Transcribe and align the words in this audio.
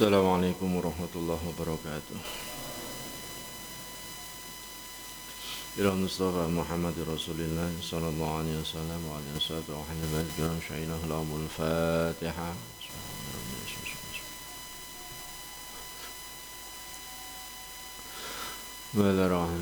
السلام 0.00 0.28
عليكم 0.32 0.76
ورحمة 0.76 1.12
الله 1.14 1.40
وبركاته. 1.48 2.18
إلى 5.78 5.88
المصطفى 5.88 6.48
محمد 6.56 6.96
رسول 7.04 7.40
الله 7.40 7.72
صلى 7.84 8.08
الله 8.08 8.30
عليه 8.38 8.56
وسلم 8.64 9.00
وعلى 9.12 9.24
آله 9.28 9.36
وصحبه 9.36 9.76
الكرام 10.24 10.58
شعينا 10.68 10.96
لهم 11.04 11.28
الفاتحة. 11.44 12.48
بسم 18.96 19.04
الله 19.04 19.26
الرحمن 19.26 19.60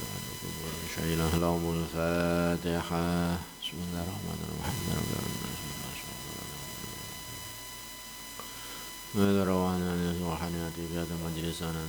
الرحيم. 0.00 0.23
شيء 0.94 1.16
لهم 1.16 1.64
الفاتحة. 1.76 3.38
بسم 3.62 3.78
الله 3.86 4.02
الرحمن 4.06 4.38
الرحيم. 4.44 4.84
روحنا 9.46 9.90
يسوع 10.10 10.36
حنياتي 10.36 10.82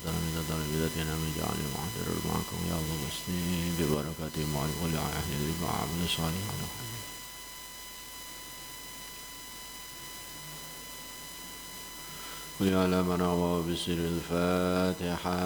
تلاميذ 0.05 0.81
من 1.21 1.29
جعل 1.37 1.59
معكم. 2.29 2.59
يا 2.69 2.77
الله 2.77 3.89
الربا 3.97 4.27
قل 12.59 12.67
يا 12.67 12.81
هو 13.21 13.61
بسر 13.61 13.99
الفاتحة. 14.13 15.39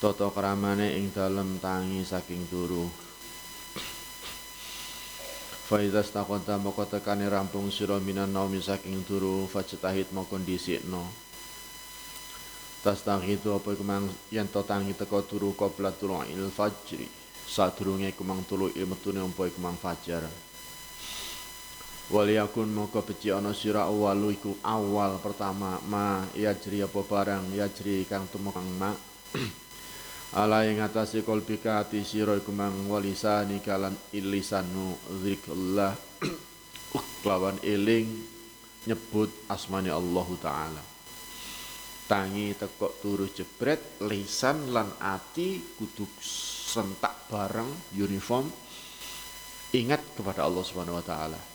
Toto 0.00 0.32
keramane 0.32 0.96
ing 0.96 1.12
dalem 1.12 1.60
tangi 1.60 2.00
saking 2.00 2.48
turu 2.48 2.88
Faizah 5.68 6.00
staqonta 6.00 6.56
moko 6.56 6.88
tekani 6.88 7.28
rampung 7.28 7.68
sira 7.68 8.00
minan 8.00 8.32
naumi 8.32 8.64
saking 8.64 9.04
turu 9.04 9.44
Fajetahit 9.44 10.16
moko 10.16 10.40
disik 10.40 10.88
no 10.88 11.04
Tas 12.80 13.04
itu 13.28 13.52
apa 13.52 13.68
kemang 13.76 14.08
yen 14.32 14.48
to 14.48 14.64
tangi 14.64 14.96
teko 14.96 15.28
turu 15.28 15.52
Kobla 15.52 15.92
tulung 15.92 16.24
il 16.24 16.48
fajri 16.48 17.04
Sadrungi 17.44 18.08
kemang 18.16 18.40
tulu 18.48 18.72
ilmetuni 18.72 19.20
umpoy 19.20 19.52
kemang 19.52 19.76
Fajar. 19.76 20.24
Waliyakun 22.04 22.68
moko 22.68 23.00
beci 23.00 23.32
ana 23.32 23.56
sira 23.56 23.88
awal 23.88 24.28
iku 24.28 24.60
awal 24.60 25.16
pertama 25.24 25.80
ma 25.88 26.20
yajri 26.36 26.84
apa 26.84 27.00
barang 27.00 27.56
yajri 27.56 28.04
kang 28.04 28.28
tumekang 28.28 28.68
ma. 28.76 28.92
Ala 30.44 30.68
ing 30.68 30.84
atase 30.84 31.24
kolbika 31.24 31.80
ati 31.80 32.04
sira 32.04 32.36
iku 32.36 32.52
mang 32.52 32.92
walisani 32.92 33.64
kalan 33.64 33.96
ilisanu 34.12 34.92
zikrullah 35.24 35.96
lawan 37.28 37.56
eling 37.64 38.12
nyebut 38.84 39.48
asmani 39.48 39.88
Allah 39.88 40.28
taala. 40.44 40.84
Tangi 42.04 42.52
tekok 42.52 43.00
turu 43.00 43.32
jebret 43.32 44.04
lisan 44.04 44.76
lan 44.76 44.92
ati 45.00 45.72
kudu 45.72 46.04
sentak 46.20 47.32
bareng 47.32 47.96
uniform 47.96 48.44
ingat 49.72 50.04
kepada 50.12 50.44
Allah 50.44 50.60
Subhanahu 50.60 51.00
wa 51.00 51.06
taala 51.08 51.53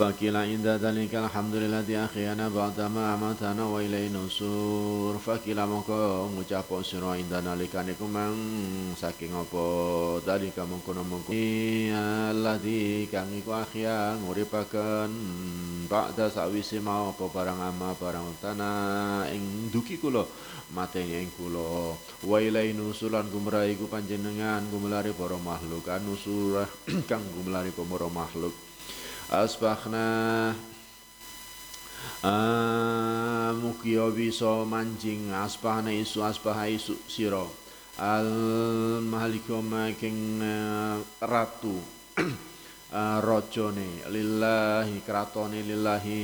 Fakila 0.00 0.48
inda 0.48 0.80
dalika 0.80 1.28
alhamdulillah 1.28 1.84
di 1.84 1.92
akhiyana 1.92 2.48
ba'dama 2.48 3.12
amatana 3.12 3.68
wa 3.68 3.84
ilai 3.84 4.08
nusur. 4.08 5.20
Fakila 5.20 5.68
mongko 5.68 6.24
ngucap 6.32 6.72
sira 6.80 7.20
inda 7.20 7.44
nalikane 7.44 7.92
kumang 8.00 8.32
saking 8.96 9.36
apa? 9.36 9.60
Dalika 10.24 10.64
mongko 10.64 10.96
mongko. 11.04 11.36
Alladzi 12.32 13.12
kang 13.12 13.28
iku 13.28 13.52
akhya 13.52 14.16
nguripaken 14.24 15.12
ba'da 15.84 16.32
sawise 16.32 16.80
mau 16.80 17.12
apa 17.12 17.28
barang 17.28 17.60
ama 17.60 17.92
barang 17.92 18.24
utana 18.40 18.72
ing 19.28 19.68
duki 19.68 20.00
kula 20.00 20.24
mateni 20.72 21.28
ing 21.28 21.32
kula. 21.36 21.92
Wa 22.24 22.40
ilai 22.40 22.72
nusulan 22.72 23.28
gumrahi 23.28 23.76
panjenengan 23.84 24.64
gumlari 24.72 25.12
para 25.12 25.36
makhluk. 25.36 25.84
Anusura 25.92 26.64
kang 27.12 27.20
gumlari 27.36 27.68
para 27.68 28.08
makhluk 28.08 28.69
asbahna. 29.30 30.52
Uh, 32.20 33.56
mugia 33.56 34.04
bisa 34.12 34.66
manjing 34.68 35.32
asbahna 35.32 35.94
isu 35.94 36.20
asbaha 36.20 36.68
isu 36.68 36.98
sira. 37.08 37.46
Al 37.96 38.28
mahalikum 39.06 39.70
king 39.96 40.42
uh, 40.42 41.00
ratu 41.22 41.80
uh, 42.92 43.18
rajane 43.28 44.04
lillahi 44.10 45.00
kratone 45.06 45.62
lillahi 45.64 46.20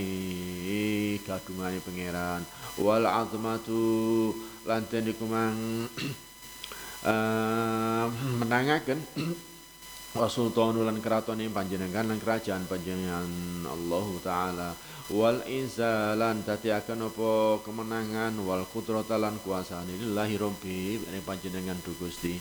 kadungane 1.24 1.78
pangeran. 1.80 2.42
Wal 2.76 3.06
azmatu 3.06 4.34
lan 4.66 4.84
kumang 5.16 5.88
uh, 7.06 8.04
menangaken 8.42 9.00
wa 10.16 10.28
sultanu 10.32 10.80
lan 10.80 10.96
keraton 11.04 11.44
panjenengan 11.52 12.08
lan 12.08 12.16
kerajaan 12.16 12.64
panjenengan 12.64 13.28
Allah 13.68 14.06
taala 14.24 14.68
wal 15.06 15.38
inzalan 15.46 16.42
dadi 16.42 16.74
akan 16.74 17.06
apa 17.06 17.62
kemenangan 17.62 18.34
wal 18.42 18.66
qudrata 18.66 19.14
kuasa 19.38 19.78
lillahi 19.86 20.34
rabbi 20.34 20.98
ini 20.98 21.22
panjenengan 21.22 21.78
du 21.86 21.94
Gusti. 21.94 22.34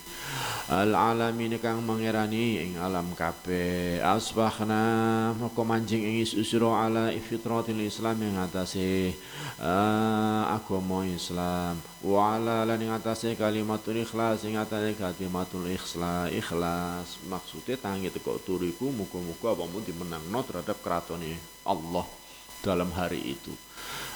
Al 0.73 0.97
alamin 0.97 1.61
kang 1.61 1.85
mengerani 1.85 2.65
ing 2.65 2.71
alam 2.81 3.13
kabeh. 3.13 4.01
Asbahna 4.01 5.29
moko 5.37 5.61
manjing 5.61 6.09
ing 6.09 6.25
usura 6.25 6.89
ala 6.89 7.13
fitratil 7.13 7.85
islam 7.85 8.17
ing 8.25 8.33
atase 8.33 9.13
uh, 9.61 10.49
agama 10.57 11.05
Islam. 11.05 11.77
Wa 12.01 12.41
ala 12.41 12.65
lan 12.65 12.81
ing 12.81 12.89
atase 12.89 13.37
kalimatul 13.37 14.01
ikhlas 14.01 14.41
ing 14.41 14.57
atase 14.57 14.97
kalimatul 14.97 15.69
ikhlas 15.69 16.33
ikhlas. 16.33 17.21
Maksude 17.29 17.77
tangi 17.77 18.09
teko 18.09 18.41
turiku 18.41 18.89
muga-muga 18.89 19.53
mun 19.53 19.85
dimenangno 19.85 20.41
terhadap 20.41 20.81
keratone 20.81 21.37
Allah 21.61 22.24
dalam 22.65 22.89
hari 22.97 23.21
itu. 23.37 23.53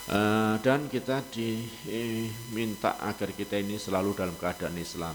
Uh, 0.09 0.57
dan 0.65 0.89
kita 0.89 1.21
diminta 1.29 2.97
agar 2.97 3.29
kita 3.37 3.61
ini 3.61 3.77
selalu 3.77 4.17
dalam 4.17 4.33
keadaan 4.33 4.73
Islam. 4.81 5.13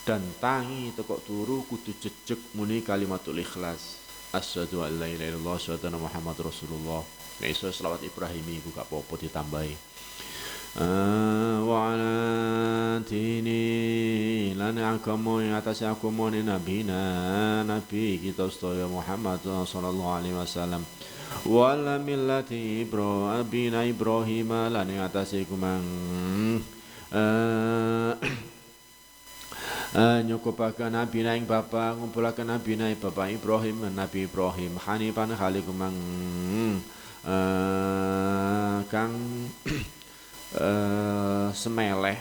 Dan 0.00 0.24
tangi 0.40 0.96
tekok 0.96 1.20
turu 1.28 1.68
kudu 1.68 1.92
jejeg 2.00 2.40
muni 2.56 2.80
kalimatul 2.80 3.36
ikhlas. 3.36 4.00
Asyhadu 4.32 4.80
an 4.80 4.96
la 4.96 5.12
ilaha 5.12 5.28
illallah 5.36 5.60
anna 5.76 6.00
muhammad 6.00 6.40
rasulullah. 6.40 7.04
Nek 7.44 7.52
iso 7.52 7.68
selawat 7.68 8.00
ibrahimi 8.00 8.64
iku 8.64 8.72
gak 8.72 8.88
apa-apa 8.88 9.14
ditambahi. 9.20 9.92
Uh, 10.70 11.66
wa 11.66 11.90
ala 11.92 12.16
dini 13.02 14.54
lan 14.54 14.78
agama 14.80 15.44
ing 15.44 15.52
atas 15.52 15.84
agama 15.84 16.32
nabi. 16.32 16.80
Nabi 16.86 18.04
kita 18.24 18.48
Muhammad 18.88 19.44
sallallahu 19.44 20.16
alaihi 20.16 20.38
wasallam 20.38 20.80
wala 21.46 21.96
millati 22.02 22.84
ibro 22.84 23.30
abina 23.30 23.86
ibrahim 23.86 24.50
lan 24.50 24.86
ing 24.90 25.00
atase 25.00 25.42
kumang 25.46 25.84
uh, 27.14 28.12
uh, 29.94 30.18
nyukupaken 30.22 30.94
nabi 30.94 31.26
ing 31.26 31.44
bapa 31.46 31.94
ngumpulaken 31.98 32.46
nabi 32.50 32.78
ing 32.78 32.98
bapa 32.98 33.30
Ibrahim 33.30 33.90
nabi 33.90 34.26
Ibrahim 34.26 34.78
hanifan 34.78 35.34
halikumang 35.34 35.96
uh, 37.26 38.78
kang 38.86 39.14
uh, 40.58 41.48
semeleh 41.54 42.18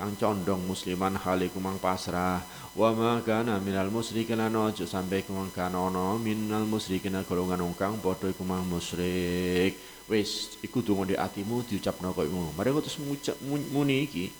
kang 0.00 0.16
condong 0.16 0.64
musliman 0.64 1.12
halikumang 1.12 1.76
pasrah. 1.76 2.40
Wa 2.72 2.96
ma 2.96 3.20
kana 3.20 3.60
minal 3.60 3.92
musyrikin 3.92 4.40
lan 4.40 4.56
ojo 4.56 4.88
sampe 4.88 5.20
kumang 5.28 5.52
kana 5.52 5.76
ana 5.76 6.16
minal 6.16 6.64
musyrikin 6.64 7.20
golongan 7.28 7.60
kang 7.76 8.00
padha 8.00 8.32
iku 8.32 8.40
mang 8.48 8.64
musyrik. 8.64 9.76
Wis 10.08 10.56
iku 10.64 10.80
donga 10.80 11.12
di 11.12 11.14
atimu 11.20 11.68
diucapno 11.68 12.16
koyo 12.16 12.32
ngono 12.32 12.56
mari 12.56 12.72
terus 12.80 12.96
ngucap 12.96 13.36
muni 13.44 14.08
iki. 14.08 14.32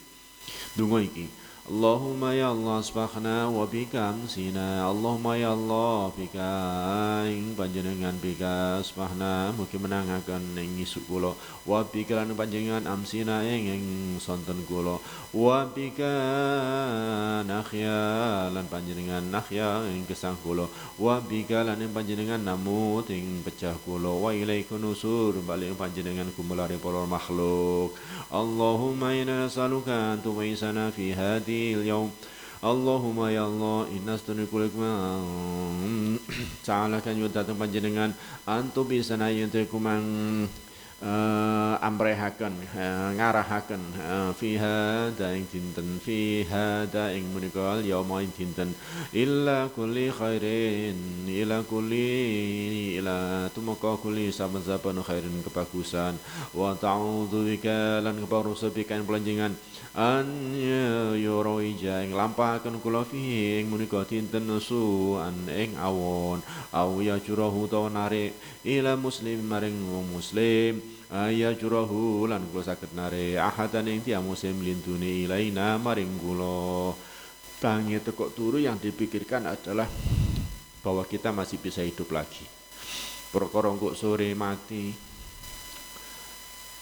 Donga 0.73 1.05
iki 1.05 1.29
Allahumma 1.71 2.35
ya 2.35 2.51
Allah 2.51 2.83
asbahna 2.83 3.47
wa 3.47 3.63
bika 3.63 4.11
amsina. 4.11 4.91
Allahumma 4.91 5.39
ya 5.39 5.55
Allah 5.55 6.11
bika 6.19 6.51
ing 7.31 7.55
panjenengan 7.55 8.19
bika 8.19 8.83
asbahna. 8.83 9.55
Mugi 9.55 9.79
menangaken 9.79 10.59
ing 10.59 10.83
isuk 10.83 11.07
kula. 11.07 11.31
Wa 11.63 11.87
bika 11.87 12.27
lan 12.27 12.35
panjenengan 12.35 12.91
amsina 12.91 13.47
ing 13.47 13.71
ing 13.71 13.85
sonten 14.19 14.67
kula. 14.67 14.99
Wa 15.31 15.63
bika 15.71 16.11
nakhya 17.47 18.51
lan 18.51 18.67
panjenengan 18.67 19.31
nakhya 19.31 19.87
ing 19.95 20.11
kesang 20.11 20.35
kula. 20.43 20.67
Wa 20.99 21.23
bika 21.23 21.63
lan 21.63 21.87
panjenengan 21.95 22.43
namu 22.43 22.99
ing 23.07 23.47
pecah 23.47 23.79
kula. 23.87 24.11
Wa 24.11 24.35
ilaikun 24.35 24.83
nusur 24.83 25.39
bali 25.47 25.71
panjenengan 25.79 26.35
kumulare 26.35 26.83
para 26.83 27.07
makhluk. 27.07 27.95
Allahumma 28.35 29.15
inna 29.15 29.47
nas'aluka 29.47 30.19
an 30.19 30.19
tumaisana 30.19 30.91
fi 30.91 31.15
hadhihi 31.15 31.60
اليوم 31.60 32.12
اللهم 32.64 33.18
ya 33.30 33.46
Allah 33.46 33.86
inna 33.94 34.18
astaghfiruka 34.18 34.90
ta'ala 36.66 36.98
kan 36.98 37.14
yo 37.14 37.30
datang 37.30 37.62
panjenengan 37.62 38.10
antu 38.48 38.82
bisa 38.90 39.14
na 39.14 39.30
yen 39.30 39.54
kumang 39.70 40.02
uh, 41.06 41.76
amrehaken 41.84 42.54
uh, 42.74 43.10
ngarahaken 43.14 43.82
uh, 44.00 44.32
fiha 44.34 45.12
daing 45.14 45.46
dinten 45.52 46.00
fiha 46.00 46.88
daing 46.88 47.28
menika 47.34 47.82
yauma 47.84 48.24
dinten 48.24 48.72
illa 49.12 49.68
kulli 49.76 50.10
khairin 50.10 51.28
ila 51.28 51.62
kulli 51.68 52.98
ila 53.02 53.50
tumaka 53.52 53.94
kulli 54.00 54.32
saban-saban 54.32 55.02
khairin 55.04 55.44
kebagusan 55.44 56.16
wa 56.56 56.74
ta'udzu 56.74 57.46
bika 57.46 58.00
lan 58.02 58.16
kebarusa 58.24 58.72
bika 58.72 58.98
pelanjangan 59.04 59.54
an 59.95 60.55
yoro 61.19 61.59
ija 61.59 62.07
ing 62.07 62.15
lampahaken 62.15 62.79
kula 62.79 63.03
fihi 63.03 63.59
ing 63.59 63.75
menika 63.75 64.07
dinten 64.07 64.47
nusu 64.47 65.19
an 65.19 65.51
ing 65.51 65.75
awon. 65.75 66.39
Au 66.71 67.03
ya 67.03 67.19
jurahu 67.19 67.67
ta 67.67 67.83
narik 67.91 68.35
ila 68.63 68.95
muslim 68.95 69.43
maring 69.43 69.75
muslim. 70.15 70.79
Aya 71.11 71.51
jurahu 71.59 72.31
lan 72.31 72.47
kula 72.55 72.63
saged 72.63 72.95
narik 72.95 73.35
ahadan 73.35 73.91
ing 73.91 74.07
tiang 74.07 74.23
muslim 74.23 74.63
lintune 74.63 75.27
ilaina 75.27 75.75
maring 75.83 76.23
kula. 76.23 76.95
Tangi 77.59 77.99
tekok 77.99 78.33
turu 78.33 78.57
yang 78.63 78.79
dipikirkan 78.79 79.45
adalah 79.45 79.91
bahwa 80.81 81.05
kita 81.05 81.29
masih 81.35 81.61
bisa 81.61 81.85
hidup 81.85 82.09
lagi. 82.15 82.47
Perkara 83.35 83.69
sore 83.99 84.33
mati. 84.39 84.95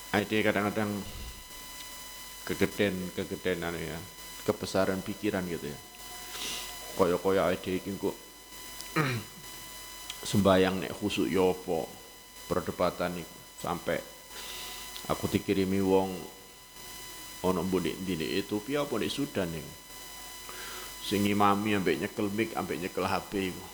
Ade 0.09 0.41
kadang-kadang 0.41 0.89
kegedean 2.49 2.97
kegedean 3.13 3.69
anu 3.69 3.77
ya. 3.77 4.01
Kebesaran 4.49 5.05
pikiran 5.05 5.45
gitu 5.45 5.69
ya. 5.69 5.79
Koyo 6.97 7.21
koyo 7.21 7.45
ide 7.53 7.77
iki 7.77 7.93
kok 8.01 8.17
sembayang 10.31 10.89
nek 10.89 10.97
khusuk 10.97 11.29
yopo 11.29 11.85
ya 11.85 11.97
perdebatan 12.49 13.21
iku. 13.21 13.37
Sampai 13.61 14.01
aku 15.13 15.29
dikirimi 15.29 15.85
wong 15.85 16.09
ono 17.45 17.61
mbune 17.63 17.95
di 18.03 18.17
Ethiopia 18.19 18.83
apa 18.83 18.99
di 18.99 19.13
Sudan 19.13 19.47
ning 19.53 19.63
sing 21.05 21.23
imami 21.23 21.79
ambek 21.79 22.03
nyekel 22.03 22.27
mic 22.33 22.51
ambek 22.57 22.81
nyekel 22.81 23.05
HP 23.05 23.53
iku. 23.53 23.65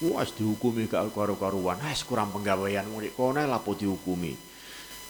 Wah, 0.00 0.24
dihukumi 0.24 0.88
gak 0.88 1.12
karu-karuan. 1.12 1.76
Ah, 1.84 1.92
kurang 2.08 2.32
penggawean 2.32 2.88
murid 2.88 3.12
kono 3.12 3.44
lapo 3.44 3.76
dihukumi. 3.76 4.32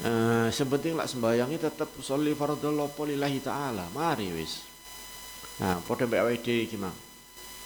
Uh, 0.01 0.49
sepenting 0.49 0.97
lah 0.97 1.05
sembayangi 1.05 1.61
tetap 1.61 1.93
sholli 2.01 2.33
fardhu 2.33 2.73
lillahi 3.05 3.39
taala. 3.45 3.85
Mari 3.93 4.33
wis. 4.33 4.65
Nah, 5.61 5.77
pada 5.85 6.09
mbak 6.09 6.25
awake 6.25 6.41
dhewe 6.41 6.89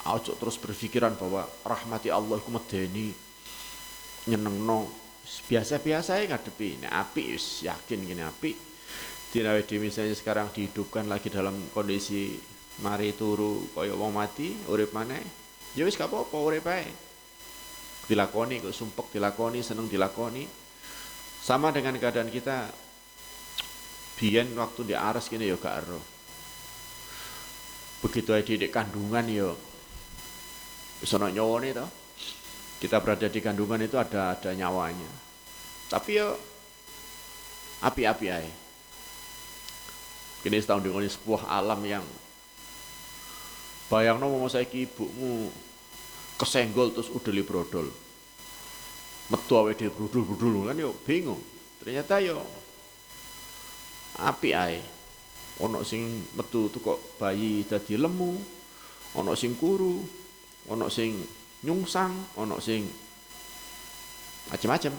Ojo 0.05 0.37
terus 0.37 0.59
berpikiran 0.59 1.15
bahwa 1.15 1.47
rahmati 1.65 2.11
Allah 2.11 2.37
iku 2.37 2.51
medeni 2.53 3.15
nyenengno 4.27 4.91
biasa-biasa 5.47 6.21
ya 6.21 6.35
ngadepi. 6.35 6.83
Nek 6.83 6.93
api 6.93 7.23
wis 7.39 7.63
yakin 7.63 8.03
gini 8.03 8.27
api. 8.27 8.51
Dina 9.31 9.55
awake 9.55 9.79
misalnya 9.79 10.19
sekarang 10.19 10.51
dihidupkan 10.51 11.07
lagi 11.07 11.31
dalam 11.31 11.55
kondisi 11.71 12.35
mari 12.83 13.15
turu 13.15 13.71
kaya 13.79 13.95
wong 13.95 14.11
mati, 14.11 14.59
urip 14.67 14.91
maneh. 14.91 15.23
Ya 15.79 15.87
wis 15.87 15.95
gak 15.95 16.11
apa-apa 16.11 16.37
urip 16.43 16.67
ae. 16.67 16.91
Dilakoni 18.11 18.59
kok 18.59 18.75
sumpek 18.75 19.15
dilakoni, 19.15 19.63
seneng 19.63 19.87
dilakoni 19.87 20.64
sama 21.45 21.69
dengan 21.77 21.93
keadaan 22.01 22.33
kita 22.33 22.73
biyen 24.17 24.57
waktu 24.57 24.89
di 24.89 24.95
aras 24.97 25.29
gini 25.29 25.45
ya 25.45 25.61
gak 25.61 25.85
ero. 25.85 26.01
Begitu 28.01 28.33
aja 28.33 28.49
di 28.57 28.69
kandungan 28.73 29.29
ya 29.29 29.53
sono 31.05 31.29
nyawane 31.29 31.77
to. 31.77 31.85
Kita 32.81 33.05
berada 33.05 33.29
di 33.29 33.45
kandungan 33.45 33.85
itu 33.85 34.01
ada 34.01 34.33
ada 34.33 34.57
nyawanya. 34.57 35.09
Tapi 35.93 36.17
ya 36.17 36.33
api-api 37.85 38.27
aja. 38.33 38.53
Kini 40.41 40.61
setahun 40.61 40.81
dengan 40.81 41.05
sebuah 41.05 41.45
alam 41.49 41.81
yang 41.85 42.05
bayang 43.93 44.17
mau 44.17 44.49
saya 44.49 44.65
ibumu 44.65 45.53
kesenggol 46.41 46.93
terus 46.97 47.13
udah 47.13 47.33
brodol 47.45 47.89
metu 49.33 49.57
awake 49.57 49.81
dhewe 49.81 49.93
brudul-brudul 49.93 50.69
kan 50.69 50.77
yo 50.77 50.93
bingung. 51.07 51.41
Ternyata 51.81 52.21
yo 52.21 52.45
api 54.21 54.51
ae. 54.53 54.81
Ono 55.63 55.87
sing 55.87 56.03
metu 56.35 56.67
kok 56.69 57.17
bayi 57.17 57.63
dadi 57.63 57.95
lemu, 57.95 58.35
ono 59.15 59.33
sing 59.39 59.55
kuru, 59.55 60.03
ono 60.67 60.91
sing 60.91 61.15
nyungsang, 61.63 62.35
ono 62.35 62.59
sing 62.59 62.83
macam-macam. 64.51 64.93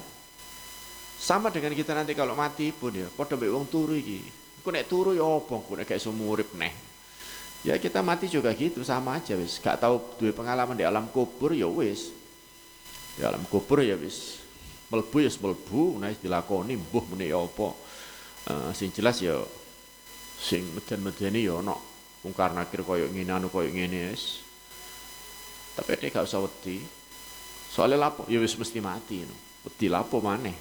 Sama 1.15 1.51
dengan 1.51 1.75
kita 1.75 1.91
nanti 1.91 2.15
kalau 2.15 2.39
mati 2.39 2.71
pun 2.71 2.95
ya, 2.95 3.07
padha 3.11 3.35
mbek 3.35 3.51
wong 3.51 3.67
turu 3.67 3.99
iki. 3.99 4.19
Ku 4.63 4.71
nek 4.71 4.87
turu 4.87 5.11
ya 5.11 5.27
apa, 5.27 5.55
ku 5.59 5.75
nek 5.75 5.85
gak 5.85 5.99
iso 5.99 6.09
urip 6.15 6.55
neh. 6.55 6.73
Ya 7.67 7.75
kita 7.75 7.99
mati 7.99 8.31
juga 8.31 8.55
gitu 8.55 8.79
sama 8.85 9.19
aja 9.19 9.35
wis. 9.35 9.59
Gak 9.59 9.83
tahu 9.83 9.99
duwe 10.21 10.31
pengalaman 10.31 10.77
di 10.77 10.87
alam 10.87 11.09
kubur 11.11 11.51
ya 11.51 11.67
wis 11.67 12.15
di 13.15 13.23
alam 13.23 13.47
kubur 13.47 13.79
ya 13.79 13.95
wis 13.95 14.43
melbu 14.91 15.17
ya 15.23 15.31
melbu 15.39 16.03
nah 16.03 16.11
dilakoni 16.11 16.75
mbuh 16.75 17.03
muni 17.09 17.31
ya 17.31 17.39
apa. 17.39 17.67
Uh, 18.45 18.69
sing 18.77 18.93
jelas 18.93 19.17
ya 19.23 19.41
sing 20.37 20.61
meden-medeni 20.75 21.49
ya 21.49 21.57
ana 21.57 21.73
mungkar 22.21 22.53
nakir 22.53 22.85
koyo 22.85 23.09
ngene 23.09 23.31
anu 23.31 23.47
koyo 23.49 23.71
ngene 23.71 24.11
wis. 24.13 24.43
Tapi 25.75 25.99
dia 25.99 26.11
gak 26.11 26.27
usah 26.27 26.39
wedi. 26.39 26.79
Soalnya 27.71 28.07
lapo? 28.07 28.23
Ya 28.31 28.39
wis 28.39 28.55
mesti 28.55 28.79
mati 28.79 29.23
no. 29.25 29.35
wedi 29.65 29.87
lapo 29.89 30.21
maneh? 30.21 30.55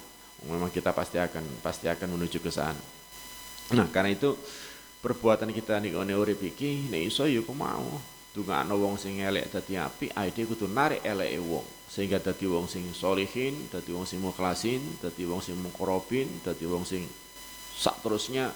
Memang 0.48 0.72
kita 0.72 0.90
pasti 0.94 1.20
akan 1.20 1.60
pasti 1.60 1.90
akan 1.90 2.16
menuju 2.16 2.38
ke 2.40 2.50
sana. 2.50 2.80
Nah 3.76 3.86
karena 3.90 4.14
itu 4.14 4.32
perbuatan 5.04 5.52
kita 5.52 5.78
nih 5.82 5.94
kone 5.94 6.14
urip 6.16 6.40
iki 6.40 6.88
nek 6.88 7.02
iso 7.12 7.26
ya 7.28 7.42
mau. 7.52 8.00
Dungakno 8.34 8.74
wong 8.74 8.98
sing 8.98 9.22
elek 9.22 9.46
dadi 9.54 9.78
apik 9.78 10.10
ae 10.10 10.34
kudu 10.34 10.66
narik 10.66 11.06
eleke 11.06 11.38
wong 11.38 11.83
sehingga 11.94 12.18
dadi 12.18 12.50
wong 12.50 12.66
sing 12.66 12.90
solihin, 12.90 13.70
dadi 13.70 13.94
wong 13.94 14.02
sing 14.02 14.18
mukhlasin, 14.18 14.82
dadi 14.98 15.22
wong 15.30 15.38
sing 15.38 15.54
mukorobin, 15.62 16.42
dadi 16.42 16.66
wong 16.66 16.82
sing 16.82 17.06
sak 17.78 18.02
terusnya 18.02 18.50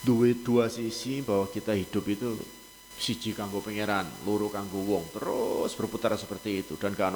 duwe 0.00 0.32
dua 0.32 0.72
sisi 0.72 1.20
bahwa 1.20 1.44
kita 1.52 1.76
hidup 1.76 2.08
itu 2.08 2.40
siji 2.96 3.36
kanggo 3.36 3.60
pangeran, 3.60 4.08
loro 4.24 4.48
kanggo 4.48 4.80
wong, 4.80 5.12
terus 5.12 5.76
berputar 5.76 6.16
seperti 6.16 6.64
itu 6.64 6.80
dan 6.80 6.96
gak 6.96 7.12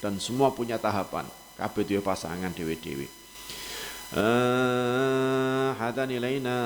Dan 0.00 0.16
semua 0.16 0.50
punya 0.50 0.80
tahapan, 0.80 1.28
kabeh 1.60 1.84
duwe 1.84 2.00
pasangan 2.00 2.50
dewe-dewe. 2.56 3.21
أحدا 5.75 6.03
إلينا 6.03 6.57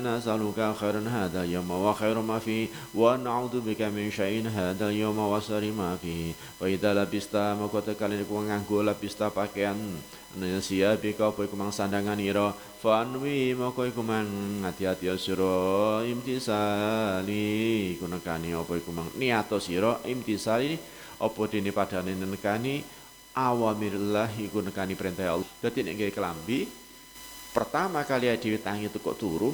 نسألك 0.00 0.58
خيرا 0.80 1.02
هذا 1.08 1.44
اليوم 1.44 1.70
وخير 1.70 2.16
ما 2.20 2.38
فيه 2.38 2.66
ونعوذ 2.94 3.60
بك 3.60 3.82
من 3.92 4.08
شيء 4.10 4.48
هذا 4.48 4.88
اليوم 4.88 5.18
وشر 5.18 5.64
ما 5.76 5.96
فيه 6.00 6.32
وإذا 6.60 6.94
لبست 6.94 7.36
maka 7.36 7.92
kali 7.92 8.24
ku 8.24 8.40
nganggo 8.40 8.80
labista 8.80 9.28
pakaian 9.28 9.76
Nasia 10.36 10.92
bika 11.00 11.32
apa 11.32 11.48
iku 11.48 11.56
mang 11.56 11.72
sandangan 11.72 12.20
ira 12.20 12.52
fanwi 12.84 13.56
maka 13.56 13.88
iku 13.88 14.04
mang 14.04 14.28
hati-hati 14.60 15.08
sira 15.16 16.04
imtisali 16.04 17.96
kunekani 17.96 18.52
apa 18.52 18.76
iku 18.76 18.92
mang 18.92 19.08
niato 19.16 19.56
sira 19.56 19.96
imtisali 20.04 20.76
apa 21.16 21.42
dene 21.48 21.72
padane 21.72 22.12
nekani 22.12 22.84
awamirillah 23.32 24.28
iku 24.36 24.60
nekani 24.60 24.92
perintah 24.92 25.40
Allah 25.40 25.48
dadi 25.64 25.80
nek 25.80 25.96
gawe 26.04 26.12
kelambi 26.12 26.68
pertama 27.51 28.03
kali 28.07 28.31
diwitangi 28.35 28.87
itu 28.87 28.99
kok 28.99 29.19
turu 29.19 29.51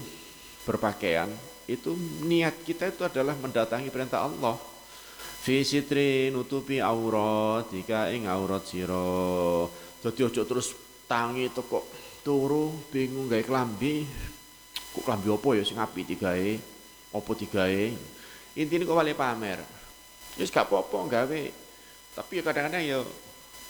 berpakaian 0.63 1.29
itu 1.67 1.91
niat 2.23 2.63
kita 2.63 2.93
itu 2.93 3.03
adalah 3.03 3.35
mendatangi 3.35 3.91
perintah 3.91 4.23
Allah 4.23 4.55
fi 5.43 5.65
sitri 5.65 6.31
nutupi 6.31 6.79
aurat 6.79 7.67
jika 7.73 8.13
ing 8.13 8.29
aurat 8.29 8.63
siro 8.63 9.67
jadi 9.99 10.29
ojo 10.29 10.41
terus 10.45 10.77
tangi 11.09 11.49
itu 11.49 11.61
kok 11.65 11.85
turu 12.21 12.71
bingung 12.93 13.27
gawe 13.27 13.43
klambi 13.43 14.05
kok 14.95 15.03
klambi 15.03 15.27
apa 15.33 15.49
ya 15.57 15.63
sing 15.65 15.77
apik 15.79 16.05
digawe 16.05 16.77
Apa 17.15 17.31
digawe? 17.33 17.85
Intine 18.57 18.83
kok 18.83 18.97
wale 18.97 19.15
pamer. 19.15 19.63
Wis 20.35 20.51
gak 20.51 20.67
apa-apa 20.67 20.97
gawe. 21.07 21.41
Tapi 22.17 22.31
ya 22.33 22.43
kadang-kadang 22.43 22.83
ya 22.83 22.99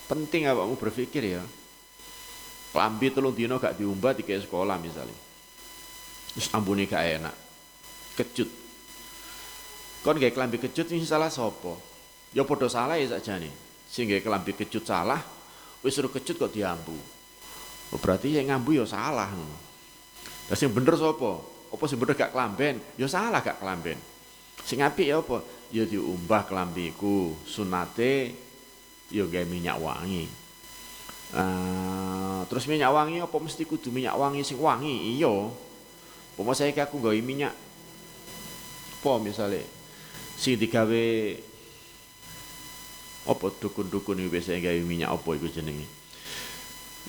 penting 0.08 0.48
awakmu 0.48 0.80
berpikir 0.80 1.38
ya. 1.38 1.44
Klambi 2.78 3.10
telung 3.10 3.34
dino 3.34 3.58
gak 3.58 3.74
diumbah 3.74 4.14
di 4.14 4.22
sekolah 4.22 4.78
misalnya. 4.78 5.18
Terus 6.38 6.54
ambune 6.54 6.86
gak 6.86 7.02
enak. 7.02 7.34
Kecut. 8.14 8.50
Kon 10.06 10.22
gak 10.22 10.38
klambi 10.38 10.62
kecut 10.62 10.86
ini 10.94 11.02
salah 11.02 11.34
sopo. 11.34 11.82
Ya 12.38 12.46
podo 12.46 12.70
salah 12.70 13.02
ya 13.02 13.18
nih. 13.18 13.50
Sehingga 13.90 14.22
klambi 14.22 14.54
kecut 14.54 14.86
salah, 14.86 15.18
wis 15.82 15.98
suruh 15.98 16.14
kecut 16.14 16.38
kok 16.38 16.54
diambu. 16.54 16.94
Oh, 17.90 17.98
berarti 17.98 18.38
yang 18.38 18.54
ngambu 18.54 18.78
ya 18.78 18.86
salah. 18.86 19.26
Lah 20.46 20.54
sing 20.54 20.70
bener 20.70 20.94
sapa? 21.02 21.42
Apa 21.74 21.84
sing 21.90 21.98
bener 21.98 22.14
gak 22.14 22.30
klamben? 22.30 22.78
Ya 22.94 23.10
salah 23.10 23.42
gak 23.42 23.58
klamben. 23.58 23.98
Sing 24.62 24.86
apik 24.86 25.10
ya 25.10 25.26
apa? 25.26 25.42
Ya 25.74 25.82
diumbah 25.82 26.46
klambiku, 26.46 27.42
sunate 27.42 28.38
ya 29.10 29.26
gawe 29.26 29.50
minyak 29.50 29.82
wangi. 29.82 30.47
Uh, 31.28 32.48
terus 32.48 32.64
minyak 32.72 32.88
wangi 32.88 33.20
apa 33.20 33.36
mesti 33.36 33.68
kudu 33.68 33.92
minyak 33.92 34.16
wangi 34.16 34.48
sing 34.48 34.56
wangi? 34.60 35.20
Iya. 35.20 35.52
Pomo 36.40 36.54
saya 36.54 36.72
aku 36.72 37.02
gawe 37.02 37.18
minyak 37.20 37.52
apa 38.98 39.12
misalnya 39.24 39.64
sing 40.38 40.56
digawe 40.56 41.06
apa 43.28 43.46
dukun-dukun 43.60 44.24
iki 44.24 44.30
biasanya 44.32 44.72
gawe 44.72 44.80
minyak 44.88 45.10
apa 45.12 45.30
iku 45.36 45.48
jenenge? 45.52 45.88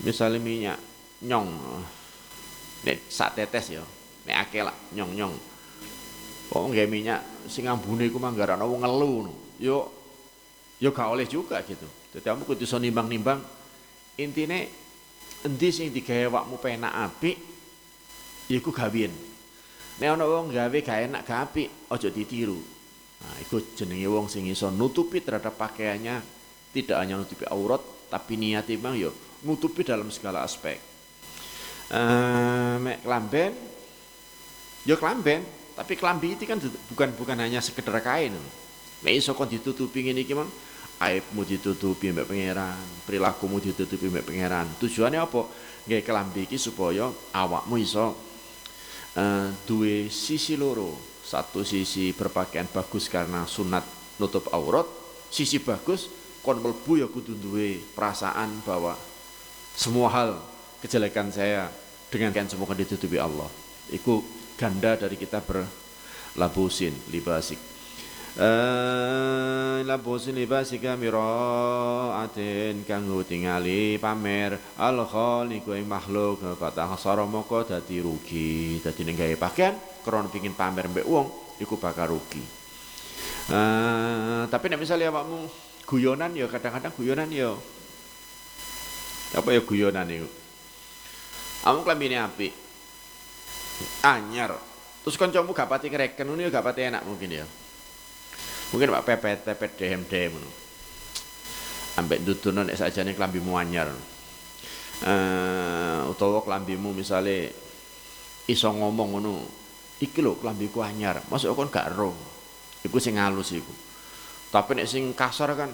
Misalnya 0.03 0.43
minyak 0.43 0.79
nyong. 1.23 1.49
Nek 2.87 3.07
sak 3.07 3.39
tetes 3.39 3.71
ya. 3.71 3.85
Nek 4.27 4.37
akeh 4.49 4.63
lah 4.67 4.75
nyong-nyong. 4.95 5.35
Kok 6.49 6.65
nggak 6.75 6.89
minyak 6.91 7.21
sing 7.47 7.71
ambune 7.71 8.09
iku 8.09 8.19
manggarane 8.19 8.65
wong 8.67 8.83
ngelu. 8.83 9.31
Yo 9.63 9.77
yo 10.79 10.91
gak 10.95 11.11
oleh 11.11 11.27
juga 11.27 11.63
gitu. 11.67 11.87
Dadi 12.15 12.25
kamu 12.25 12.47
kudu 12.47 12.65
iso 12.65 12.79
nimbang-nimbang 12.79 13.58
intine 14.19 14.67
endi 15.47 15.69
sing 15.71 15.95
digawe 15.95 16.27
awakmu 16.27 16.59
penak 16.59 16.93
apik 16.93 17.37
iku 18.51 18.75
gawin. 18.75 19.15
Nek 19.99 20.09
ana 20.15 20.25
wong 20.27 20.51
gawe 20.51 20.79
gak 20.79 21.11
enak 21.11 21.23
gak 21.27 21.41
apik, 21.51 21.69
aja 21.91 22.11
ditiru. 22.11 22.59
Nah, 23.19 23.35
iku 23.43 23.59
jenenge 23.75 24.07
wong 24.07 24.27
sing 24.31 24.47
iso 24.47 24.71
nutupi 24.71 25.19
terhadap 25.23 25.59
pakaiannya 25.59 26.23
tidak 26.71 26.97
hanya 27.03 27.19
nutupi 27.19 27.47
aurat 27.51 27.83
tapi 28.07 28.39
niat 28.39 28.71
bang 28.79 28.95
yo 28.95 29.11
nutupi 29.43 29.83
dalam 29.83 30.11
segala 30.11 30.47
aspek. 30.47 30.79
Uh, 31.89 32.77
mek 32.85 33.01
klamben 33.01 33.57
yo 34.85 34.95
klamben 35.01 35.41
tapi 35.73 35.97
kelambi 35.97 36.37
itu 36.37 36.45
kan 36.45 36.61
bukan 36.91 37.11
bukan 37.15 37.39
hanya 37.39 37.59
sekedar 37.59 37.99
kain. 38.03 38.35
Nek 39.03 39.15
iso 39.15 39.35
kon 39.35 39.51
ditutupi 39.51 40.07
ngene 40.07 40.23
iki 40.23 40.35
mang 40.35 40.51
aibmu 40.99 41.47
ditutupi 41.47 42.11
mbek 42.11 42.27
pangeran, 42.27 42.79
perilakumu 43.07 43.63
ditutupi 43.63 44.11
mbek 44.11 44.27
pangeran. 44.27 44.67
Tujuannya 44.83 45.21
apa? 45.23 45.43
Nggih 45.87 46.03
kelambi 46.03 46.45
iki 46.45 46.59
supaya 46.59 47.09
awakmu 47.33 47.79
iso 47.79 48.13
uh, 49.15 49.47
duwe 49.65 50.11
sisi 50.11 50.59
loro. 50.59 50.95
Satu 51.29 51.61
sisi 51.61 52.17
berpakaian 52.17 52.65
bagus 52.73 53.07
karena 53.13 53.45
sunat 53.45 53.85
nutup 54.17 54.49
aurat, 54.49 54.89
sisi 55.29 55.61
bagus 55.61 56.09
kon 56.41 56.57
mlebu 56.65 57.05
ya 57.05 57.07
kudu 57.07 57.37
duwe 57.37 57.85
perasaan 57.93 58.65
bahwa 58.65 58.97
semua 59.77 60.09
hal 60.09 60.41
kejelekan 60.81 61.29
saya 61.29 61.69
dengan 62.09 62.33
kan 62.33 62.49
semoga 62.49 62.73
ditutupi 62.73 63.21
Allah. 63.21 63.47
Iku 63.93 64.25
ganda 64.57 64.97
dari 64.97 65.21
kita 65.21 65.45
berlabusin 65.45 66.97
libasik 67.13 67.78
uh, 68.39 69.83
labusin 69.83 70.39
libasika 70.39 70.95
miraatin 70.95 72.87
kanggo 72.87 73.27
tingali 73.27 73.99
pamer. 73.99 74.59
Al 74.79 75.03
khaliqu 75.03 75.75
ing 75.75 75.87
makhluk 75.91 76.41
fatah 76.57 76.89
hasara 76.95 77.27
moko 77.27 77.67
dadi 77.67 77.99
rugi. 77.99 78.79
Dadi 78.81 79.03
ning 79.03 79.19
gawe 79.19 79.37
pakaian 79.37 79.75
kron 80.07 80.31
pingin 80.31 80.55
pamer 80.55 80.87
mbek 80.89 81.07
wong 81.07 81.27
iku 81.59 81.77
bakal 81.77 82.15
rugi. 82.17 82.43
Uh, 83.49 84.45
tapi 84.53 84.69
nek 84.69 84.79
misalnya 84.79 85.09
awakmu 85.09 85.49
guyonan 85.89 86.37
ya 86.37 86.47
kadang-kadang 86.47 86.93
guyonan 86.95 87.29
ya. 87.33 87.53
Apa 89.29 89.53
ya 89.53 89.61
guyonan 89.61 90.09
itu 90.09 90.25
Kamu 91.61 91.85
klambine 91.85 92.17
apik? 92.17 92.49
Anyar. 94.01 94.57
Terus 95.05 95.21
kancamu 95.21 95.53
gak 95.53 95.69
pati 95.69 95.93
ngereken 95.93 96.33
ini 96.33 96.49
gak 96.49 96.65
pati 96.65 96.89
enak 96.89 97.05
mungkin 97.05 97.45
ya 97.45 97.47
mungkin 98.71 98.93
pak 98.93 99.05
pepet 99.05 99.39
pepet 99.45 99.73
dem 99.79 100.03
dem 100.09 100.35
ambek 101.99 102.23
dudunan 102.23 102.69
nek 102.69 102.79
sajane 102.79 103.17
klambimu 103.17 103.59
anyar 103.59 103.91
uh, 105.05 106.11
utawa 106.11 106.43
klambimu 106.43 106.95
misale 106.95 107.53
iso 108.49 108.73
ngomong 108.73 109.09
ngono 109.13 109.33
iki 109.99 110.23
lho 110.23 110.39
klambiku 110.39 110.81
anyar 110.83 111.21
masuk 111.29 111.55
kon 111.55 111.71
gak 111.71 111.93
ero? 111.95 112.15
Iku 112.87 113.03
sing 113.03 113.19
halus 113.19 113.51
iku. 113.51 113.75
Tapi 114.49 114.79
nek 114.79 114.89
sing 114.89 115.13
kasar 115.13 115.53
kan 115.59 115.71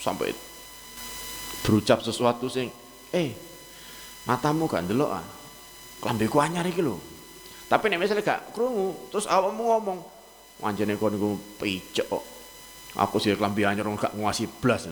sampai 0.00 0.32
berucap 1.60 2.00
sesuatu 2.00 2.48
sing 2.48 2.72
eh 3.12 3.34
matamu 4.24 4.70
gak 4.70 4.86
ndelok 4.86 5.10
ah 5.12 5.26
klambiku 6.00 6.40
anyar 6.40 6.64
iki 6.64 6.80
lho. 6.80 6.96
Tapi 7.66 7.86
nek 7.86 8.02
misalnya 8.02 8.26
gak 8.26 8.50
krungu, 8.50 9.14
terus 9.14 9.30
awakmu 9.30 9.62
ngomong, 9.62 10.02
anjene 10.62 10.96
kon 10.96 11.12
niku 11.16 11.36
picek. 11.60 12.08
Aku 12.98 13.22
sih 13.22 13.38
klambi 13.38 13.62
anyar 13.62 13.86
gak 13.94 14.18
nguasi 14.18 14.50
blas. 14.50 14.90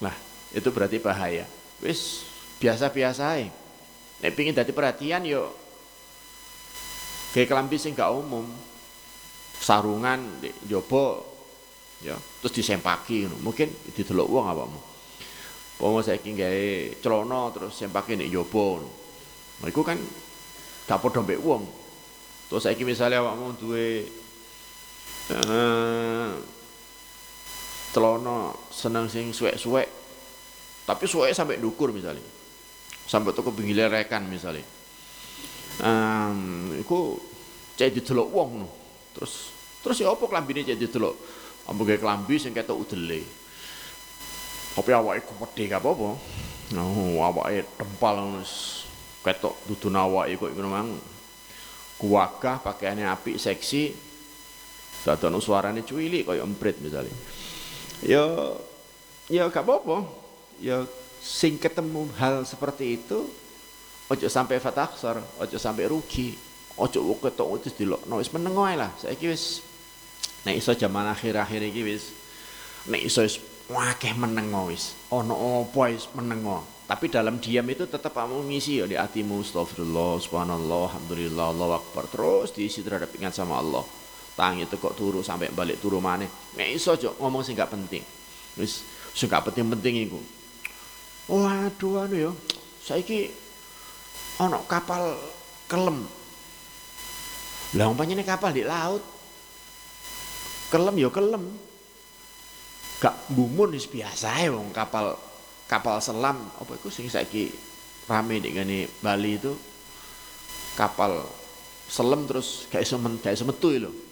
Nah, 0.00 0.14
itu 0.50 0.68
berarti 0.72 0.96
bahaya. 0.96 1.44
Wis 1.84 2.24
biasa-biasa 2.56 3.36
ae. 3.36 3.52
Nek 4.24 4.32
pingin 4.32 4.56
dadi 4.56 4.72
perhatian 4.72 5.28
yo 5.28 5.52
kayak 7.36 7.52
klambi 7.52 7.76
sing 7.76 7.92
gak 7.92 8.08
umum. 8.08 8.48
Sarungan 9.54 10.44
jopo 10.68 11.24
ya, 12.00 12.16
terus 12.40 12.52
disempaki 12.52 13.28
ngono. 13.28 13.36
Mungkin 13.44 13.68
didelok 13.92 14.28
wong 14.28 14.44
awakmu. 14.48 14.80
Pomo 15.76 16.00
saiki 16.00 16.32
gawe 16.32 16.68
celana 17.00 17.52
terus 17.52 17.76
sempaki 17.76 18.16
nek 18.16 18.32
jopo 18.32 18.80
ngono. 18.80 18.88
Nah, 19.60 19.68
iku 19.68 19.84
kan 19.84 20.00
gak 20.88 20.96
padha 20.96 21.20
mbek 21.20 21.40
wong. 21.44 21.64
Terus 22.48 22.64
saiki 22.64 22.88
misalnya 22.88 23.20
awakmu 23.20 23.52
duwe 23.60 24.08
eh 25.32 26.28
celana 27.94 28.50
seneng 28.74 29.06
sing 29.06 29.30
suwek-suwek. 29.30 29.88
Tapi 30.84 31.04
suwek 31.06 31.30
sampai 31.30 31.62
dukur 31.62 31.94
misalnya. 31.94 32.26
Sampai 33.06 33.30
toko 33.30 33.54
pinggir 33.54 33.86
rekan 33.86 34.26
misalnya. 34.26 34.66
Um, 35.78 36.70
iku 36.78 37.18
cek 37.78 37.94
didelok 37.94 38.28
wong 38.34 38.50
no. 38.66 38.68
Terus 39.14 39.54
terus 39.80 39.96
ya 40.02 40.10
apa 40.10 40.26
klambine 40.26 40.66
cek 40.66 40.76
didelok? 40.76 41.14
Apa 41.70 41.80
gawe 41.80 41.98
klambi 42.02 42.34
sing 42.36 42.52
ketok 42.52 42.82
udele. 42.82 43.22
Tapi 44.74 44.90
awake 44.90 45.22
gede 45.22 45.62
gak 45.70 45.80
apa-apa. 45.80 46.18
No, 46.74 46.84
awake 47.22 47.78
tempal 47.78 48.18
ngono 48.18 48.42
ketok 49.22 49.54
dudun 49.70 49.96
awake 49.96 50.36
kok 50.36 50.50
ngono 50.52 50.68
mang 50.68 50.88
kuwagah 51.96 52.60
pakaiannya 52.60 53.06
api 53.08 53.38
seksi 53.38 54.03
dadono 55.04 55.38
suarane 55.38 55.84
cuili 55.84 56.24
kaya 56.24 56.40
emprit 56.40 56.80
misalnya 56.80 57.12
ya 58.04 58.24
ya 59.28 59.48
gak 59.48 59.64
apa-apa. 59.64 60.04
Ya 60.60 60.84
sing 61.24 61.56
ketemu 61.56 62.08
hal 62.20 62.44
seperti 62.44 63.00
itu 63.00 63.26
ojo 64.12 64.26
sampai 64.28 64.60
fataksar 64.60 65.18
ojo 65.40 65.56
sampai 65.56 65.88
rugi. 65.88 66.36
Ojo 66.74 67.06
ketok 67.22 67.62
itu 67.62 67.84
dilokno 67.84 68.18
wis 68.18 68.34
meneng 68.34 68.54
wae 68.58 68.74
lah. 68.74 68.90
Saiki 68.98 69.30
wis 69.30 69.62
nek 70.42 70.58
iso 70.58 70.74
zaman 70.74 71.06
akhir-akhir 71.14 71.70
iki 71.70 71.82
wis 71.86 72.10
nek 72.90 73.02
iso 73.02 73.22
wis 73.22 73.38
wakeh 73.70 74.14
meneng 74.14 74.50
wis. 74.66 74.94
Ono 75.14 75.64
apa 75.64 75.90
wis 75.90 76.06
meneng 76.14 76.42
tapi 76.84 77.08
dalam 77.08 77.40
diam 77.40 77.64
itu 77.64 77.88
tetap 77.88 78.12
kamu 78.12 78.44
ngisi 78.52 78.76
ya 78.76 78.84
di 78.84 78.92
hatimu 78.92 79.40
astagfirullah 79.40 80.20
subhanallah 80.20 80.92
alhamdulillah 80.92 81.46
Allah 81.56 81.80
akbar. 81.80 82.04
Terus 82.12 82.52
diisi 82.52 82.84
terhadap 82.84 83.08
ingat 83.16 83.32
sama 83.32 83.56
Allah 83.56 84.03
tangi 84.34 84.66
itu 84.66 84.76
kok 84.76 84.98
turu 84.98 85.22
sampai 85.22 85.54
balik 85.54 85.78
turu 85.78 86.02
mana 86.02 86.26
nggak 86.58 86.68
iso 86.74 86.98
cok 86.98 87.22
ngomong 87.22 87.42
sih 87.46 87.54
nggak 87.54 87.70
penting. 87.70 88.02
Wis 88.54 88.86
sing 89.14 89.30
gak 89.30 89.46
penting-penting 89.50 90.10
iku. 90.10 90.20
Waduh 91.30 92.04
anu 92.04 92.16
ya 92.18 92.30
saiki 92.82 93.30
ono 94.42 94.66
kapal 94.66 95.16
kelem. 95.70 96.04
Lah 97.74 97.86
umpamanya 97.90 98.22
kapal 98.26 98.54
di 98.54 98.62
laut. 98.66 99.02
Kelem 100.70 100.94
ya 100.98 101.10
kelem. 101.10 101.44
Gak 103.02 103.14
bumun 103.30 103.74
wis 103.74 103.90
biasa 103.90 104.46
ya 104.46 104.50
wong 104.54 104.74
kapal 104.74 105.18
kapal 105.70 105.98
selam. 105.98 106.38
Apa 106.58 106.78
itu 106.78 106.90
sing 106.90 107.06
saiki 107.10 107.50
rame 108.10 108.38
dengan 108.38 108.70
Bali 109.02 109.38
itu? 109.38 109.54
Kapal 110.74 111.22
selam 111.86 112.26
terus 112.26 112.66
gak 112.70 112.82
iso 112.82 112.98
men 112.98 113.18
gak 113.22 113.34
iso 113.38 113.46
metu 113.46 113.70
lho 113.70 114.03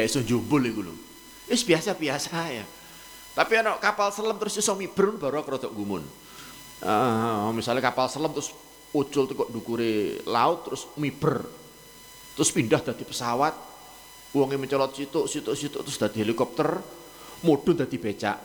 gak 0.00 0.08
iso 0.08 0.24
jumbul 0.24 0.64
iku 0.64 0.80
lho. 0.80 0.94
Wis 1.52 1.60
biasa-biasa 1.60 2.40
ya. 2.48 2.64
Tapi 3.36 3.52
ana 3.60 3.76
kapal 3.76 4.08
selam 4.10 4.40
terus 4.40 4.56
iso 4.56 4.72
miber 4.72 5.12
baru 5.20 5.44
rada 5.44 5.68
gumun. 5.68 6.00
Uh, 6.80 7.52
misalnya 7.52 7.84
kapal 7.84 8.08
selam 8.08 8.32
terus 8.32 8.56
ucul 8.96 9.28
tuh 9.28 9.36
kok 9.36 9.52
dukure 9.52 10.24
laut 10.24 10.64
terus 10.64 10.88
miber. 10.96 11.44
Terus 12.32 12.48
pindah 12.48 12.80
dari 12.80 13.04
pesawat. 13.04 13.68
Uangnya 14.30 14.62
mencolot 14.62 14.94
situ, 14.94 15.26
situ, 15.26 15.50
situ 15.58 15.76
terus 15.82 15.98
dari 15.98 16.22
helikopter, 16.22 16.78
mudun 17.42 17.74
dari 17.74 17.98
becak. 17.98 18.38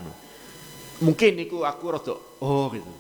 Mungkin 1.06 1.32
niku 1.38 1.62
aku 1.64 1.86
rada 1.94 2.16
oh 2.42 2.68
gitu. 2.74 2.92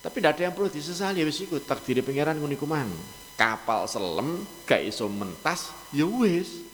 Tapi 0.00 0.16
tidak 0.18 0.32
ada 0.40 0.42
yang 0.48 0.54
perlu 0.56 0.72
disesali 0.72 1.20
wis 1.20 1.44
iku 1.44 1.60
takdir 1.60 2.00
pangeran 2.00 2.40
ngono 2.40 2.56
iku 2.56 2.64
mang. 2.64 2.88
Kapal 3.36 3.84
selam 3.88 4.44
gak 4.64 4.80
iso 4.84 5.08
mentas 5.08 5.72
ya 5.92 6.08
wis. 6.08 6.69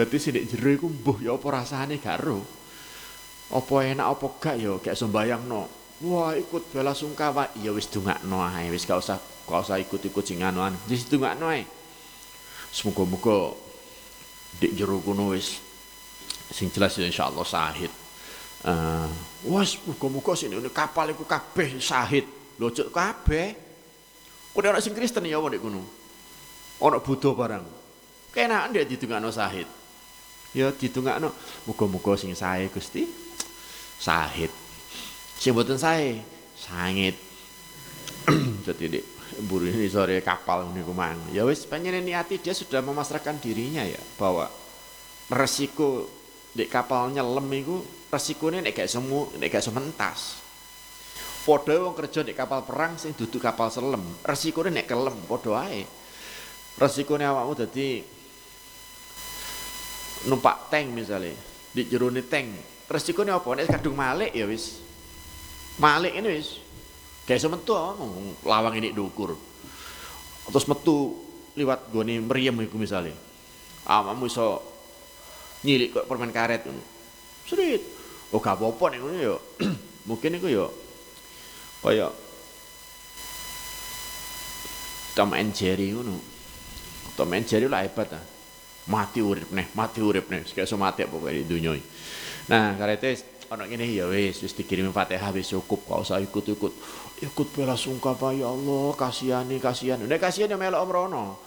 Dadi 0.00 0.16
sithik 0.16 0.48
jero 0.48 0.72
iku 0.72 0.88
mbuh 0.88 1.20
ya 1.20 1.36
apa 1.36 1.60
rasane 1.60 2.00
gak 2.00 2.24
ro. 2.24 2.40
Apa 3.52 3.84
enak 3.84 4.16
apa 4.16 4.26
gak 4.40 4.56
ya 4.56 4.72
gak 4.80 4.96
iso 4.96 5.12
bayangno. 5.12 5.68
Wah 6.00 6.32
ikut 6.32 6.72
bela 6.72 6.96
sungkawa 6.96 7.52
ya 7.60 7.68
wis 7.76 7.84
dongakno 7.92 8.40
ae 8.40 8.72
wis 8.72 8.88
gak 8.88 8.96
usah 8.96 9.20
gak 9.20 9.60
usah 9.60 9.76
ikut-ikut 9.76 10.24
sing 10.24 10.40
anuan. 10.40 10.72
Wis 10.88 11.04
dongakno 11.04 11.52
ae. 11.52 11.68
Semoga-moga 12.72 13.52
di 14.56 14.72
jero 14.72 15.04
kono 15.04 15.36
wis 15.36 15.60
sing 16.48 16.72
jelas 16.72 16.96
ya 16.96 17.04
insyaallah 17.04 17.44
sahid. 17.44 17.92
Uh, 18.64 19.04
wes 19.52 19.76
muga-muga 19.84 20.32
sini 20.32 20.56
kapal 20.72 21.12
iku 21.12 21.28
kabeh 21.28 21.76
sahid. 21.76 22.24
Lho 22.56 22.72
cek 22.72 22.88
kabeh. 22.88 23.52
Kuwi 24.56 24.64
ana 24.64 24.80
sing 24.80 24.96
Kristen 24.96 25.28
ya 25.28 25.36
nek 25.44 25.60
kono. 25.60 25.84
Ana 26.80 27.04
Buddha 27.04 27.36
barang. 27.36 27.64
Kenakan 28.32 28.72
dia 28.72 28.88
ditungakno 28.88 29.28
sahid. 29.28 29.68
Ya 30.50 30.74
ditungakno 30.74 31.30
muga-muga 31.66 32.18
sing 32.18 32.34
sae 32.34 32.66
Gusti 32.70 33.06
sahid. 34.00 34.50
Sing 35.38 35.54
mboten 35.54 35.78
sae 35.78 36.18
sangit. 36.58 37.14
Jadi 38.66 38.98
buru 39.46 39.70
ini 39.70 39.86
sore 39.86 40.18
kapal 40.20 40.68
niku 40.74 40.90
mang. 40.90 41.16
Ya 41.30 41.46
wis 41.46 41.64
panjenengan 41.64 42.02
niati 42.02 42.42
dia 42.42 42.50
sudah 42.50 42.82
memasrahkan 42.82 43.38
dirinya 43.38 43.86
ya 43.86 44.00
bahwa 44.18 44.50
resiko 45.30 46.10
di 46.50 46.66
kapal 46.66 47.14
nyelam 47.14 47.46
iku 47.54 47.78
resikone 48.10 48.58
nek 48.58 48.74
gak 48.74 48.90
semu 48.90 49.30
nek 49.38 49.48
gak 49.48 49.62
sementas. 49.62 50.42
Padha 51.40 51.72
wong 51.78 51.96
kerja 51.96 52.20
di 52.26 52.36
kapal 52.36 52.66
perang 52.66 53.00
sing 53.00 53.16
duduk 53.16 53.40
kapal 53.40 53.72
selam, 53.72 54.02
resikone 54.26 54.68
nek 54.74 54.86
kelem 54.90 55.16
padha 55.24 55.66
ae. 55.70 55.86
Resikone 56.76 57.24
awakmu 57.24 57.54
dadi 57.54 58.02
numpak 60.28 60.68
tank 60.68 60.92
misalnya 60.92 61.32
di 61.70 61.86
jerone 61.86 62.26
tank. 62.26 62.48
Resikone 62.90 63.30
apa? 63.30 63.48
Nek 63.54 63.70
kadung 63.70 63.94
malik 63.94 64.34
ya 64.34 64.44
wis. 64.44 64.82
Malik 65.78 66.18
ini 66.18 66.28
wis. 66.28 66.58
Gak 67.24 67.38
iso 67.38 67.46
metu 67.46 67.78
lawang 68.42 68.74
ini 68.74 68.90
dukur. 68.90 69.38
Terus 70.50 70.66
metu 70.66 71.14
liwat 71.54 71.94
gone 71.94 72.18
mriyem 72.26 72.66
iku 72.66 72.74
misalnya. 72.74 73.14
Awakmu 73.86 74.26
iso 74.26 74.58
nyilik 75.62 75.94
kok 75.94 76.06
permen 76.10 76.34
karet. 76.34 76.66
Srit. 77.46 77.82
Oh 78.34 78.42
gak 78.42 78.58
apa-apa 78.58 78.84
nek 78.90 79.00
ngono 79.00 79.18
ya. 79.22 79.36
Mungkin 80.08 80.42
iku 80.42 80.48
ya 80.50 80.66
kaya 81.80 82.12
Tom 85.14 85.32
and 85.32 85.54
Jerry 85.54 85.94
ngono. 85.94 86.18
Tom 87.14 87.30
and 87.30 87.46
Jerry 87.46 87.70
lah 87.70 87.86
hebat 87.86 88.10
ah. 88.18 88.24
Mati 88.90 89.22
urip 89.22 89.54
neh, 89.54 89.70
mati 89.78 90.02
urip 90.02 90.26
neh, 90.34 90.42
so 90.42 90.74
mati 90.74 91.06
pokoknya 91.06 91.40
di 91.40 91.44
dunia. 91.46 91.78
Nah, 92.50 92.74
karete 92.74 93.14
ana 93.46 93.70
ngene 93.70 93.86
ya 93.86 94.10
wis 94.10 94.42
wis 94.42 94.50
dikirim 94.50 94.90
Fatihah 94.90 95.30
wis 95.30 95.54
cukup 95.54 95.86
kok 95.86 96.02
usah 96.02 96.18
ikut-ikut. 96.18 96.72
Ikut 97.22 97.48
bela 97.54 97.78
sungkawa 97.78 98.34
ya 98.34 98.50
Allah, 98.50 98.90
kasihani 98.98 99.62
kasihan. 99.62 100.02
Nek 100.02 100.18
kasihan 100.18 100.50
ya 100.50 100.58
melok 100.58 100.82
omrono. 100.82 101.38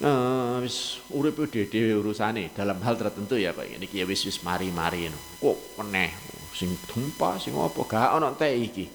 Nah, 0.00 0.58
wis 0.64 0.98
urip 1.14 1.38
dhewe 1.46 1.92
urusane 2.00 2.50
dalam 2.56 2.80
hal 2.82 2.96
tertentu 2.96 3.36
ya 3.36 3.54
kok 3.54 3.68
ini 3.68 3.84
ya 3.84 4.08
wis 4.08 4.24
wis 4.24 4.40
mari-mari 4.40 5.12
kok 5.12 5.56
meneh 5.76 6.10
sing 6.56 6.72
tumpah 6.88 7.36
sing 7.36 7.52
apa 7.52 7.84
gak 7.84 8.08
ana 8.16 8.32
teh 8.32 8.48
iki 8.56 8.88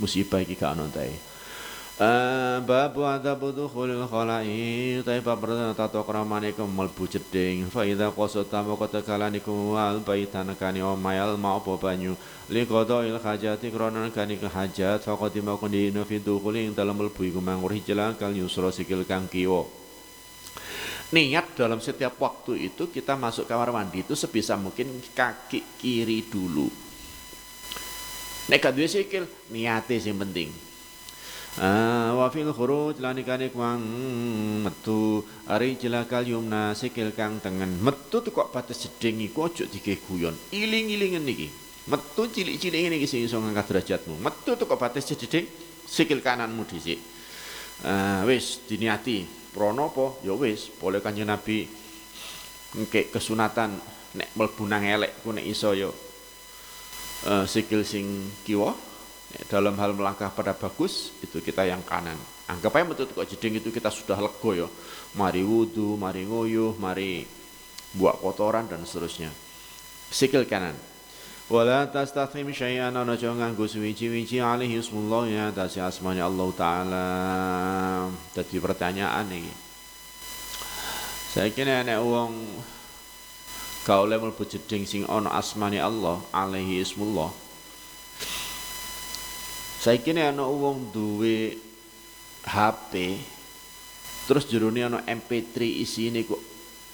musibah 0.00 0.40
iki 0.40 0.56
gak 0.56 0.72
ana 0.72 0.88
teh 0.88 1.12
bab 2.66 2.98
adabu 2.98 3.54
dukhulil 3.54 4.02
khalai 4.10 4.98
ta 5.06 5.14
bab 5.22 5.38
pertama 5.38 5.70
tato 5.70 6.02
kramane 6.02 6.50
melbu 6.50 7.04
jeding. 7.06 7.70
Fa 7.70 7.86
idza 7.86 8.10
qasata 8.10 8.66
wa 8.66 8.74
qad 8.74 9.06
kalanikum 9.06 9.74
wal 9.78 10.02
baitan 10.02 10.50
kani 10.58 10.82
omayal 10.82 11.38
ma 11.38 11.58
apa 11.58 11.78
banyu. 11.78 12.18
Li 12.50 12.66
qadail 12.66 13.22
hajati 13.22 13.70
krana 13.70 14.10
kani 14.10 14.34
ke 14.40 14.48
hajat 14.50 15.06
fa 15.06 15.14
qad 15.14 15.34
ma 15.46 15.54
kundi 15.54 15.94
fi 16.08 16.16
dukhulin 16.18 16.74
dalam 16.74 16.98
melbu 16.98 17.22
iku 17.22 17.38
manggur 17.38 17.70
hijlan 17.70 18.18
kal 18.18 18.34
yusra 18.34 18.74
sikil 18.74 19.06
kang 19.06 19.30
kiwa. 19.30 19.62
Niat 21.12 21.52
dalam 21.54 21.76
setiap 21.76 22.16
waktu 22.18 22.72
itu 22.72 22.88
kita 22.88 23.20
masuk 23.20 23.44
kamar 23.44 23.68
mandi 23.68 24.00
itu 24.00 24.16
sebisa 24.16 24.56
mungkin 24.56 24.88
kaki 25.12 25.60
kiri 25.76 26.24
dulu. 26.24 26.66
Nek 28.48 28.58
kadue 28.58 28.88
sikil 28.88 29.28
niate 29.52 30.00
sing 30.00 30.16
penting. 30.16 30.71
Ah, 31.60 32.16
wa 32.16 32.32
fil 32.32 32.48
khuruj 32.48 32.96
lanikane 32.96 33.52
kuang 33.52 33.84
metu. 34.64 35.20
Ari 35.44 35.76
jelakal 35.76 36.24
yumna 36.24 36.72
sikil 36.72 37.12
kang 37.12 37.44
tengen. 37.44 37.76
Metu 37.84 38.24
kok 38.24 38.48
batas 38.48 38.80
jeding 38.80 39.20
iku 39.20 39.52
aja 39.52 39.68
dike 39.68 40.00
guyon. 40.00 40.32
Iling-ilingen 40.48 41.20
niki. 41.20 41.52
Metu 41.92 42.24
cilik-cilik 42.32 43.04
sing 43.04 43.28
iso 43.28 43.36
ngangkat 43.36 43.68
derajatmu. 43.68 44.16
Metu 44.24 44.56
tuh 44.56 44.64
kok 44.64 44.80
batas 44.80 45.04
jeding 45.04 45.44
sikil 45.84 46.24
kananmu 46.24 46.64
dhisik. 46.64 46.96
Ah 47.84 48.24
wis 48.24 48.64
diniati. 48.64 49.44
Prono 49.52 49.92
apa? 49.92 50.24
Ya 50.24 50.32
wis, 50.32 50.72
boleh 50.80 51.04
Kanjeng 51.04 51.28
Nabi 51.28 51.68
engke 52.72 53.12
kesunatan 53.12 53.76
nek 54.16 54.32
mlebu 54.32 54.64
nang 54.64 54.80
elek 54.80 55.20
ku 55.20 55.36
nek 55.36 55.44
iso 55.44 55.76
ya. 55.76 55.92
Uh, 57.22 57.44
sikil 57.44 57.84
sing 57.84 58.08
kiwa 58.42 58.72
dalam 59.48 59.76
hal 59.80 59.96
melangkah 59.96 60.28
pada 60.28 60.52
bagus 60.52 61.16
itu 61.24 61.40
kita 61.40 61.64
yang 61.64 61.80
kanan. 61.84 62.16
Anggap 62.48 62.76
aja 62.76 62.84
metu 62.84 63.02
kok 63.08 63.24
jeding 63.24 63.60
itu 63.60 63.72
kita 63.72 63.88
sudah 63.88 64.20
lego 64.20 64.52
ya. 64.52 64.68
Mari 65.16 65.40
wudu, 65.40 65.96
mari 65.96 66.28
nguyuh, 66.28 66.76
mari 66.76 67.24
buat 67.96 68.20
kotoran 68.20 68.68
dan 68.68 68.84
seterusnya. 68.84 69.32
Sikil 70.12 70.44
kanan. 70.44 70.76
Wala 71.52 71.84
tastathim 71.84 72.48
syai'an 72.48 72.96
ana 72.96 73.12
aja 73.12 73.28
nganggo 73.28 73.68
suwi-wici 73.68 74.40
alaihi 74.40 74.80
ismullah 74.80 75.28
ya 75.28 75.44
atase 75.52 75.84
asmane 75.84 76.24
Allah 76.24 76.48
taala. 76.56 77.06
Dadi 78.32 78.56
pertanyaan 78.56 79.28
iki. 79.28 79.52
Saiki 81.32 81.64
nek 81.64 82.00
wong 82.00 82.32
oleh 83.88 84.16
mlebu 84.16 84.44
jeding 84.46 84.88
sing 84.88 85.02
ana 85.10 85.34
asmane 85.36 85.76
Allah 85.76 86.24
alaihi 86.32 86.80
ismullah. 86.80 87.28
Saiki 89.82 90.14
nek 90.14 90.30
ana 90.30 90.46
wong 90.46 90.94
duwe 90.94 91.58
HP 92.46 93.18
terus 94.30 94.46
jerone 94.46 94.78
ana 94.78 95.02
MP3 95.02 95.82
isine 95.82 96.22
kok 96.22 96.38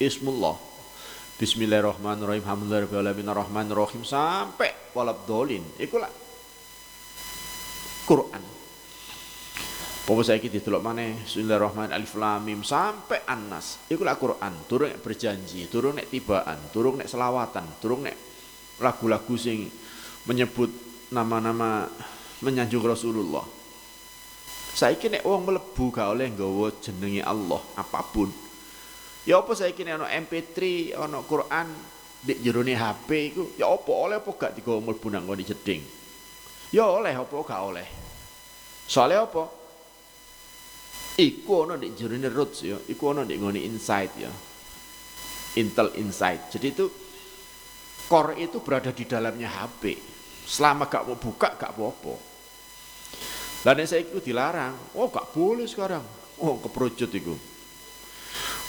ismullah 0.01 0.57
Bismillahirrahmanirrahim. 1.37 2.43
Alhamdulillahirrahmanirrahim 2.43 4.03
sampai 4.03 4.91
walab 4.91 5.23
dolin. 5.23 5.63
Ikulah 5.79 6.11
Quran. 8.09 8.43
Apa 10.09 10.21
saya 10.25 10.41
kita 10.41 10.59
delok 10.59 10.81
mana 10.83 11.13
Bismillahirrahmanirrahim 11.23 11.95
Alif 11.95 12.13
Lam 12.17 12.41
Mim 12.41 12.65
sampai 12.65 13.21
An-Nas. 13.23 13.85
Ikulah 13.87 14.17
Quran. 14.17 14.65
Turun 14.65 14.91
nek 14.91 14.99
berjanji, 14.99 15.69
turun 15.69 15.95
nek 15.95 16.09
tibaan, 16.09 16.73
turun 16.73 16.99
nek 16.99 17.07
selawatan, 17.07 17.79
turun 17.79 18.09
nek 18.09 18.17
lagu-lagu 18.81 19.37
sing 19.37 19.69
menyebut 20.27 20.73
nama-nama 21.13 21.87
menyanjung 22.45 22.83
Rasulullah. 22.83 23.45
Saiki 24.73 25.11
nek 25.11 25.25
wong 25.27 25.49
mlebu 25.49 25.91
gak 25.91 26.13
oleh 26.15 26.31
nggawa 26.31 26.71
jenenge 26.79 27.19
Allah 27.25 27.59
apa 27.75 27.99
pun 28.05 28.31
Ya 29.27 29.43
apa 29.43 29.51
saya 29.51 29.75
kini 29.75 29.91
ono 29.91 30.07
MP3, 30.07 30.57
ono 30.95 31.21
Quran 31.27 31.67
di 32.23 32.39
jerone 32.39 32.73
HP 32.73 33.09
iku, 33.29 33.43
ya 33.59 33.67
apa 33.67 33.91
oleh 33.91 34.17
apa 34.17 34.31
gak 34.31 34.55
digawa 34.55 34.79
mlebu 34.79 35.07
nang 35.11 35.27
ngene 35.27 35.43
jeding. 35.43 35.81
Ya 36.71 36.87
oleh 36.87 37.13
apa 37.13 37.35
gak 37.43 37.61
oleh. 37.61 37.87
Soalnya 38.87 39.27
apa? 39.27 39.43
Iku 41.19 41.67
ono 41.67 41.75
di 41.75 41.91
jerone 41.93 42.31
roots 42.31 42.63
ya, 42.63 42.79
iku 42.89 43.11
di 43.27 43.35
ngene 43.35 43.59
insight 43.59 44.13
ya. 44.17 44.31
Intel 45.57 45.91
Insight. 45.97 46.53
Jadi 46.53 46.67
itu 46.69 46.85
core 48.05 48.37
itu 48.37 48.61
berada 48.61 48.93
di 48.93 49.03
dalamnya 49.03 49.49
HP. 49.49 49.97
Selama 50.45 50.85
gak 50.89 51.05
mau 51.09 51.17
buka 51.17 51.53
gak 51.57 51.73
apa-apa. 51.73 52.28
Lah 53.67 53.75
saya 53.83 54.07
itu 54.07 54.23
dilarang. 54.23 54.95
Oh 54.95 55.11
gak 55.11 55.35
boleh 55.35 55.67
sekarang. 55.67 56.03
Oh 56.39 56.55
keprojot 56.63 57.11
itu. 57.11 57.35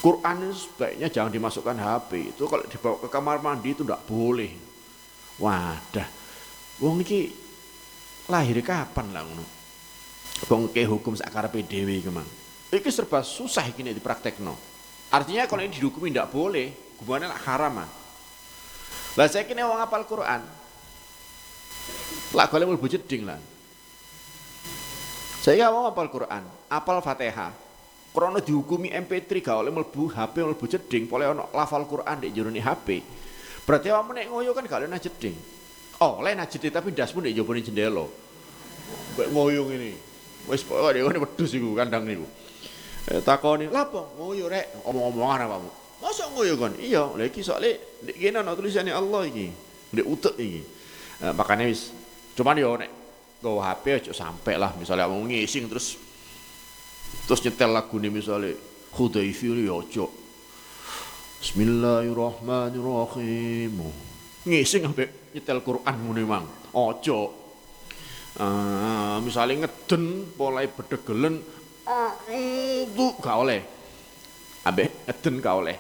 Quran 0.01 0.49
itu 0.49 0.67
sebaiknya 0.67 1.13
jangan 1.13 1.31
dimasukkan 1.31 1.77
HP. 1.77 2.35
Itu 2.35 2.49
kalau 2.49 2.65
dibawa 2.65 2.97
ke 2.99 3.09
kamar 3.13 3.39
mandi 3.45 3.77
itu 3.77 3.85
tidak 3.85 4.03
boleh. 4.09 4.51
Wadah. 5.39 6.09
Wong 6.81 7.05
iki 7.05 7.29
lahir 8.27 8.59
kapan 8.65 9.13
lah 9.13 9.23
ngono. 9.23 9.45
Wong 10.49 10.73
ke 10.73 10.89
hukum 10.89 11.15
sakarepe 11.15 11.61
dhewe 11.63 12.01
iki 12.01 12.09
mang. 12.09 12.27
Iki 12.73 12.89
serba 12.89 13.21
susah 13.21 13.69
iki 13.69 13.85
nek 13.85 13.95
dipraktekno. 14.01 14.57
Artinya 15.13 15.45
kalau 15.45 15.67
ini 15.67 15.75
dihukumi 15.75 16.15
tidak 16.15 16.31
boleh, 16.31 16.71
hubungannya 17.03 17.35
lah 17.35 17.41
haram 17.45 17.83
ah. 17.83 17.91
Lah 19.19 19.27
saya 19.27 19.43
kini 19.43 19.61
wong 19.61 19.79
apal 19.83 20.07
Quran. 20.07 20.41
Lah 22.33 22.47
kalau 22.47 22.71
mau 22.71 22.89
jeding 22.89 23.27
lah. 23.27 23.37
Saya 25.41 25.73
wong 25.73 25.89
apal 25.89 26.13
Quran, 26.13 26.45
apal 26.69 27.01
Fatihah. 27.01 27.49
Krono 28.13 28.45
dihukumi 28.45 28.93
MP3 28.93 29.41
gak 29.41 29.57
oleh 29.65 29.73
mlebu 29.73 30.13
HP 30.13 30.45
mlebu 30.45 30.67
jeding, 30.69 31.09
boleh 31.09 31.33
ono 31.33 31.49
lafal 31.57 31.89
Quran 31.89 32.21
di 32.21 32.29
jero 32.29 32.53
HP. 32.53 33.01
Berarti 33.65 33.89
awakmu 33.89 34.13
nek 34.13 34.29
ngoyo 34.29 34.53
kan 34.53 34.69
gak 34.69 34.85
oleh 34.85 35.01
jeding. 35.01 35.33
Oh, 36.05 36.21
oleh 36.21 36.37
jeding 36.45 36.69
tapi 36.69 36.93
dasmu 36.93 37.25
ndek 37.25 37.33
jebone 37.33 37.65
jendela. 37.65 38.05
Kok 39.17 39.29
ngoyo 39.33 39.65
ngene. 39.65 39.97
Wis 40.45 40.61
pokoke 40.61 41.01
ngene 41.01 41.19
wedhus 41.25 41.57
iku 41.57 41.73
kandang 41.73 42.05
niku. 42.05 42.29
Eh, 43.09 43.25
takoni, 43.25 43.65
"Lha 43.73 43.89
apa 43.89 44.13
ngoyo 44.21 44.45
rek?" 44.45 44.85
Omong-omongan 44.85 45.49
apamu. 45.49 45.73
Masa 46.05 46.29
ngoyo 46.37 46.61
kon? 46.61 46.77
Iya, 46.77 47.17
lha 47.17 47.25
iki 47.25 47.41
soalé 47.41 47.81
ndek 48.05 48.17
kene 48.21 48.45
ana 48.45 48.53
Allah 48.93 49.23
iki. 49.25 49.49
Ndek 49.97 50.05
utek 50.05 50.37
iki. 50.37 50.61
Eh, 51.25 51.33
makanya 51.33 51.65
wis 51.65 51.97
cuman 52.37 52.61
yo 52.61 52.77
nek 52.77 53.00
go 53.41 53.65
HP 53.65 53.85
aja 53.97 54.13
sampai 54.13 54.61
lah 54.61 54.77
misalnya 54.77 55.09
mau 55.09 55.25
ngising 55.25 55.73
terus 55.73 55.97
terus 57.25 57.41
nyetel 57.41 57.73
lagu 57.73 57.97
nih 57.97 58.13
misalnya 58.13 58.53
Hudayfi 58.91 59.55
ya 59.63 59.79
ojo. 59.79 60.11
Bismillahirrahmanirrahim. 61.41 63.81
Ngising 64.43 64.83
sampai 64.83 65.07
nyetel 65.31 65.63
Quran 65.63 65.97
muni 66.03 66.27
mang 66.27 66.43
ojo. 66.75 67.39
Uh, 68.35 69.23
misalnya 69.23 69.67
ngeden 69.67 70.35
mulai 70.35 70.67
bedegelen 70.67 71.39
itu 72.35 73.07
gak 73.23 73.37
oleh. 73.47 73.63
Abe 74.67 74.91
ngeden 75.07 75.39
gak 75.39 75.55
oleh. 75.55 75.79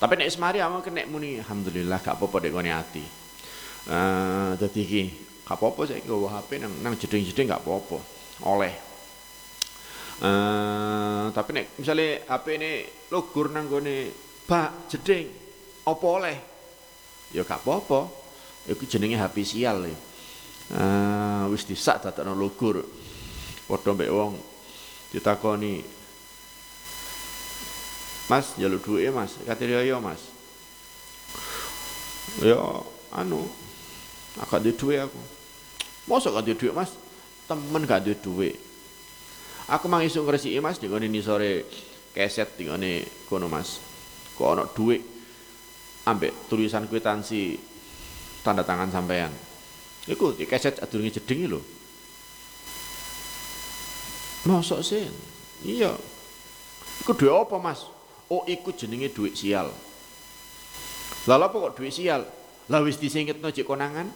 Tapi 0.00 0.16
nek 0.16 0.32
semari 0.32 0.64
ama 0.64 0.80
nek 0.80 1.06
muni 1.12 1.36
alhamdulillah 1.36 2.00
gak 2.00 2.16
apa-apa 2.16 2.48
dek 2.48 2.56
ati. 2.56 3.04
Uh, 3.86 4.56
dadi 4.56 4.80
iki 4.82 5.04
gak 5.46 5.62
apa-apa 5.62 5.86
saya 5.86 6.02
nggawa 6.02 6.42
HP 6.42 6.58
nang 6.58 6.74
nang 6.82 6.98
jeding-jeding 6.98 7.46
gak 7.46 7.62
apa-apa. 7.62 8.02
Oleh. 8.42 8.74
Uh, 10.18 11.30
tapi 11.30 11.54
nek 11.54 11.78
misalnya 11.78 12.26
HP 12.26 12.46
ini 12.58 12.72
lugur 13.14 13.54
nang 13.54 13.70
gone 13.70 14.10
bak 14.42 14.90
jeding 14.90 15.30
apa 15.86 16.06
oleh? 16.10 16.36
Ya 17.30 17.46
gak 17.46 17.62
apa-apa. 17.62 18.10
Iku 18.66 18.90
jenenge 18.90 19.22
HP 19.22 19.46
sial 19.46 19.86
ya. 19.86 19.98
Uh, 20.66 21.42
wis 21.54 21.62
disak 21.62 22.02
dadakno 22.02 22.34
lugur. 22.34 22.82
Padha 23.70 23.94
mbek 23.94 24.10
wong 24.10 24.34
ditakoni 25.14 25.82
Mas 28.26 28.58
jaluk 28.58 28.82
duit 28.82 29.14
Mas. 29.14 29.38
Kate 29.46 29.70
yo 29.70 30.02
Mas. 30.02 30.18
Ya 32.42 32.58
anu 33.14 33.46
agak 34.42 34.66
duit 34.66 34.76
duit 34.76 34.98
aku 35.00 35.35
masa 36.06 36.30
gak 36.30 36.46
duit 36.46 36.58
duit 36.58 36.74
Mas 36.74 36.94
temen 37.50 37.82
gak 37.86 38.02
duit 38.06 38.18
duit 38.22 38.56
Aku 39.66 39.90
mang 39.90 39.98
isuk 39.98 40.22
ngresiki 40.22 40.62
Mas 40.62 40.78
di 40.78 40.86
ngene 40.86 41.10
sore 41.18 41.66
keset 42.14 42.54
di 42.54 42.70
ngene 42.70 43.02
kono 43.26 43.50
Mas. 43.50 43.82
Kok 44.38 44.46
ana 44.46 44.62
dhuwit 44.62 45.02
ambek 46.06 46.46
tulisan 46.46 46.86
kwitansi 46.86 47.58
tanda 48.46 48.62
tangan 48.62 48.94
sampean. 48.94 49.34
Iku 50.06 50.38
di 50.38 50.46
keset 50.46 50.78
adurunge 50.78 51.18
jeding 51.18 51.50
lho. 51.50 51.60
Mosok 54.46 54.86
sih? 54.86 55.02
Iya. 55.66 55.98
Iku 57.02 57.18
dhuwit 57.18 57.34
apa 57.34 57.58
Mas? 57.58 57.90
Oh 58.30 58.46
iku 58.46 58.70
jenenge 58.70 59.10
dhuwit 59.10 59.34
sial. 59.34 59.66
Lah 61.26 61.42
apa 61.42 61.56
kok 61.58 61.74
dhuwit 61.74 61.90
sial? 61.90 62.22
Lah 62.70 62.86
wis 62.86 63.02
disingketno 63.02 63.50
konangan. 63.66 64.14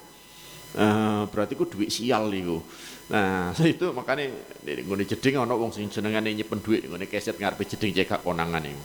Uh, 0.70 1.26
berarti 1.34 1.58
ku 1.58 1.66
dhuwit 1.66 1.90
sial 1.90 2.30
iku. 2.30 2.62
Nah, 3.10 3.50
itu 3.66 3.90
makanya 3.90 4.30
di 4.62 4.86
ngene 4.86 5.02
jeding 5.02 5.42
ana 5.42 5.58
wong 5.58 5.74
sing 5.74 5.90
senengane 5.90 6.30
nyimpen 6.30 6.62
dhuwit 6.62 6.86
ngene 6.86 7.10
keset 7.10 7.42
ngarepe 7.42 7.66
jeding 7.66 7.90
cekak 7.90 8.22
konangan 8.22 8.62
iku. 8.62 8.82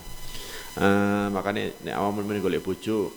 Uh, 0.76 1.30
makanya 1.32 1.72
nek 1.86 1.96
awakmu 1.96 2.26
men 2.26 2.42
golek 2.42 2.66
bojo 2.66 3.14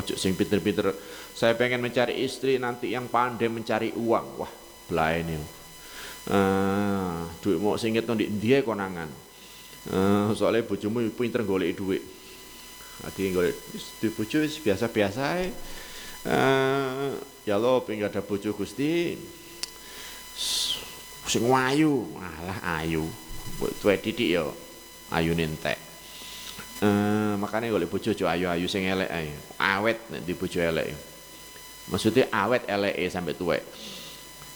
ojo 0.00 0.14
sing 0.16 0.32
pinter-pinter. 0.32 0.96
Saya 1.36 1.54
pengen 1.54 1.84
mencari 1.84 2.18
istri 2.24 2.56
nanti 2.56 2.90
yang 2.90 3.06
pandai 3.06 3.52
mencari 3.52 3.92
uang. 3.94 4.26
Wah, 4.40 4.52
blaene. 4.88 5.38
Uh, 6.28 7.24
duit 7.44 7.60
mau 7.60 7.76
sing 7.76 7.94
ngetno 7.94 8.16
di 8.16 8.32
dia 8.32 8.64
konangan. 8.64 9.06
Uh, 9.88 10.32
soalnya 10.34 10.64
bojomu 10.64 11.04
pinter 11.14 11.44
golek 11.44 11.76
dhuwit. 11.76 12.02
Ati 13.06 13.30
golek 13.30 13.54
di 14.00 14.08
bojo 14.08 14.40
biasa-biasa 14.40 15.20
ae. 15.36 15.46
Uh, 16.28 17.16
ya 17.48 17.56
lo 17.56 17.80
pengen 17.88 18.12
ada 18.12 18.20
bojo 18.20 18.52
Gusti? 18.52 19.16
Sing 21.24 21.44
ayu 21.48 22.04
malah 22.12 22.84
ayu. 22.84 23.08
Tuwe 23.80 23.96
titik 23.96 24.36
ya 24.36 24.44
ayu 25.16 25.32
nentek. 25.32 25.80
Eh 26.84 27.32
makanya 27.40 27.72
golek 27.72 27.88
bojo 27.88 28.12
aja 28.12 28.36
ayu-ayu 28.36 28.68
sing 28.68 28.84
elek 28.84 29.08
ae. 29.08 29.32
Awet 29.56 29.98
di 30.28 30.36
bojo 30.36 30.60
elek. 30.60 30.92
Maksudnya 31.88 32.28
awet 32.28 32.68
elek 32.68 33.08
sampai 33.08 33.32
tuwek. 33.32 33.64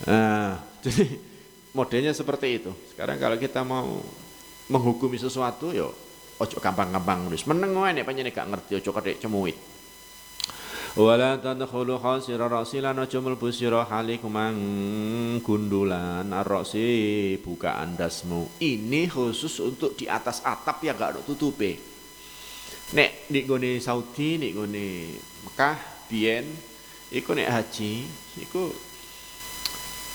Eh 0.05 0.53
jadi 0.85 1.05
modelnya 1.73 2.13
seperti 2.13 2.61
itu. 2.61 2.73
Sekarang 2.93 3.17
kalau 3.17 3.41
kita 3.41 3.65
mau 3.65 3.97
menghukumi 4.69 5.17
sesuatu 5.17 5.73
yo 5.73 5.89
ojo 6.37 6.57
gampang-gampang 6.61 7.25
nulis. 7.25 7.49
Meneng 7.49 7.73
nek 7.73 8.05
panjenengan 8.05 8.45
gak 8.45 8.49
ngerti 8.53 8.73
ojo 8.85 8.91
kethek 8.93 9.25
cemuit 9.25 9.57
wala 10.93 11.41
tadkhulu 11.41 11.97
khasira 11.97 12.53
rasilan 12.53 13.01
aja 13.01 13.17
mlebu 13.17 13.49
sira 13.49 13.89
hali 13.89 14.21
kumang 14.21 14.57
gundulan. 15.41 16.29
Arrosi 16.29 17.37
buka 17.41 17.81
andasmu. 17.81 18.61
Ini 18.61 19.09
khusus 19.09 19.57
untuk 19.65 19.97
di 19.97 20.05
atas 20.05 20.45
atap 20.45 20.85
yang 20.85 21.01
gak 21.01 21.17
ada 21.17 21.21
tutupe. 21.25 21.81
Nek 22.93 23.33
di 23.33 23.41
gone 23.49 23.81
Saudi 23.81 24.37
nek 24.37 24.53
gone 24.53 24.89
Mekah 25.49 25.77
biyen 26.13 26.45
iku 27.09 27.33
nek 27.33 27.49
haji 27.49 27.93
iku 28.45 28.69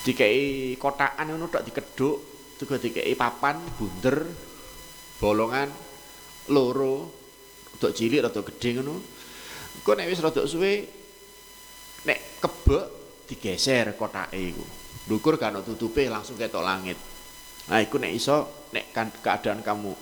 dikei 0.05 0.77
kotakan 0.77 1.33
ngono 1.33 1.49
tok 1.49 1.65
dikeduk 1.65 2.17
juga 2.61 2.77
dikei 2.77 3.17
papan 3.17 3.57
bunder 3.81 4.29
bolongan 5.17 5.73
loro 6.53 7.09
untuk 7.73 7.91
cilik 7.97 8.21
atau 8.21 8.45
gede 8.45 8.77
ngono 8.77 9.16
Kok 9.87 9.95
nek 9.95 10.11
wis 10.11 10.19
rada 10.19 10.43
suwe 10.43 10.83
nek 12.03 12.43
kebek 12.43 12.85
digeser 13.31 13.95
kotake 13.95 14.35
iku. 14.35 14.65
Ndukur 15.07 15.39
kan 15.39 15.55
tutupe 15.63 16.11
langsung 16.11 16.35
ketok 16.35 16.59
langit. 16.59 16.99
Nah 17.71 17.79
iku 17.79 17.95
nek 17.95 18.11
iso 18.11 18.67
nek 18.75 18.91
kan 18.91 19.07
keadaan 19.07 19.63
kamu 19.63 19.95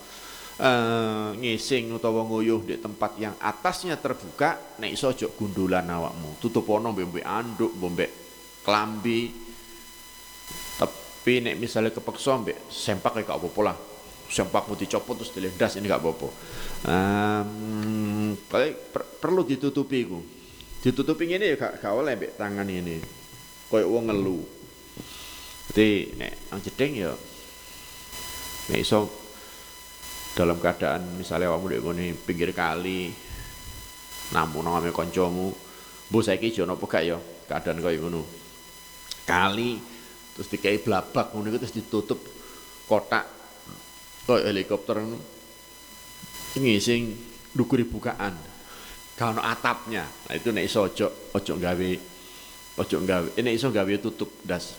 uh, 0.58 1.38
ngising 1.38 1.94
utawa 1.94 2.26
nguyuh 2.26 2.66
di 2.66 2.82
tempat 2.82 3.14
yang 3.22 3.38
atasnya 3.38 4.02
terbuka, 4.02 4.82
nek 4.82 4.90
iso 4.90 5.14
aja 5.14 5.30
gundulan 5.30 5.86
awakmu. 5.86 6.42
Tutup 6.42 6.66
ono 6.66 6.90
mbek 6.90 7.22
anduk, 7.22 7.78
mbek 7.78 8.12
klambi. 8.66 9.30
Tapi 10.82 11.34
nek 11.46 11.62
misalnya 11.62 11.94
kepeksa 11.94 12.42
mbek 12.42 12.74
sempak 12.74 13.22
ya 13.22 13.30
gak 13.30 13.38
apa-apa 13.38 13.62
lah. 13.62 13.78
Sempakmu 14.26 14.74
dicopot 14.74 15.16
terus 15.16 15.32
dilendas 15.32 15.78
ini 15.78 15.86
gak 15.86 16.02
apa-apa. 16.02 16.30
Um, 16.86 18.34
per, 18.50 18.74
perlu 19.22 19.46
ditutupi 19.46 20.00
ku. 20.10 20.20
Ditutupi 20.82 21.30
ini 21.30 21.54
ya 21.54 21.56
gak, 21.58 21.82
gak 21.82 21.94
oleh 21.94 22.14
tangan 22.34 22.66
ini. 22.66 22.98
Koyok 23.70 23.90
wong 23.90 24.04
ngelu. 24.10 24.40
Jadi 25.70 26.16
nek 26.16 26.34
ang 26.54 26.60
jedeng 26.62 26.94
ya 26.94 27.12
nek 28.70 28.80
iso 28.80 29.10
dalam 30.38 30.58
keadaan 30.62 31.20
misalnya 31.20 31.52
kamu 31.52 31.68
di 31.68 31.78
ngene 31.82 32.06
pinggir 32.16 32.52
kali 32.56 33.12
namun 34.34 34.66
nang 34.66 34.82
ame 34.82 34.90
kancamu 34.90 35.54
mbok 36.10 36.22
saiki 36.22 36.54
jono 36.54 36.78
apa 36.78 36.86
gak 36.86 37.04
ya 37.04 37.18
keadaan 37.50 37.82
koyo 37.84 37.98
ngono. 38.08 38.22
Kali 39.26 39.78
terus 40.38 40.48
dikai 40.48 40.80
blabak 40.80 41.34
ngono 41.34 41.50
terus 41.60 41.76
ditutup 41.76 42.24
kotak 42.86 43.35
koyo 44.26 44.44
helikopter 44.46 45.00
ngono. 45.00 45.18
Ngising 46.58 47.14
dukuri 47.56 47.86
bukaan 47.88 48.36
kalau 49.16 49.40
atapnya. 49.40 50.04
Nah 50.28 50.34
itu 50.36 50.52
nek 50.52 50.66
iso 50.68 50.84
ojo 50.84 51.08
ojo 51.32 51.54
gawe 51.56 51.90
ojo 52.82 52.98
gawe 53.06 53.28
ini 53.40 53.56
iso 53.56 53.72
gawe 53.72 53.94
tutup 54.02 54.30
das. 54.44 54.76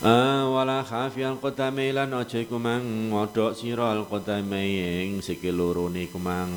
Ah, 0.00 0.48
wala 0.48 0.80
khafial 0.80 1.36
qadamai 1.36 1.92
lan 1.92 2.16
aja 2.16 2.40
iku 2.40 2.56
mang 2.56 3.12
ngodhok 3.12 3.52
sira 3.52 3.92
al 3.92 4.08
qadamai 4.08 5.04
ing 5.04 5.20
sikil 5.20 5.60
loro 5.60 5.92
niku 5.92 6.16
mang. 6.16 6.48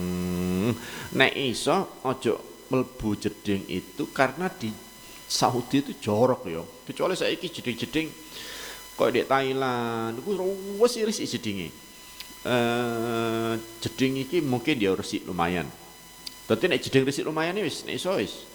Nek 1.11 1.33
iso 1.35 1.99
aja 2.07 2.39
mlebu 2.71 3.19
jeding 3.19 3.67
itu 3.67 4.07
karena 4.15 4.47
di 4.47 4.71
Saudi 5.27 5.83
itu 5.83 5.91
jorok 5.99 6.41
ya. 6.47 6.63
Kecuali 6.87 7.19
saiki 7.19 7.51
jeding-jeding 7.51 8.07
kok 8.93 9.10
di 9.13 9.21
Thailand? 9.25 10.21
Iku 10.21 10.32
wis 10.79 10.93
iris 10.97 11.21
jedinge. 11.23 11.69
Eh 12.43 13.53
jeding 13.82 14.23
iki 14.23 14.43
mungkin 14.43 14.75
dia 14.75 14.91
resik 14.93 15.23
lumayan. 15.25 15.67
Dadi 16.45 16.65
nek 16.67 16.84
jeding 16.84 17.03
resik 17.08 17.23
lumayan 17.23 17.58
wis 17.62 17.88
nek 17.88 17.97
iso 17.97 18.13
wis. 18.19 18.45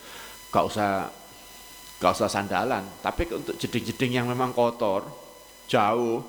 Gak 0.52 0.64
usah 0.64 1.08
gak 1.98 2.12
usah 2.14 2.28
sandalan. 2.30 2.84
Tapi 3.02 3.26
untuk 3.34 3.58
jeding-jeding 3.58 4.22
yang 4.22 4.26
memang 4.30 4.54
kotor 4.54 5.08
jauh 5.68 6.24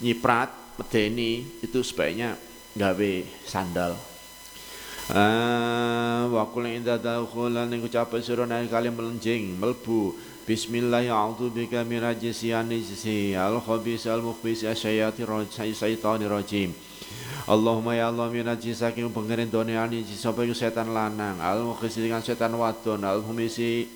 nyiprat 0.00 0.50
medeni 0.80 1.46
itu 1.62 1.80
sebaiknya 1.84 2.34
gawe 2.74 3.12
sandal. 3.46 3.94
Ah, 5.12 6.24
wa 6.32 6.48
qul 6.48 6.64
inda 6.80 6.96
dakhulan 6.96 7.68
ing 7.68 7.84
ucapan 7.84 8.24
sira 8.24 8.48
nek 8.48 8.72
kali 8.72 8.88
melenjing 8.88 9.52
melbu 9.60 10.16
Bismillah 10.44 11.00
a'udzu 11.08 11.48
bika 11.48 11.88
min 11.88 12.04
rajisi 12.04 12.52
anisi 12.52 13.32
al 13.32 13.64
khabis 13.64 14.04
al 14.04 14.20
mukhbis 14.20 14.60
asyayatir 14.68 15.24
syaitanir 15.48 16.28
rajim 16.28 16.68
Allahumma 17.48 17.96
ya 17.96 18.12
Allah 18.12 18.28
min 18.28 18.44
najis 18.44 18.84
saking 18.84 19.08
pengirin 19.08 19.48
doni 19.48 19.72
ani 19.72 20.04
sapa 20.04 20.44
setan 20.52 20.92
lanang 20.92 21.40
al 21.40 21.64
mukhbis 21.64 21.96
dengan 21.96 22.20
setan 22.20 22.52
wadon 22.60 23.00
al 23.08 23.24
humisi 23.24 23.88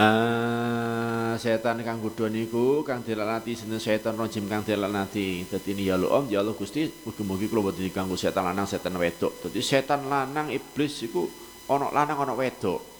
Uh, 0.00 1.36
setan 1.36 1.84
kang 1.84 2.00
godho 2.00 2.24
niku 2.32 2.80
kang 2.88 3.04
dilalati 3.04 3.52
sinten 3.52 3.76
setan 3.76 4.16
rajim 4.16 4.48
kang 4.48 4.64
dilalati. 4.64 5.44
Dadi 5.44 5.76
ya 5.84 6.00
Om 6.00 6.24
ya 6.32 6.40
Allah 6.40 6.56
Gusti 6.56 6.88
mugi-mugi 6.88 7.52
kula 7.52 7.68
boten 7.68 7.84
diganggu 7.84 8.16
setan 8.16 8.48
lanang 8.48 8.64
setan 8.64 8.96
wedok. 8.96 9.44
Dadi 9.44 9.60
setan 9.60 10.08
lanang 10.08 10.48
iblis 10.48 11.04
iku 11.04 11.28
ana 11.68 11.92
lanang 11.92 12.16
ana 12.16 12.32
wedok. 12.32 12.97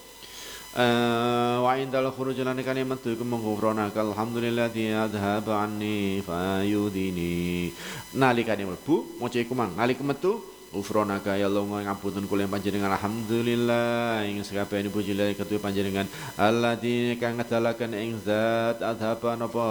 Eh 0.77 1.57
wa 1.65 1.73
indal 1.81 2.13
khuruj 2.13 2.45
lan 2.45 2.61
kan 2.61 2.77
metu 2.77 3.09
iku 3.17 3.25
menghufrona 3.25 3.89
alhamdulillah 3.89 4.69
di 4.69 4.93
adhaba 4.93 5.65
anni 5.65 6.21
fayudini. 6.21 7.73
Nalikane 8.13 8.69
mlebu 8.69 9.17
maca 9.17 9.39
iku 9.41 9.57
mang 9.57 9.73
nalika 9.73 10.05
metu 10.05 10.45
Ufronaka 10.69 11.33
ya 11.41 11.49
Allah 11.49 11.65
ngapunten 11.65 12.29
kula 12.29 12.45
panjenengan 12.45 12.93
alhamdulillah 12.93 14.21
ing 14.29 14.45
sakabehane 14.45 14.93
puji 14.93 15.17
lan 15.17 15.33
ketuwe 15.33 15.57
panjenengan 15.57 16.05
allati 16.37 17.17
kang 17.17 17.41
ngedalaken 17.41 17.97
ing 17.97 18.21
zat 18.21 18.77
adhaba 18.85 19.33
napa 19.33 19.65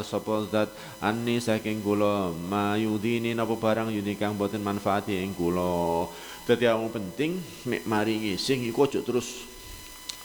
sapa 0.00 0.48
zat 0.48 0.72
anni 1.04 1.44
saking 1.44 1.84
kula 1.84 2.32
mayudini 2.32 3.36
napa 3.36 3.52
barang 3.52 3.92
yudi 3.92 4.16
kang 4.16 4.40
boten 4.40 4.64
manfaati 4.64 5.20
ing 5.20 5.36
kula 5.36 6.08
dadi 6.48 6.64
penting 6.88 7.36
nek 7.68 7.84
mari 7.84 8.32
ngising 8.32 8.64
iku 8.64 8.88
aja 8.88 9.04
terus 9.04 9.49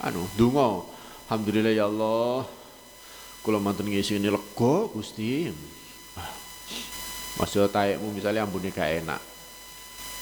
anu 0.06 0.22
donga 0.38 0.86
alhamdulillah 1.26 1.74
ya 1.74 1.90
Allah 1.90 2.46
kula 3.42 3.58
manten 3.58 3.90
ngising 3.90 4.22
ini 4.22 4.30
lega 4.30 4.76
Gusti 4.94 5.50
Masih 7.36 7.68
taekmu 7.68 8.16
misalnya 8.16 8.48
ambune 8.48 8.72
gak 8.72 9.04
enak 9.04 9.20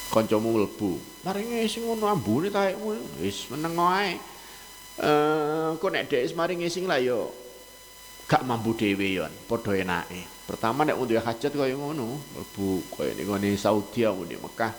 kancamu 0.09 0.49
mlebu. 0.49 0.97
Maringe 1.25 1.65
sing 1.69 1.85
ngono 1.85 2.09
ambune 2.09 2.49
taekmu 2.49 3.21
wis 3.21 3.49
meneng 3.53 3.77
wae. 3.77 4.17
Eh 4.97 5.69
kok 5.77 5.89
nek 5.93 6.09
dhek 6.09 6.33
maring 6.33 6.65
sing 6.69 6.89
lah 6.89 6.97
yo 6.97 7.29
gak 8.25 8.41
mampu 8.41 8.73
dhewe 8.73 9.21
yo 9.21 9.29
padha 9.45 9.77
enake. 9.77 10.25
Pertama 10.49 10.85
nek 10.85 10.97
duwe 10.97 11.21
hajat 11.21 11.53
kaya 11.53 11.77
ngono, 11.77 12.17
mlebu 12.17 12.81
kaya 12.97 13.13
ning 13.13 13.57
Saudi 13.61 14.05
aku 14.05 14.25
di 14.25 14.37
Mekah. 14.37 14.73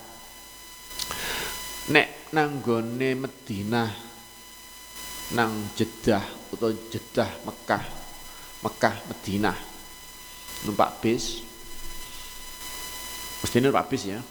Nek 1.94 2.34
nang 2.34 2.58
gone 2.58 3.10
Madinah 3.14 3.90
nang 5.34 5.74
Jeddah 5.74 6.22
utawa 6.54 6.70
Jeddah 6.88 7.30
Mekah 7.42 7.84
Mekah 8.62 8.94
Madinah 9.10 9.58
numpak 10.64 11.02
bis 11.02 11.42
mesti 13.42 13.58
numpak 13.60 13.90
bis 13.90 14.02
ya 14.08 14.22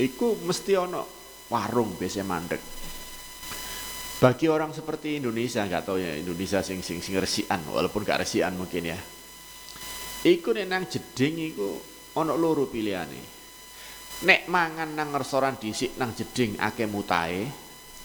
iku 0.00 0.36
mesti 0.44 0.72
ono 0.76 1.16
warung 1.48 1.94
biasa 1.96 2.26
mandek. 2.26 2.62
Bagi 4.16 4.48
orang 4.48 4.72
seperti 4.72 5.20
Indonesia 5.20 5.60
nggak 5.60 5.84
tahu 5.84 6.00
ya 6.00 6.16
Indonesia 6.16 6.64
sing 6.64 6.80
sing 6.80 7.04
sing 7.04 7.20
resian 7.20 7.60
walaupun 7.68 8.00
gak 8.00 8.24
resian 8.24 8.56
mungkin 8.56 8.88
ya. 8.88 8.98
Iku 10.26 10.56
nek 10.56 10.66
nang 10.66 10.88
jeding 10.88 11.52
iku 11.52 11.68
ono 12.16 12.32
loro 12.34 12.64
pilihane. 12.66 13.36
Nek 14.24 14.48
mangan 14.48 14.96
nang 14.96 15.12
restoran 15.12 15.60
dhisik 15.60 16.00
nang 16.00 16.16
jeding 16.16 16.56
akeh 16.56 16.88
mutahe, 16.88 17.44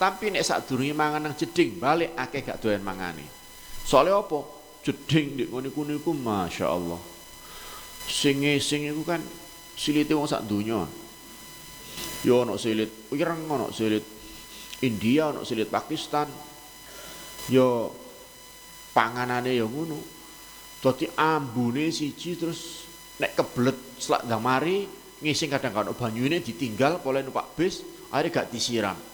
tapi 0.02 0.34
nek 0.34 0.42
sadurunge 0.42 0.98
mangan 0.98 1.30
nang 1.30 1.38
jeding 1.38 1.78
balik 1.78 2.18
akeh 2.18 2.42
gak 2.42 2.58
doyan 2.58 2.82
mangane. 2.82 3.22
Soalnya 3.86 4.18
apa? 4.18 4.42
Jeding 4.82 5.38
di 5.38 5.46
ngene 5.46 5.70
kuwi 5.70 6.02
iku 6.02 6.10
masyaallah. 6.18 6.98
Sing 8.10 8.42
sing 8.58 8.90
iku 8.90 9.06
kan 9.06 9.22
silite 9.78 10.18
wong 10.18 10.26
sak 10.26 10.50
donya. 10.50 10.90
Yo 12.26 12.42
ono 12.42 12.58
silit 12.58 13.14
Ireng 13.14 13.46
ono 13.46 13.70
silit 13.70 14.02
India 14.82 15.30
ono 15.30 15.46
silit 15.46 15.70
Pakistan. 15.70 16.26
Yo 17.54 17.94
panganane 18.98 19.54
yo 19.54 19.70
ngono. 19.70 20.02
Dadi 20.82 21.06
ambune 21.14 21.94
siji 21.94 22.42
terus 22.42 22.90
nek 23.22 23.38
kebelet 23.38 24.02
selak 24.02 24.26
ndang 24.26 24.42
mari 24.42 24.82
ngising 25.22 25.54
kadang 25.54 25.78
kadang 25.78 25.94
banyune 25.94 26.42
ditinggal 26.42 27.06
oleh 27.06 27.22
numpak 27.22 27.54
bis 27.54 27.86
akhirnya 28.10 28.42
gak 28.42 28.50
disiram. 28.50 29.11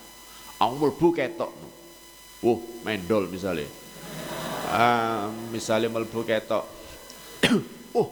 Aku 0.58 0.74
mlebu 0.78 1.08
ketok. 1.14 1.52
Oh, 2.46 2.58
mendol 2.82 3.30
misalnya. 3.30 3.70
Uh, 4.68 5.30
misalnya 5.54 5.90
mlebu 5.90 6.22
ketok. 6.26 6.66
oh, 8.00 8.08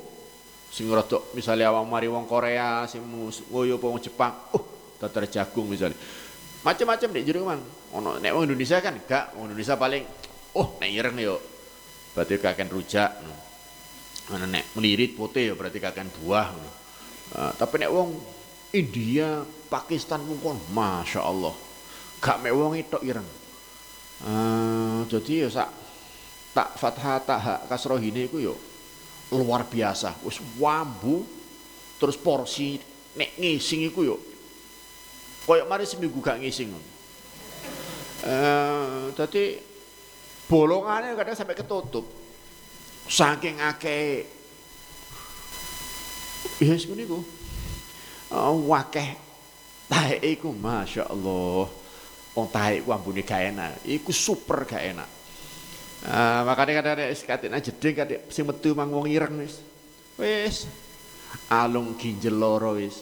sing 0.70 0.86
rada 0.90 1.18
misalnya 1.34 1.74
awang 1.74 1.90
mari 1.90 2.06
wong 2.06 2.30
Korea 2.30 2.86
sing 2.86 3.02
ngoyo 3.50 3.82
wong 3.82 3.98
Jepang. 3.98 4.34
Oh, 4.54 4.62
tatar 5.02 5.28
jagung 5.28 5.68
misalnya 5.68 5.98
macam-macam 6.66 7.10
nek 7.14 7.24
jero 7.30 7.46
mang 7.46 7.62
ono 7.94 8.18
nek 8.18 8.34
wong 8.34 8.50
Indonesia 8.50 8.82
kan 8.82 8.98
gak 9.06 9.38
wong 9.38 9.54
Indonesia 9.54 9.78
paling 9.78 10.02
oh 10.58 10.82
nek 10.82 10.90
ireng 10.90 11.14
yo 11.22 11.38
berarti 12.18 12.42
kaken 12.42 12.70
rujak 12.74 13.12
ana 14.34 14.50
nek 14.50 14.74
melirit 14.74 15.14
putih 15.14 15.52
ya 15.52 15.54
berarti 15.54 15.78
kaken 15.78 16.10
buah 16.10 16.48
uh, 17.38 17.52
tapi 17.54 17.86
nek 17.86 17.94
wong 17.94 18.18
India 18.74 19.46
Pakistan 19.70 20.26
mungkon 20.26 20.58
Masya 20.74 21.22
Allah 21.22 21.54
gak 22.22 22.40
mek 22.42 22.54
wong 22.56 22.74
itu 22.80 22.98
ireng 23.04 23.28
uh, 24.26 25.04
jadi 25.08 25.48
ya 25.48 25.50
sak 25.52 25.70
tak 26.56 26.70
fathah 26.80 27.20
tak 27.24 27.40
hak 27.40 27.60
kasroh 27.68 28.00
ini 28.00 28.32
ku 28.32 28.40
yo 28.40 28.56
luar 29.36 29.68
biasa 29.68 30.24
wis 30.24 30.40
wambu 30.56 31.26
terus 32.00 32.16
porsi 32.16 32.80
nek 33.16 33.36
ngising 33.40 33.92
iku 33.92 34.02
yo 34.04 34.18
Koyok 35.46 35.70
mari 35.70 35.86
seminggu 35.86 36.18
gak 36.26 36.42
ngising. 36.42 36.74
Eh, 38.26 39.04
dadi 39.14 39.62
bolongannya 40.50 41.14
kadang 41.14 41.38
sampai 41.38 41.54
ketutup. 41.54 42.06
Saking 43.06 43.62
akeh 43.62 44.26
Yes 46.58 46.90
ngono 46.90 47.02
iku. 47.06 47.20
Oh, 48.34 48.74
wakeh 48.74 49.14
tahe 49.86 50.18
iku 50.34 50.50
Masya 50.50 51.14
Allah. 51.14 51.70
Wong 52.36 52.52
tahe 52.52 52.84
iku 52.84 52.92
ambune 52.92 53.24
gak 53.24 53.42
enak. 53.56 53.82
Iku 53.88 54.12
super 54.12 54.68
gak 54.68 54.84
enak. 54.84 55.10
Uh, 56.06 56.46
makanya 56.46 56.84
kadang 56.84 56.94
ada 57.02 57.06
katik 57.10 57.50
na 57.50 57.58
jeding 57.58 57.96
katik 57.98 58.20
sing 58.30 58.46
metu 58.46 58.78
mang 58.78 58.94
wong 58.94 59.10
ireng 59.10 59.42
wis. 59.42 59.64
Wis 60.20 60.70
alung 61.50 61.96
ginjel 61.98 62.36
loro 62.36 62.78
wis. 62.78 63.02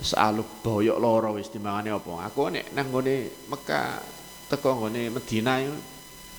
Saluk 0.00 0.64
boyok 0.64 0.96
loro 0.96 1.36
wis 1.36 1.52
timbangane 1.52 1.92
apa. 1.92 2.30
Aku 2.30 2.48
nek 2.48 2.72
nang 2.72 2.88
gone 2.88 3.28
Mekah 3.50 4.00
teko 4.48 4.86
gone 4.86 5.12
Medina 5.12 5.60
yo 5.60 5.76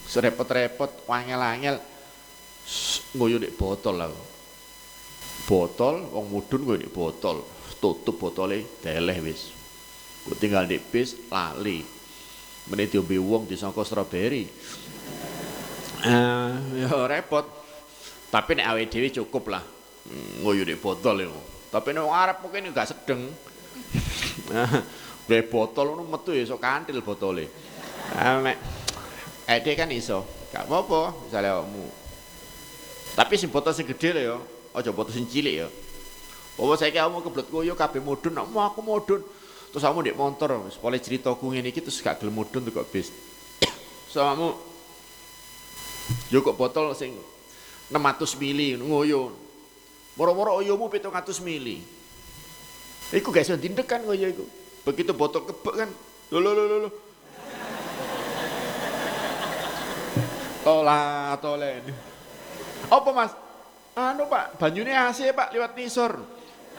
serepot-repot 0.10 1.06
wangel-angel 1.06 1.78
ngoyo 3.13 3.38
nek 3.38 3.54
botol 3.54 4.02
aku. 4.02 4.24
Botol 5.46 5.96
wong 6.15 6.26
mudun 6.34 6.62
ngoyo 6.65 6.80
nek 6.82 6.94
botol, 6.96 7.46
tutup 7.78 8.17
botole 8.17 8.82
deleh 8.82 9.17
wis. 9.22 9.54
Ku 10.26 10.34
tinggal 10.34 10.65
di 10.65 10.82
bis 10.82 11.30
lali. 11.30 12.01
Meneh 12.72 12.88
diombe 12.88 13.20
wong 13.20 13.52
disangka 13.52 13.84
strawberry. 13.84 14.48
Eh, 16.08 16.52
ya 16.80 16.96
repot. 17.04 17.44
Tapi 18.32 18.56
nek 18.56 18.72
awake 18.72 18.88
dhewe 18.88 19.12
cukup 19.12 19.52
lah. 19.52 19.64
Hmm, 20.08 20.48
ngoyo 20.48 20.64
nek 20.64 20.80
botol 20.80 21.28
yo. 21.28 21.36
Tapi 21.68 21.92
nek 21.92 22.08
wong 22.08 22.16
Arab 22.16 22.40
mungkin 22.40 22.72
gak 22.72 22.96
sedeng. 22.96 23.28
Gue 25.28 25.40
botol 25.48 25.96
ngono 25.96 26.04
metu 26.08 26.36
ya 26.36 26.44
iso 26.44 26.60
kantil 26.60 27.00
botole. 27.04 27.48
Ah 28.16 28.40
mek 28.40 28.58
ede 29.48 29.72
kan 29.76 29.92
iso. 29.92 30.24
Gak 30.52 30.68
apa-apa 30.68 31.16
misalnya 31.28 31.64
kamu 31.64 31.86
Tapi 33.16 33.34
sing 33.40 33.48
botol 33.48 33.72
sing 33.72 33.88
gede 33.88 34.16
lho 34.16 34.22
ya, 34.24 34.36
aja 34.76 34.92
botol 34.92 35.12
sing 35.12 35.28
cilik 35.28 35.64
ya. 35.64 35.68
Bawa 36.56 36.76
saya 36.76 36.92
kamu 36.92 37.24
kebelet 37.24 37.48
koyo 37.48 37.74
kabeh 37.76 38.04
mudun, 38.04 38.36
mau 38.36 38.68
aku 38.68 38.80
mudun. 38.80 39.20
Terus 39.72 39.88
kamu 39.88 40.04
di 40.04 40.12
motor, 40.12 40.68
wis 40.68 40.76
cerita 41.00 41.32
ngene 41.32 41.72
iki 41.72 41.80
terus 41.80 42.04
gak 42.04 42.20
gelem 42.20 42.36
mudun 42.36 42.68
tuh 42.68 42.76
kok 42.76 42.92
bis. 42.92 43.08
so 44.12 44.20
kamu 44.20 44.52
kok 46.28 46.58
botol 46.60 46.92
sing 46.92 47.16
600 47.88 48.36
mili 48.36 48.76
ngoyo. 48.76 49.32
Moro-moro 50.20 50.60
oyomu 50.60 50.92
700 50.92 51.40
mili. 51.40 51.80
Iku 53.16 53.32
gak 53.32 53.48
iso 53.48 53.56
dindek 53.56 53.88
kan 53.88 54.04
ngoyo 54.04 54.28
iku. 54.28 54.46
Begitu 54.84 55.16
botol 55.16 55.48
kebek 55.48 55.76
kan. 55.88 55.90
Lho 56.36 56.40
lho 56.44 56.52
lho 56.52 56.78
lho. 56.88 56.92
Tola 60.68 61.32
tolen. 61.40 61.84
Apa 62.92 63.10
Mas? 63.16 63.32
Anu 63.92 64.28
Pak, 64.28 64.56
banyune 64.60 64.92
AC 64.92 65.32
Pak 65.32 65.52
lewat 65.56 65.76
nisor. 65.80 66.20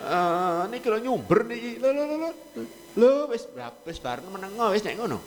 Eh 0.03 0.13
uh, 0.13 0.65
niki 0.69 0.89
lho 0.93 0.99
nyumber 1.01 1.49
niki. 1.49 1.81
Lho 1.81 1.89
lho 1.89 2.05
lho. 2.21 2.31
Lho 2.97 3.29
wis 3.33 3.49
wis 3.89 3.99
bareng 4.01 4.29
meneng 4.29 4.53
wis 4.73 4.85
nek 4.85 5.01
ngono. 5.01 5.19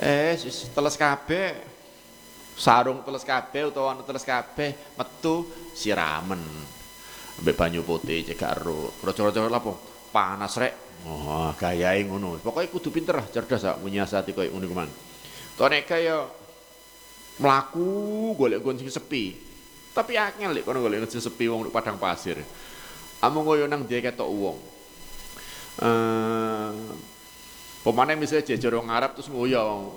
Eh 0.00 0.34
wis 0.34 0.66
teles 0.74 0.98
kabeh. 0.98 1.54
Sarung 2.56 3.04
teles 3.04 3.20
kabeh 3.20 3.68
utawa 3.68 3.92
ana 3.92 4.02
teles 4.02 4.24
kabeh 4.24 4.96
metu 4.96 5.44
siramen. 5.76 6.40
Ambek 7.36 7.54
banyu 7.54 7.84
putih 7.84 8.24
cekak 8.24 8.64
ro. 8.64 8.90
Roco-roco 9.04 9.38
apa? 9.44 9.72
Panas 10.10 10.56
rek. 10.56 10.74
Oh, 11.04 11.52
gayae 11.54 12.02
ngono. 12.08 12.40
Pokoke 12.40 12.72
kudu 12.72 12.88
pinter, 12.90 13.20
cerdas 13.28 13.62
sak 13.62 13.78
menyiasati 13.84 14.32
koyo 14.32 14.50
ngono 14.50 14.66
kuwi. 14.66 14.88
Nek 15.68 15.84
kaya 15.84 16.24
mlaku 17.38 18.32
golek 18.34 18.64
nggon 18.64 18.80
sing 18.80 18.88
sepi. 18.88 19.36
Tapi 19.92 20.16
akeh 20.16 20.48
lek 20.48 20.64
kono 20.64 20.80
golek 20.80 21.06
sing 21.12 21.20
sepi 21.20 21.46
wong 21.46 21.68
padang 21.68 22.00
pasir. 22.00 22.40
Amung 23.20 23.44
koyo 23.44 23.68
nang 23.68 23.84
dia 23.84 24.00
ketok 24.00 24.26
wong. 24.26 24.75
Eh 25.76 26.72
Pemane 27.86 28.18
misalnya 28.18 28.58
orang 28.66 28.90
Arab 28.90 29.14
terus 29.14 29.30
ngoyo. 29.30 29.94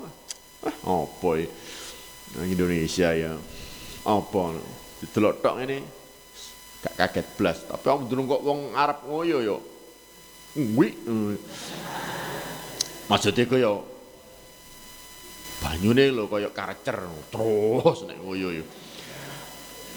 Ah, 0.62 0.70
apa 0.86 1.30
ya? 1.42 1.50
Indonesia 2.46 3.10
ya. 3.18 3.34
Apa? 4.06 4.62
Didelok 5.02 5.42
tok 5.42 5.58
ini 5.66 5.82
gak 6.86 6.94
kaget 6.96 7.28
blas, 7.34 7.66
tapi 7.66 7.90
om 7.90 8.06
durung 8.06 8.30
kok 8.30 8.46
wong 8.46 8.78
Arab 8.78 9.10
ngoyo 9.10 9.42
yo. 9.42 9.58
Kuwi. 10.54 10.94
Maksudnya 13.10 13.50
kaya 13.50 13.74
banyune 15.66 16.14
lho 16.14 16.30
kaya 16.30 16.54
karcer 16.54 17.02
terus 17.34 18.06
nek 18.06 18.22
ngoyo 18.22 18.54
yo. 18.62 18.64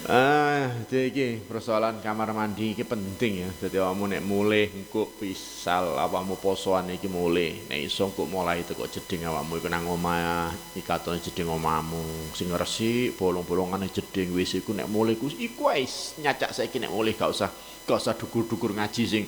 Ah, 0.03 0.83
iki 0.91 1.39
persoalan 1.47 2.03
kamar 2.03 2.35
mandi 2.35 2.75
iki 2.75 2.83
penting 2.83 3.47
ya. 3.47 3.49
Dadi 3.55 3.79
awakmu 3.79 4.11
nek 4.11 4.19
mulih 4.19 4.67
engko 4.67 5.07
pisal 5.15 5.95
awakmu 5.95 6.35
posoan 6.43 6.91
iki 6.91 7.07
mulih. 7.07 7.63
Nek 7.71 7.87
iso 7.87 8.11
engko 8.11 8.27
mulai 8.27 8.67
teko 8.67 8.83
jeding 8.91 9.23
awakmu 9.23 9.63
iku 9.63 9.71
nang 9.71 9.87
omah, 9.87 10.51
ikatone 10.75 11.23
jeding 11.23 11.47
omahmu. 11.47 12.35
Sing 12.35 12.51
resik 12.51 13.15
bolong-bolongane 13.15 13.87
jeding 13.95 14.35
wis 14.35 14.51
iku 14.59 14.75
nek 14.75 14.91
mulih 14.91 15.15
ku 15.15 15.31
iku 15.31 15.71
wis 15.71 16.19
nyacak 16.19 16.51
saiki 16.51 16.83
nek 16.83 16.91
mulih 16.91 17.15
gak 17.15 17.31
usah 17.31 17.47
gak 17.87 18.03
usah 18.03 18.11
dukur-dukur 18.19 18.75
ngaji 18.75 19.03
sing 19.07 19.23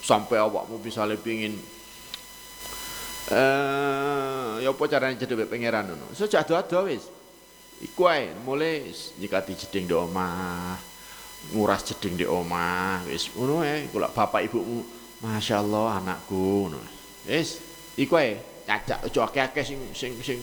sampai 0.00 0.40
awakmu 0.40 0.80
misale 0.80 1.20
pengin 1.20 1.60
eh 3.36 4.64
ya 4.64 4.72
apa 4.72 4.82
carane 4.88 5.20
jedhe 5.20 5.44
pangeran 5.44 5.92
ngono. 5.92 6.08
Sejak 6.16 6.48
ado-ado 6.48 6.88
wis. 6.88 7.15
Iku 7.76 8.08
ae 8.08 8.32
mulai 8.40 8.88
nyikati 9.20 9.52
jeding 9.52 9.84
di 9.84 9.92
omah, 9.92 10.80
nguras 11.52 11.84
jeding 11.84 12.16
di 12.16 12.24
omah, 12.24 13.04
wis 13.04 13.28
ngono 13.36 13.60
ae. 13.60 13.84
Kula 13.92 14.08
bapak 14.08 14.48
ibumu, 14.48 14.80
Masya 15.20 15.60
Allah 15.60 16.00
anakku 16.00 16.72
ngono. 16.72 16.80
Wis 17.28 17.60
iku 18.00 18.16
ae 18.16 18.40
cacak 18.64 19.04
aja 19.04 19.20
akeh-akeh 19.28 19.64
sing 19.64 19.80
sing 19.92 20.12
sing 20.24 20.40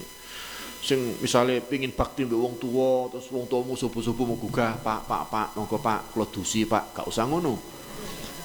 sing 0.84 1.00
misalnya 1.20 1.58
pingin 1.64 1.90
bakti 1.96 2.22
mbek 2.28 2.38
wong 2.38 2.56
tua 2.62 3.10
terus 3.10 3.28
wong 3.34 3.50
tuamu 3.50 3.74
subuh-subuh 3.74 4.26
mau 4.30 4.38
gugah 4.38 4.78
pak 4.84 5.08
pak 5.08 5.24
pak 5.32 5.48
monggo 5.58 5.82
pak 5.82 6.14
kula 6.14 6.30
dusi 6.30 6.70
pak. 6.70 6.94
Gak 7.02 7.10
usah 7.10 7.26
ngono. 7.26 7.58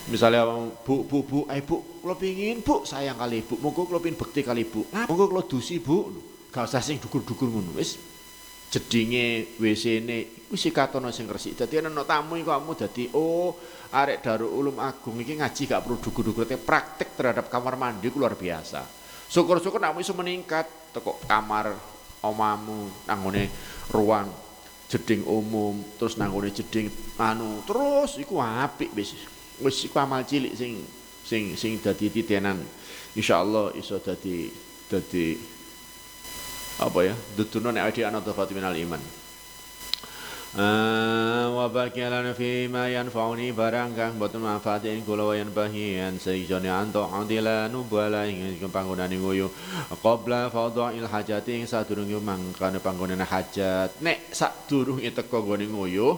Misalnya 0.08 0.48
bu 0.80 1.04
bu 1.04 1.28
bu 1.28 1.38
eh 1.52 1.60
bu 1.60 2.00
kalau 2.00 2.16
pingin 2.16 2.64
bu 2.64 2.88
sayang 2.88 3.20
kali 3.20 3.44
ibu 3.44 3.60
monggo 3.60 3.84
kalau 3.84 4.00
pingin 4.00 4.16
bakti 4.16 4.40
kali 4.40 4.64
nah, 4.96 5.04
monggo 5.04 5.28
kalau 5.28 5.44
dusi 5.44 5.76
bu. 5.76 6.08
Gak 6.48 6.72
usah 6.72 6.80
sing 6.80 6.96
dukur-dukur 6.96 7.52
ngono 7.52 7.76
wis 7.76 8.00
jedinge 8.68 9.56
WC-ne 9.56 10.48
wis 10.52 10.64
katono 10.72 11.08
sing 11.12 11.28
resik. 11.28 11.56
Dadi 11.56 11.80
ana 11.80 12.04
tamu 12.04 12.36
iku 12.36 12.52
kamu 12.52 12.72
dadi 12.76 13.04
oh 13.16 13.56
arek 13.92 14.20
Darul 14.20 14.52
Ulum 14.52 14.76
Agung 14.80 15.16
iki 15.20 15.36
ngaji 15.36 15.62
gak 15.64 15.80
perlu 15.80 15.96
dugu-dugu 15.96 16.44
praktek 16.44 17.16
terhadap 17.16 17.48
kamar 17.48 17.80
mandi 17.80 18.12
luar 18.12 18.36
biasa. 18.36 18.84
Syukur-syukur 19.28 19.80
nek 19.80 19.96
iso 20.00 20.16
meningkat 20.16 20.92
teko 20.92 21.20
kamar 21.28 21.72
omamu 22.24 22.88
nanggone 23.04 23.48
ruang 23.92 24.28
jeding 24.88 25.20
umum 25.28 25.76
terus 26.00 26.16
nanggone 26.16 26.48
jeding 26.48 26.88
anu 27.20 27.60
terus 27.68 28.16
iku 28.16 28.40
apik 28.40 28.90
wis 28.96 29.14
wis 29.60 29.84
iku 29.84 30.00
amal 30.00 30.24
cilik 30.24 30.56
sing 30.56 30.80
sing 31.22 31.52
sing 31.60 31.76
dadi 31.76 32.08
titenan 32.08 32.56
insyaallah 33.12 33.76
iso 33.76 34.00
dadi 34.00 34.48
dadi 34.88 35.36
apa 36.78 36.98
ya? 37.02 37.14
Dutuno 37.34 37.74
nek 37.74 37.90
adi 37.90 38.06
ana 38.06 38.22
dhafati 38.22 38.54
minal 38.54 38.74
iman. 38.78 39.02
Uh, 40.48 41.44
wa 41.60 41.68
bakilan 41.68 42.24
fi 42.32 42.72
ma 42.72 42.88
yanfa'uni 42.88 43.52
barang 43.52 43.92
kang 43.92 44.16
boten 44.16 44.40
manfaatin 44.40 45.04
kula 45.04 45.28
wa 45.28 45.34
yanbahian 45.36 46.16
sayjane 46.16 46.72
anto 46.72 47.04
adila 47.04 47.68
nubala 47.68 48.24
ing 48.24 48.56
panggonane 48.72 49.20
nguyu. 49.20 49.52
Qabla 50.00 50.48
fadha'il 50.48 51.04
hajati 51.04 51.52
ing 51.52 51.68
sadurunge 51.68 52.16
mangkane 52.16 52.80
panggonane 52.80 53.28
hajat. 53.28 54.00
Nek 54.00 54.32
sadurunge 54.32 55.12
teko 55.12 55.44
gone 55.44 55.68
nguyu 55.68 56.16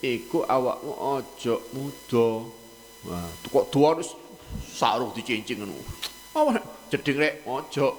iku 0.00 0.48
awakmu 0.48 0.92
aja 1.20 1.54
muda. 1.76 2.28
Wah 3.06 3.28
kok 3.44 3.68
tuwa 3.68 4.00
wis 4.00 4.08
saruh 4.72 5.12
dicincing 5.12 5.60
ngono. 5.60 5.76
Apa 6.32 6.64
jeding 6.88 7.20
rek 7.20 7.44
aja 7.44 7.92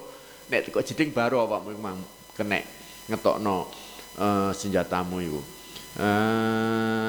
nek 0.50 0.68
teko 0.68 0.80
jeding 0.82 1.12
baru 1.12 1.44
awakmu 1.44 1.76
mang 1.78 2.00
kenek 2.36 2.64
ngetokno 3.08 3.68
uh, 4.18 4.50
senjatamu 4.52 5.20
iku. 5.24 5.40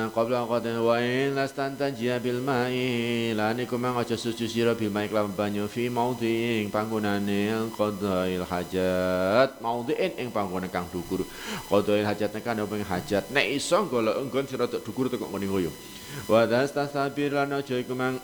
Qabla 0.09 0.49
qadin 0.49 0.81
wa 0.81 0.97
in 0.97 1.37
lastanta 1.37 1.93
jia 1.93 2.17
bil 2.17 2.41
mai 2.41 3.29
lan 3.37 3.61
iku 3.61 3.77
mang 3.77 3.93
aja 4.01 4.17
suci 4.17 4.49
sira 4.49 4.73
bil 4.73 4.89
mai 4.89 5.05
kelawan 5.05 5.29
banyu 5.29 5.69
fi 5.69 5.93
maudhi'in 5.93 6.73
panggonane 6.73 7.69
qadail 7.77 8.41
hajat. 8.49 9.61
Maudhi'in 9.61 10.17
ing 10.17 10.33
panggonan 10.33 10.73
kang 10.73 10.89
dhukur. 10.89 11.21
Qadail 11.69 12.01
hajat 12.01 12.33
kan 12.41 12.57
ing 12.57 12.81
hajat 12.81 13.29
nek 13.29 13.45
iso 13.45 13.77
golek 13.85 14.17
enggon 14.17 14.49
sira 14.49 14.65
tek 14.65 14.81
dhukur 14.81 15.05
teko 15.05 15.29
ngene 15.29 15.45
ngoyo. 15.45 15.71
Wa 16.25 16.49
dastasabir 16.49 17.37
lan 17.37 17.53
aja 17.53 17.77
iku 17.77 17.93
mang 17.93 18.17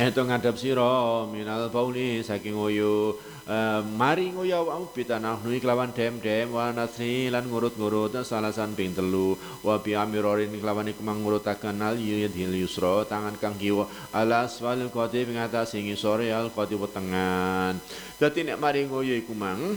Eto 0.00 0.24
ngadap 0.24 0.56
sira 0.56 1.28
minal 1.28 1.68
bauli 1.68 2.24
saking 2.24 2.56
oyo 2.56 3.20
uh, 3.44 3.84
mari 3.84 4.32
ngoyo 4.32 4.64
awakmu 4.64 4.96
bitanah 4.96 5.36
nui 5.44 5.60
kelawan 5.60 5.92
dem-dem 5.92 6.48
wa 6.56 6.72
nasri 6.72 7.28
lan 7.28 7.44
ngurut-ngurut 7.44 8.16
salasan 8.24 8.72
ping 8.72 8.96
telu. 8.96 9.36
Wa 9.60 9.76
bi 9.76 9.92
amirorin 9.92 10.56
kelawan 10.56 10.88
iku 10.88 11.04
mangurutaken 11.04 11.84
al 11.84 12.00
yudhil 12.00 12.48
yusra 12.64 13.04
tangan 13.04 13.36
kang 13.36 13.60
kiwa. 13.60 13.84
Ala 14.16 14.48
asfalil 14.48 14.88
qati 14.88 15.28
ing 15.28 15.36
atas 15.36 15.76
sing 15.76 15.84
sore 16.00 16.32
al 16.32 16.48
qati 16.48 16.80
wetengan. 16.80 17.76
Dadi 18.16 18.40
nek 18.48 18.56
mari 18.56 18.88
ngoyo 18.88 19.12
iku 19.12 19.36
mang 19.36 19.76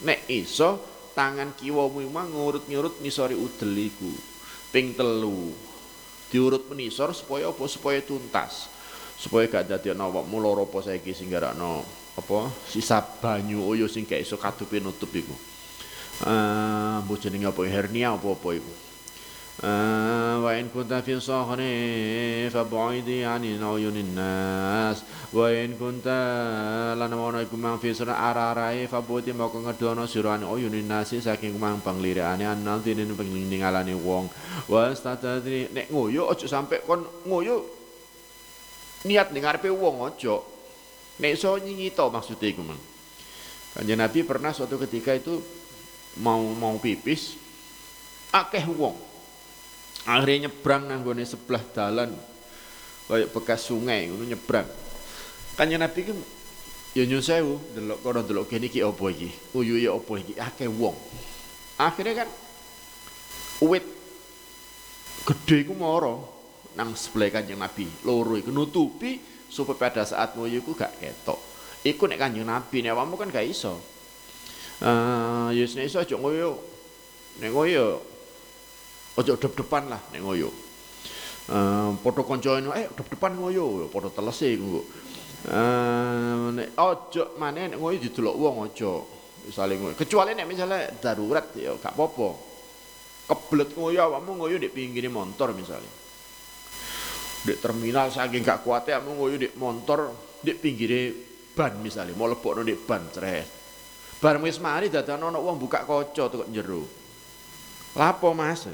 nek 0.00 0.32
iso 0.32 0.80
tangan 1.12 1.52
kiwamu 1.60 2.08
mang 2.08 2.32
ngurut-ngurut 2.32 3.04
nisori 3.04 3.36
udel 3.36 3.76
iku. 3.76 4.16
Ping 4.72 4.96
telu 4.96 5.52
diurut 6.32 6.72
menisor 6.72 7.12
supaya 7.12 7.52
apa? 7.52 7.68
Supaya 7.68 8.00
tuntas 8.00 8.80
supaya 9.22 9.46
gak 9.46 9.70
dadi 9.70 9.94
ana 9.94 10.10
awakmu 10.10 10.42
lara 10.42 10.66
apa 10.66 10.78
saiki 10.82 11.14
sing 11.14 11.30
garakno 11.30 11.86
apa 12.18 12.50
sisa 12.66 12.98
banyu 12.98 13.62
oyo 13.62 13.86
sing 13.86 14.02
gak 14.02 14.18
iso 14.18 14.34
kadupe 14.34 14.82
nutup 14.82 15.14
iku. 15.14 15.36
Eh 16.26 16.98
uh, 17.06 17.18
jenenge 17.22 17.46
apa 17.46 17.62
hernia 17.62 18.18
apa-apa 18.18 18.50
iku. 18.58 18.74
Fi 19.62 21.14
sahri 21.22 22.50
fa 22.50 22.66
bu'idi 22.66 23.22
ani 23.22 23.54
uyunin 23.62 24.10
nas 24.10 25.06
wa 25.30 25.46
in 25.54 25.78
kunta 25.78 26.18
lan 26.98 27.12
wono 27.14 27.38
iku 27.38 27.54
mang 27.54 27.78
fi 27.78 27.94
sura 27.94 28.18
ararai 28.18 28.90
fa 28.90 28.98
bu'idi 28.98 29.30
moko 29.30 29.62
ngedono 29.62 30.10
sira 30.10 30.34
ani 30.34 30.50
uyunin 30.50 30.88
nas 30.88 31.14
saking 31.14 31.62
mang 31.62 31.78
panglirane 31.78 32.42
anal 32.42 32.82
dinen 32.82 33.14
penglinglingalane 33.14 33.94
wong 33.94 34.26
wa 34.66 34.90
statadri 34.98 35.70
nek 35.70 35.94
ngoyo 35.94 36.32
aja 36.34 36.50
sampe 36.50 36.82
kon 36.82 37.06
ngoyo 37.28 37.81
niat 39.08 39.34
ning 39.34 39.42
ngarepe 39.42 39.68
wong 39.70 40.06
aja 40.06 40.38
nek 41.18 41.30
iso 41.34 41.58
nyingito 41.58 42.08
maksude 42.08 42.46
iku 42.48 42.62
mang 42.62 42.80
Kanjeng 43.72 43.96
Nabi 44.04 44.20
pernah 44.20 44.52
suatu 44.52 44.76
ketika 44.76 45.16
itu 45.16 45.40
mau 46.20 46.44
mau 46.52 46.76
pipis 46.76 47.40
akeh 48.36 48.68
wong 48.68 49.12
Akhirnya 50.02 50.50
nyebrang 50.50 50.90
nang 50.90 51.06
gone 51.06 51.22
sebelah 51.22 51.62
dalan 51.70 52.10
kayak 53.06 53.28
bekas 53.30 53.68
sungai 53.68 54.08
ngono 54.10 54.24
nyebrang. 54.26 54.66
Kanjeng 55.54 55.78
Nabi 55.78 56.00
ku 56.10 56.14
ya 56.96 57.06
nyun 57.06 57.22
sewu 57.22 57.60
delok 57.76 57.98
kono 58.02 58.20
delok 58.26 58.50
kene 58.50 58.66
iki 58.66 58.82
apa 58.82 59.04
iki? 59.14 59.30
Uyuhe 59.54 59.86
apa 59.86 60.12
iki? 60.18 60.34
Akeh 60.34 60.66
wong. 60.66 60.96
Akhirnya 61.78 62.26
kan 62.26 62.28
uwit 63.62 63.86
gede 65.22 65.62
iku 65.62 65.74
moro 65.78 66.31
nang 66.78 66.96
sebelah 66.96 67.40
Kanjeng 67.40 67.60
Nabi. 67.60 67.88
Loro 68.06 68.38
iku 68.38 68.50
nutupi 68.54 69.20
supaya 69.48 69.88
pada 69.90 70.02
saat 70.08 70.34
nguyu 70.36 70.64
iku 70.64 70.72
gak 70.72 70.96
ketok. 70.98 71.40
Iku 71.84 72.08
nek 72.08 72.20
Kanjeng 72.20 72.48
Nabi 72.48 72.82
nek 72.82 72.92
awakmu 72.96 73.14
kan 73.20 73.28
gak 73.28 73.46
iso. 73.46 73.76
Eh 74.82 74.88
uh, 74.88 75.48
ya 75.54 75.64
iso 75.64 75.98
aja 76.00 76.16
nguyu. 76.16 76.56
Nek 77.40 77.50
nguyu 77.52 78.12
Ojo 79.12 79.36
dep-depan 79.36 79.92
lah 79.92 80.00
nek 80.08 80.24
ngoyo. 80.24 80.48
Uh, 81.52 81.92
foto 82.00 82.24
konco 82.24 82.56
ini, 82.56 82.70
eh 82.72 82.88
dep-depan 82.88 83.36
ngoyo, 83.36 83.84
foto 83.92 84.08
telesi 84.08 84.56
iku. 84.56 84.80
Uh, 85.52 86.48
nek 86.54 86.72
ojo 86.80 87.36
mana 87.36 87.68
nek 87.68 87.76
ngoyo 87.76 88.00
didelok 88.00 88.36
wong 88.40 88.56
ojo. 88.72 89.04
Misale 89.44 89.76
ngoyo. 89.76 89.92
Kecuali 89.92 90.32
nek 90.32 90.48
misalnya 90.48 90.88
darurat 90.96 91.44
ya 91.52 91.76
gak 91.76 91.92
apa-apa. 91.92 92.28
Kebelet 93.28 93.76
ngoyo 93.76 94.00
awakmu 94.00 94.40
ngoyo 94.40 94.56
di 94.56 94.72
pinggir 94.72 95.04
motor 95.12 95.52
misalnya. 95.52 96.01
Di 97.42 97.58
terminal 97.58 98.08
saking 98.08 98.46
gak 98.46 98.62
kuat 98.62 98.86
ya 98.86 99.02
ngoyo 99.02 99.34
di 99.34 99.50
motor 99.58 100.14
di 100.38 100.54
pinggir 100.54 101.10
ban 101.52 101.74
misalnya 101.82 102.14
mau 102.14 102.30
lepok 102.30 102.62
di 102.62 102.78
ban 102.78 103.02
ceres. 103.10 103.46
Bareng 104.22 104.46
wis 104.46 104.62
mari 104.62 104.86
dadane 104.86 105.26
ana 105.26 105.42
wong 105.42 105.58
buka 105.58 105.82
kaca 105.82 106.30
tuh 106.30 106.46
jero. 106.54 106.86
Lapo 107.98 108.30
Mas? 108.32 108.70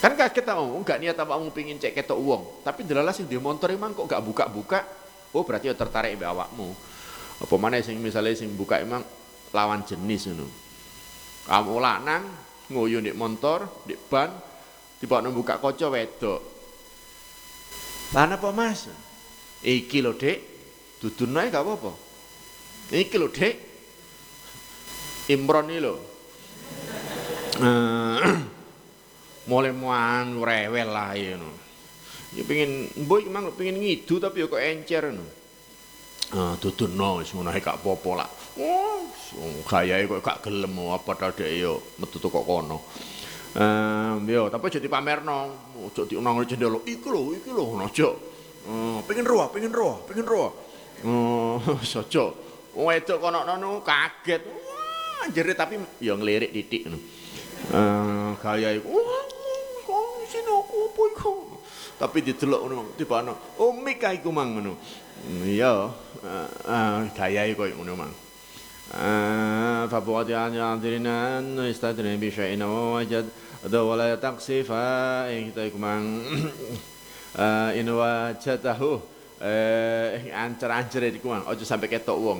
Kan 0.00 0.16
kaget 0.16 0.48
mau, 0.48 0.80
enggak 0.80 0.96
niat 0.96 1.12
apa 1.20 1.36
mau 1.36 1.52
pingin 1.52 1.76
cek 1.76 1.92
ketok 1.92 2.16
uang, 2.16 2.64
tapi 2.64 2.88
delalah 2.88 3.12
sing 3.12 3.28
di 3.28 3.36
motor 3.36 3.68
emang 3.68 3.92
kok 3.92 4.08
gak 4.08 4.24
buka-buka, 4.24 4.80
oh 5.36 5.44
berarti 5.44 5.68
ya 5.68 5.76
tertarik 5.76 6.16
mbek 6.16 6.24
awakmu. 6.24 6.72
Apa 7.44 7.54
mana 7.60 7.76
sing 7.84 8.00
misalnya 8.00 8.32
sing 8.32 8.56
buka 8.56 8.80
emang 8.80 9.04
lawan 9.52 9.84
jenis 9.84 10.32
ngono. 10.32 10.48
Kamu 11.44 11.76
lanang 11.76 12.24
ngoyo 12.72 13.04
di 13.04 13.12
motor, 13.12 13.84
di 13.84 13.92
ban, 13.92 14.32
tiba 15.00 15.24
buka 15.32 15.56
kaca 15.56 15.86
wedok. 15.88 16.40
Lah 18.12 18.26
apa 18.28 18.48
Mas? 18.52 18.86
Iki 19.64 19.98
lho, 20.04 20.12
Dek. 20.14 20.38
Dudun 21.00 21.40
ae 21.40 21.48
gak 21.48 21.64
apa-apa. 21.64 21.92
Iki 22.92 23.16
lho, 23.16 23.28
Dek. 23.32 23.54
Imron 25.32 25.72
iki 25.72 25.80
lho. 25.80 25.94
mulai 29.50 29.74
muan 29.74 30.38
rewel 30.38 30.88
lah 30.94 31.12
ya 31.18 31.34
no. 31.34 31.50
Ya 32.30 32.46
pengen 32.46 32.86
boy 33.10 33.26
emang 33.26 33.50
pengen 33.58 33.82
ngidu 33.82 34.22
tapi 34.22 34.44
ya 34.44 34.46
kok 34.46 34.62
encer 34.62 35.10
no. 35.10 35.26
Ah 36.30 36.54
no 36.54 37.08
wis 37.18 37.34
ngono 37.34 37.50
gak 37.50 37.82
apa-apa 37.82 38.10
lah. 38.14 38.30
Oh, 38.62 39.02
gayae 39.66 40.06
kok 40.06 40.22
gak 40.22 40.46
gelem 40.46 40.78
apa 40.86 41.10
ta 41.18 41.34
dek 41.34 41.50
yo 41.58 41.82
metu 41.98 42.22
kok 42.22 42.46
kono. 42.46 42.86
Eh 43.50 44.14
yo 44.30 44.46
tapi 44.46 44.70
jadi 44.70 44.86
pamerno, 44.86 45.50
ojo 45.82 46.06
diunang 46.06 46.38
jendela. 46.46 46.78
Iku 46.86 47.08
lho, 47.10 47.34
iki 47.34 47.50
lho 47.50 47.78
aja. 47.82 48.10
Oh, 48.70 49.00
pengen 49.08 49.24
roh, 49.24 49.48
pengen 49.48 49.72
roh, 49.72 50.04
pengen 50.04 50.28
roh. 50.28 50.52
Oh, 51.02 51.56
sojo. 51.80 52.36
Wong 52.76 52.92
wedok 52.92 53.18
kono 53.18 53.42
nono 53.42 53.80
kaget. 53.82 54.44
Wah, 54.46 55.26
jerit 55.32 55.56
tapi 55.58 55.80
yo 55.98 56.14
ngelirik 56.14 56.54
titik 56.54 56.86
ngono. 56.86 56.98
Eh 57.72 58.30
gaya 58.38 58.70
iku 58.76 59.00
opo 60.90 61.02
iku? 61.10 61.34
Tapi 61.98 62.24
didelok 62.24 62.60
ngono, 62.64 62.82
tibane, 62.96 63.32
oh 63.60 63.74
mik 63.74 64.00
kae 64.00 64.20
iku 64.22 64.30
mang 64.32 64.56
ngono. 64.56 64.76
Iya, 65.44 65.90
ah 66.64 67.04
gayae 67.12 67.52
koyo 67.58 67.74
ngono 67.76 67.92
mang. 67.96 68.12
فبعد 69.91 70.31
عن 70.31 70.51
عذرنا 70.57 71.39
أن 71.39 71.57
يستدري 71.59 72.17
بشيء 72.17 72.63
ووجد 72.63 73.25
ذو 73.65 73.83
ولا 73.91 74.15
تقصي 74.15 74.63
فإنتكمان 74.63 76.03
إن 77.79 77.89
وجده 77.89 78.81
ancer-ancer 80.31 81.03
iku 81.11 81.27
mang 81.35 81.43
aja 81.43 81.65
sampai 81.67 81.91
ketok 81.91 82.17
wong 82.17 82.39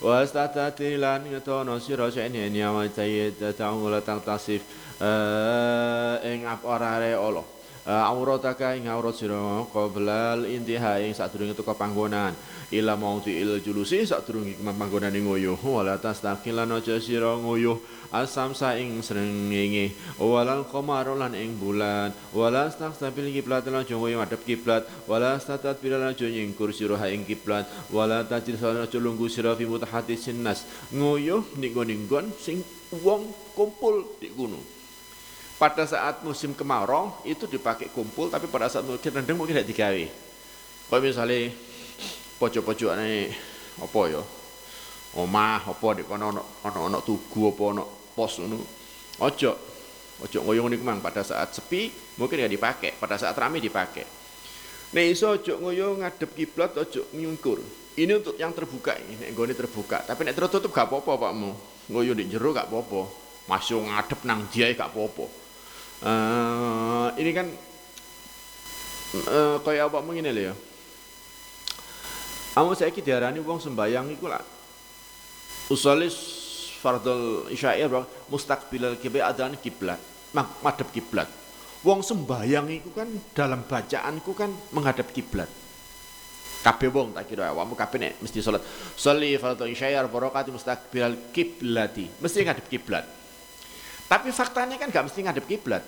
wastatati 0.00 0.96
lan 0.96 1.28
ngetono 1.28 1.76
sira 1.76 2.08
sene 2.08 2.48
nyawa 2.48 2.88
tayyid 2.88 3.36
ta'ung 3.52 3.92
la 3.92 4.00
tasif 4.00 4.64
ing 6.24 6.40
ora 6.64 6.96
re 6.96 7.12
Allah 7.12 7.44
uh, 7.44 7.48
eh, 7.48 7.53
aurataka 7.85 8.73
ing 8.73 8.89
aurat 8.89 9.13
sira 9.13 9.37
qabla 9.69 10.41
intiha 10.41 11.05
ing 11.05 11.13
sadurunge 11.13 11.53
teka 11.53 11.77
panggonan. 11.77 12.33
Ila 12.73 12.97
mauti 12.97 13.29
il 13.37 13.61
julusi 13.61 14.01
sadurunge 14.09 14.57
panggonan 14.57 15.13
ing 15.13 15.29
nguyuh. 15.29 15.61
Wala 15.61 16.01
tastaqilan 16.01 16.73
aja 16.73 16.97
sira 16.97 17.37
nguyuh. 17.37 17.77
Asam 18.09 18.57
sa 18.57 18.73
ing 18.73 19.05
srengenge. 19.05 19.93
Walal 20.17 20.65
qamar 20.65 21.05
lan 21.13 21.37
ing 21.37 21.61
bulan. 21.61 22.09
Wala 22.33 22.73
staqsabil 22.73 23.29
kiblat 23.37 23.69
lan 23.69 23.85
aja 23.85 23.93
nguyuh 23.93 24.17
madhep 24.17 24.41
kiblat. 24.41 24.89
Wala 25.05 25.37
statat 25.37 25.77
bil 25.77 25.93
lan 25.93 26.09
aja 26.09 26.25
nyingkur 26.25 26.73
sira 26.73 26.97
ing 27.05 27.21
kiblat. 27.21 27.69
Wala 27.93 28.25
tajil 28.25 28.57
sira 28.57 28.81
aja 28.81 28.97
lungguh 28.97 29.29
sira 29.29 29.53
fi 29.53 29.69
mutahati 29.69 30.17
sinnas 30.17 30.65
nguyuh 30.89 31.45
ning 31.61 31.69
nggon 31.77 32.33
sing 32.41 32.65
wong 33.05 33.29
kumpul 33.53 34.17
di 34.17 34.33
gunung 34.33 34.75
pada 35.55 35.87
saat 35.87 36.19
musim 36.19 36.51
kemarau 36.51 37.15
itu 37.23 37.47
dipakai 37.47 37.87
kumpul 37.87 38.27
tapi 38.27 38.51
pada 38.51 38.67
saat 38.67 38.83
musim 38.83 39.11
rendeng 39.11 39.39
mungkin 39.39 39.55
tidak 39.55 39.71
digawe. 39.71 40.05
Kalau 40.91 41.01
misalnya 41.01 41.49
pojok-pojok 42.37 42.91
ini 42.99 43.31
apa 43.79 43.99
ya? 44.11 44.21
Omah 45.15 45.63
apa 45.63 45.87
di 45.95 46.03
kono 46.03 46.27
ono 46.35 46.43
ono 46.67 46.79
ono 46.91 46.97
tugu 46.99 47.55
apa 47.55 47.63
ono 47.71 47.83
pos 48.11 48.43
ngono. 48.43 48.59
Ojo 49.23 49.51
ojo 50.19 50.37
ngoyong 50.43 50.75
nih 50.75 50.79
mang 50.83 50.99
pada 50.99 51.23
saat 51.23 51.55
sepi 51.55 51.87
mungkin 52.19 52.43
ya 52.43 52.51
dipakai. 52.51 52.99
Pada 52.99 53.15
saat 53.15 53.33
ramai 53.39 53.63
dipakai. 53.63 54.03
Nih 54.91 55.15
iso 55.15 55.39
ojo 55.39 55.63
ngoyong 55.63 56.03
ngadep 56.03 56.35
kiblat 56.35 56.75
ojo 56.75 57.07
nyungkur. 57.15 57.63
Ini 57.95 58.11
untuk 58.11 58.35
yang 58.35 58.51
terbuka 58.51 58.91
ini 58.99 59.31
gue 59.31 59.55
terbuka. 59.55 60.03
Tapi 60.03 60.27
nek 60.27 60.35
tertutup 60.35 60.67
gak 60.75 60.91
apa-apa 60.91 61.15
pakmu 61.15 61.55
ngoyong 61.95 62.19
di 62.19 62.27
jero 62.27 62.51
gak 62.51 62.67
apa-apa. 62.67 63.07
Masuk 63.47 63.87
ngadep 63.87 64.19
nang 64.27 64.51
dia 64.51 64.67
gak 64.75 64.91
apa-apa 64.91 65.44
uh, 66.03 67.07
ini 67.15 67.31
kan 67.31 67.47
uh, 69.29 69.57
kayak 69.63 69.87
apa 69.87 69.99
mungkin 70.03 70.27
ya. 70.27 70.51
Amo 72.55 72.71
saya 72.71 72.91
ki 72.91 73.03
diarani 73.03 73.39
wong 73.43 73.59
sembayang 73.59 74.15
iku 74.15 74.31
lah. 74.31 74.43
Usalis 75.67 76.15
fardul 76.79 77.51
isyair 77.51 77.91
mustaqbilal 78.31 78.95
kiblat 78.99 79.27
adan 79.27 79.55
kiblat 79.59 79.99
madhep 80.35 80.87
kiblat. 80.91 81.27
Wong 81.83 82.01
sembayang 82.01 82.67
iku 82.81 82.89
kan 82.95 83.11
dalam 83.35 83.63
bacaanku 83.63 84.31
kan 84.33 84.51
menghadap 84.71 85.11
kiblat. 85.11 85.51
Kabeh 86.63 86.89
wong 86.89 87.13
tak 87.13 87.29
kira 87.29 87.53
awakmu 87.53 87.77
kabeh 87.77 87.97
nek 88.01 88.13
mesti 88.23 88.41
salat. 88.41 88.63
Sholli 88.97 89.37
fardhu 89.37 89.69
isyair 89.69 90.07
barakati 90.07 90.49
mustaqbilal 90.49 91.29
kiblati. 91.35 92.09
Mesti 92.23 92.39
ngadep 92.41 92.67
kiblat 92.71 93.24
tapi 94.05 94.29
faktanya 94.29 94.77
kan 94.77 94.93
gak 94.93 95.09
mesti 95.09 95.19
ngadep 95.25 95.45
kiblat 95.49 95.83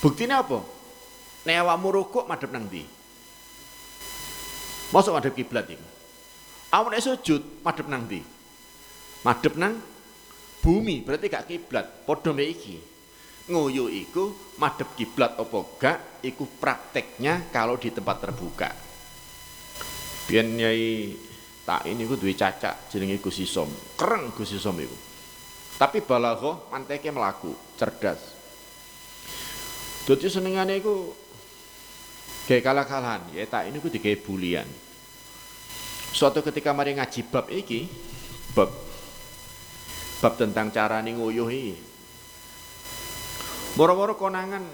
Buktinya 0.00 0.40
apa? 0.40 0.64
Nek 1.44 1.56
awakmu 1.60 1.88
rukuk 1.92 2.24
madhep 2.24 2.48
nang 2.48 2.64
ndi? 2.72 2.80
Mosok 4.96 5.20
madhep 5.20 5.36
kiblat 5.36 5.68
iku. 5.68 5.86
Awak 6.72 6.88
nek 6.88 7.04
sujud 7.04 7.42
madhep 7.60 7.86
nang 7.86 8.08
ndi? 8.08 8.20
Madhep 9.20 9.60
nang 9.60 9.76
bumi, 10.64 11.04
berarti 11.04 11.28
gak 11.28 11.46
kiblat. 11.52 12.08
Padha 12.08 12.32
mek 12.32 12.48
iki. 12.48 12.76
Ngoyo 13.52 13.92
iku 13.92 14.56
madhep 14.56 14.96
kiblat 14.96 15.36
apa 15.36 15.58
gak 15.76 16.24
iku 16.24 16.48
prakteknya 16.48 17.52
kalau 17.52 17.76
di 17.76 17.92
tempat 17.92 18.24
terbuka. 18.24 18.72
Biyen 20.32 20.48
nyai 20.56 21.12
tak 21.68 21.84
ini 21.84 22.08
ku 22.08 22.16
duwe 22.16 22.32
cacak 22.32 22.88
jenenge 22.88 23.20
Gus 23.20 23.36
Isom. 23.36 23.68
Kereng 24.00 24.32
Gus 24.32 24.56
Isom 24.56 24.80
iku. 24.80 25.09
Tapi 25.80 26.04
balagho 26.04 26.68
manteke 26.68 27.08
melaku, 27.08 27.56
cerdas. 27.80 28.20
Dadi 30.04 30.28
senengane 30.28 30.76
iku 30.76 31.16
kalah-kalahan, 32.44 33.32
ya 33.32 33.48
tak 33.48 33.72
ini 33.72 33.80
ku 33.80 33.88
digawe 33.88 34.12
bulian. 34.20 34.68
Suatu 36.12 36.44
ketika 36.44 36.76
mari 36.76 36.92
ngaji 37.00 37.20
bab 37.32 37.48
iki, 37.48 37.88
bab 38.52 38.68
bab 40.20 40.36
tentang 40.36 40.68
cara 40.68 41.00
nih 41.00 41.16
nguyuh 41.16 41.48
iki. 41.48 41.76
Moro-moro 43.80 44.20
konangan 44.20 44.66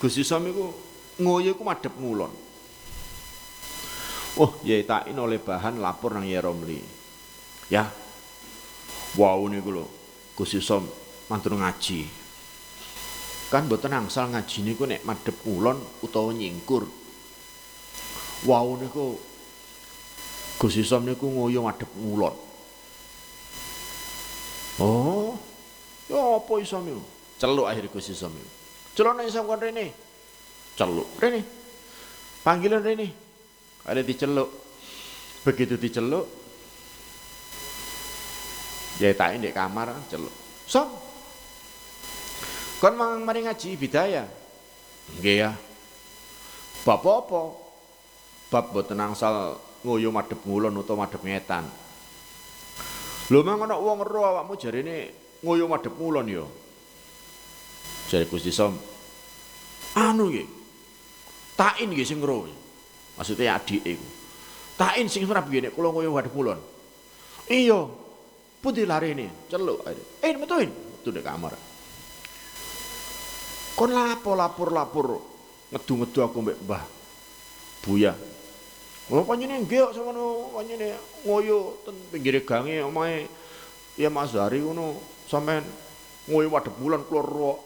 Gus 0.00 0.16
Isom 0.16 0.48
iku 0.48 0.72
nguyuh 1.20 1.52
iku 1.52 1.62
madhep 1.68 1.92
ngulon. 2.00 2.32
Oh, 4.40 4.56
ya 4.64 4.80
tak 4.88 5.12
oleh 5.12 5.36
bahan 5.36 5.84
lapor 5.84 6.16
nang 6.16 6.24
Yeromli. 6.24 6.80
Ya. 7.68 7.92
Wow 9.20 9.44
niku 9.52 9.68
lho. 9.74 9.99
Gus 10.40 10.56
Isom 10.56 10.88
mantur 11.28 11.52
ngaji. 11.52 12.08
Kan 13.52 13.68
mboten 13.68 13.92
angsal 13.92 14.32
ngaji 14.32 14.64
niku 14.64 14.88
nek 14.88 15.04
madhep 15.04 15.36
kulon 15.44 15.76
utawa 16.00 16.32
nyingkur. 16.32 16.88
Wau 18.48 18.80
niku 18.80 19.20
Gus 20.56 20.80
Isom 20.80 21.04
niku 21.04 21.28
ngoyo 21.28 21.60
madhep 21.60 21.92
ngulon. 21.92 22.32
Oh, 24.80 25.36
ya 26.08 26.40
apa 26.40 26.52
Isom 26.56 26.88
niku? 26.88 27.04
Celuk 27.36 27.68
akhir 27.68 27.92
Gus 27.92 28.08
Isom 28.08 28.32
niku. 28.32 28.50
Celuk 28.96 29.20
nek 29.20 29.28
Isom 29.28 29.44
kon 29.44 29.60
rene. 29.60 29.92
Celuk 30.72 31.08
rene. 31.20 31.44
Panggilan 32.40 32.80
rene. 32.80 33.12
Ada 33.84 34.00
diceluk. 34.00 34.48
Begitu 35.44 35.76
diceluk, 35.76 36.39
ya 39.00 39.16
tak 39.16 39.40
di 39.40 39.48
kamar 39.48 39.96
celuk. 40.12 40.32
Som. 40.68 40.92
Kon 42.80 42.94
mang 42.96 43.24
mari 43.24 43.48
ngaji 43.48 43.80
bidaya. 43.80 44.28
Nggih 45.16 45.36
ya. 45.40 45.50
Bab 46.84 47.02
apa? 47.04 47.42
Bab 48.52 48.64
boten 48.72 49.00
angsal 49.00 49.56
ngoyo 49.80 50.12
madhep 50.12 50.40
ngulon 50.44 50.76
utawa 50.76 51.08
madhep 51.08 51.24
ngetan. 51.24 51.64
Lho 53.32 53.40
mang 53.40 53.64
ana 53.64 53.80
wong 53.80 54.04
ero 54.04 54.20
awakmu 54.20 54.54
jarene 54.60 54.96
ngoyo 55.40 55.64
madhep 55.64 55.96
ngulon 55.96 56.26
ya. 56.28 56.44
Jare 58.12 58.28
Gusti 58.28 58.52
Som. 58.52 58.76
Anu 59.96 60.28
nggih. 60.28 60.48
Tain 61.56 61.88
nggih 61.88 62.06
sing 62.06 62.20
ero. 62.20 62.48
Maksudnya 63.16 63.60
adik 63.60 63.80
iku. 63.84 64.06
Tain 64.80 65.08
sing 65.12 65.28
ora 65.28 65.44
piye 65.44 65.68
nek 65.68 65.76
kula 65.76 65.92
ngoyo 65.92 66.16
madhep 66.16 66.32
ngulon. 66.32 66.60
Iya, 67.50 67.90
Putih 68.60 68.84
lari 68.84 69.16
ini, 69.16 69.26
celuk. 69.48 69.88
Eh, 70.20 70.36
metuin, 70.36 70.68
metu 70.68 71.08
di 71.08 71.24
kamar. 71.24 71.56
Kon 73.72 73.90
lapor 73.96 74.36
lapor 74.36 74.68
lapor, 74.68 75.06
ngedu 75.72 75.92
ngedu 76.04 76.18
aku 76.20 76.38
mbak 76.44 76.58
mbah, 76.68 76.84
buya. 77.80 78.12
Oh 79.10 79.26
panjene 79.26 79.64
nggih 79.66 79.90
sama 79.90 80.14
no 80.14 80.54
panjene 80.54 80.94
ngoyo 81.26 81.82
ten 81.82 81.96
pinggir 82.14 82.46
gange 82.46 82.78
omahe 82.86 83.26
ya 83.98 84.06
Mas 84.06 84.30
Dari 84.30 84.62
ngono 84.62 85.02
sampean 85.26 85.66
ngoyo 86.30 86.46
wadep 86.46 86.78
bulan 86.78 87.02
keluar 87.10 87.58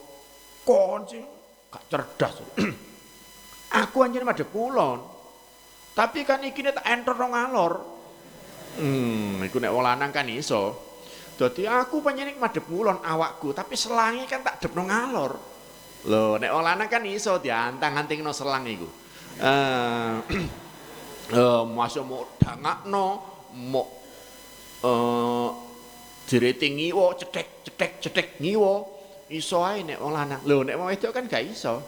kon 0.64 1.04
sih 1.04 1.20
gak 1.68 1.84
cerdas. 1.92 2.40
aku 3.84 3.96
anjir 4.00 4.24
madhep 4.24 4.48
kulon. 4.48 5.04
Tapi 5.94 6.26
kan 6.26 6.40
iki 6.42 6.64
tak 6.64 6.86
enter 6.86 7.12
rong 7.12 7.36
alor. 7.36 7.93
Hmm, 8.74 9.38
iku 9.46 9.62
nek 9.62 9.70
wong 9.70 9.84
lanang 9.86 10.10
kan 10.10 10.26
iso. 10.26 10.74
Dadi 11.34 11.66
aku 11.66 11.98
panjenengan 11.98 12.46
madhep 12.46 12.66
ngulon 12.70 13.02
awakku, 13.02 13.50
tapi 13.50 13.74
selange 13.74 14.26
kan 14.30 14.42
tak 14.42 14.62
depno 14.62 14.86
ngalor. 14.86 15.32
Lho, 16.06 16.38
nek 16.38 16.50
wong 16.50 16.62
lanang 16.62 16.88
kan 16.90 17.02
iso 17.06 17.38
diantang-antingno 17.38 18.30
selang 18.34 18.66
iku. 18.66 18.88
Eh 19.38 20.14
eh 21.38 21.62
masuk 21.66 22.04
mau 22.06 22.22
dangakno, 22.38 23.06
mau 23.54 23.86
eh 24.82 25.48
direting 26.30 26.78
ngiwo, 26.78 27.14
cetek 27.18 27.66
cetek 27.66 27.92
cetek 28.02 28.28
ngiwo. 28.38 28.94
Iso 29.30 29.62
ae 29.64 29.82
nek 29.82 29.98
wong 29.98 30.12
lanang. 30.14 30.40
Lho, 30.46 30.62
nek 30.62 30.74
wong 30.78 30.88
wedok 30.90 31.14
kan 31.14 31.26
gak 31.26 31.42
iso. 31.46 31.82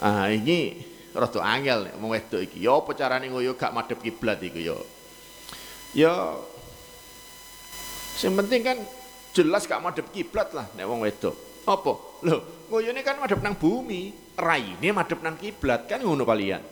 Ah, 0.00 0.32
ini 0.32 0.80
rada 1.12 1.40
angel 1.44 1.92
nek 1.92 1.94
wong 2.00 2.10
wedok 2.14 2.40
iki. 2.40 2.64
Ya 2.64 2.72
apa 2.72 2.96
carane 2.96 3.28
ngoyo 3.28 3.56
gak 3.56 3.74
madhep 3.74 4.00
kiblat 4.00 4.40
iku 4.40 4.60
ya. 4.60 4.78
Ya 5.92 6.36
Sing 8.16 8.36
penting 8.36 8.60
kan 8.62 8.78
jelas 9.32 9.64
gak 9.64 9.80
madhep 9.80 10.06
kiblat 10.12 10.52
lah 10.52 10.68
nek 10.76 10.84
wong 10.86 11.02
wedok. 11.02 11.34
Apa? 11.64 11.92
Lho, 12.22 12.68
ngoyone 12.68 13.00
kan 13.02 13.18
madhep 13.18 13.40
nang 13.40 13.56
bumi, 13.56 14.12
raine 14.36 14.88
madhep 14.92 15.18
nang 15.24 15.34
kiblat 15.40 15.88
kan 15.88 16.04
ngono 16.04 16.22
kalian. 16.22 16.62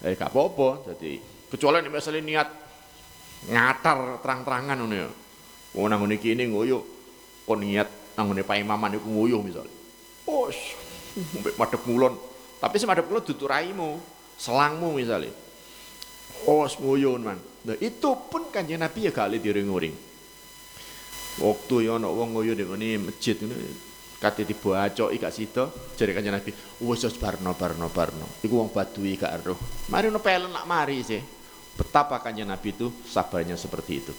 Eh 0.00 0.14
gak 0.14 0.30
apa-apa. 0.30 0.88
Dadi 0.88 1.18
kecuali 1.50 1.82
nek 1.82 1.92
misalnya 1.92 2.22
niat 2.22 2.48
ngatar 3.50 4.22
terang-terangan 4.22 4.76
ngono 4.80 4.94
ya. 4.94 5.10
Wong 5.76 5.86
nang 5.90 6.00
ngene 6.06 6.16
iki 6.16 6.32
ngoyo 6.32 6.78
kon 7.44 7.60
niat 7.60 8.16
nang 8.16 8.32
ngene 8.32 8.42
Pak 8.46 8.56
Imaman 8.56 8.96
iku 8.96 9.08
ngoyo 9.10 9.42
misalnya. 9.42 9.74
Oh, 10.24 10.48
mbek 11.42 11.54
madhep 11.60 11.82
ngulon. 11.84 12.14
Tapi 12.56 12.74
sing 12.80 12.88
madhep 12.88 13.04
ngulon 13.04 13.24
dudu 13.26 13.44
raimu, 13.44 14.00
selangmu 14.40 14.96
misalnya. 14.96 15.34
Oh, 16.48 16.64
ngoyo 16.64 17.20
man. 17.20 17.36
Nah, 17.66 17.74
itu 17.82 18.10
pun 18.30 18.46
kanjeng 18.54 18.78
Nabi 18.78 19.10
ya 19.10 19.26
le 19.26 19.42
diring-uring. 19.42 19.94
Waktu 21.42 21.74
ya 21.82 21.98
ana 21.98 22.08
wong 22.08 22.38
ngoyo 22.38 22.54
ning 22.54 23.10
masjid 23.10 23.36
ngene 23.36 23.58
kate 24.16 24.48
dibacoki 24.48 25.20
gak 25.20 25.34
sida 25.34 25.68
jare 25.98 26.16
kanjeng 26.16 26.32
Nabi 26.32 26.54
wis 26.80 27.02
wis 27.02 27.18
barno 27.18 27.52
barno 27.58 27.90
barno. 27.90 28.26
Iku 28.40 28.54
wong 28.56 28.70
badui 28.70 29.18
gak 29.18 29.42
eruh 29.42 29.58
mari 29.90 30.08
ono 30.08 30.22
pelen 30.22 30.54
nak 30.54 30.64
mari 30.64 31.02
sih. 31.02 31.20
Betapa 31.76 32.22
kanjeng 32.22 32.48
Nabi 32.48 32.72
itu 32.72 32.88
sabarnya 33.04 33.58
seperti 33.58 33.92
itu. 33.98 34.14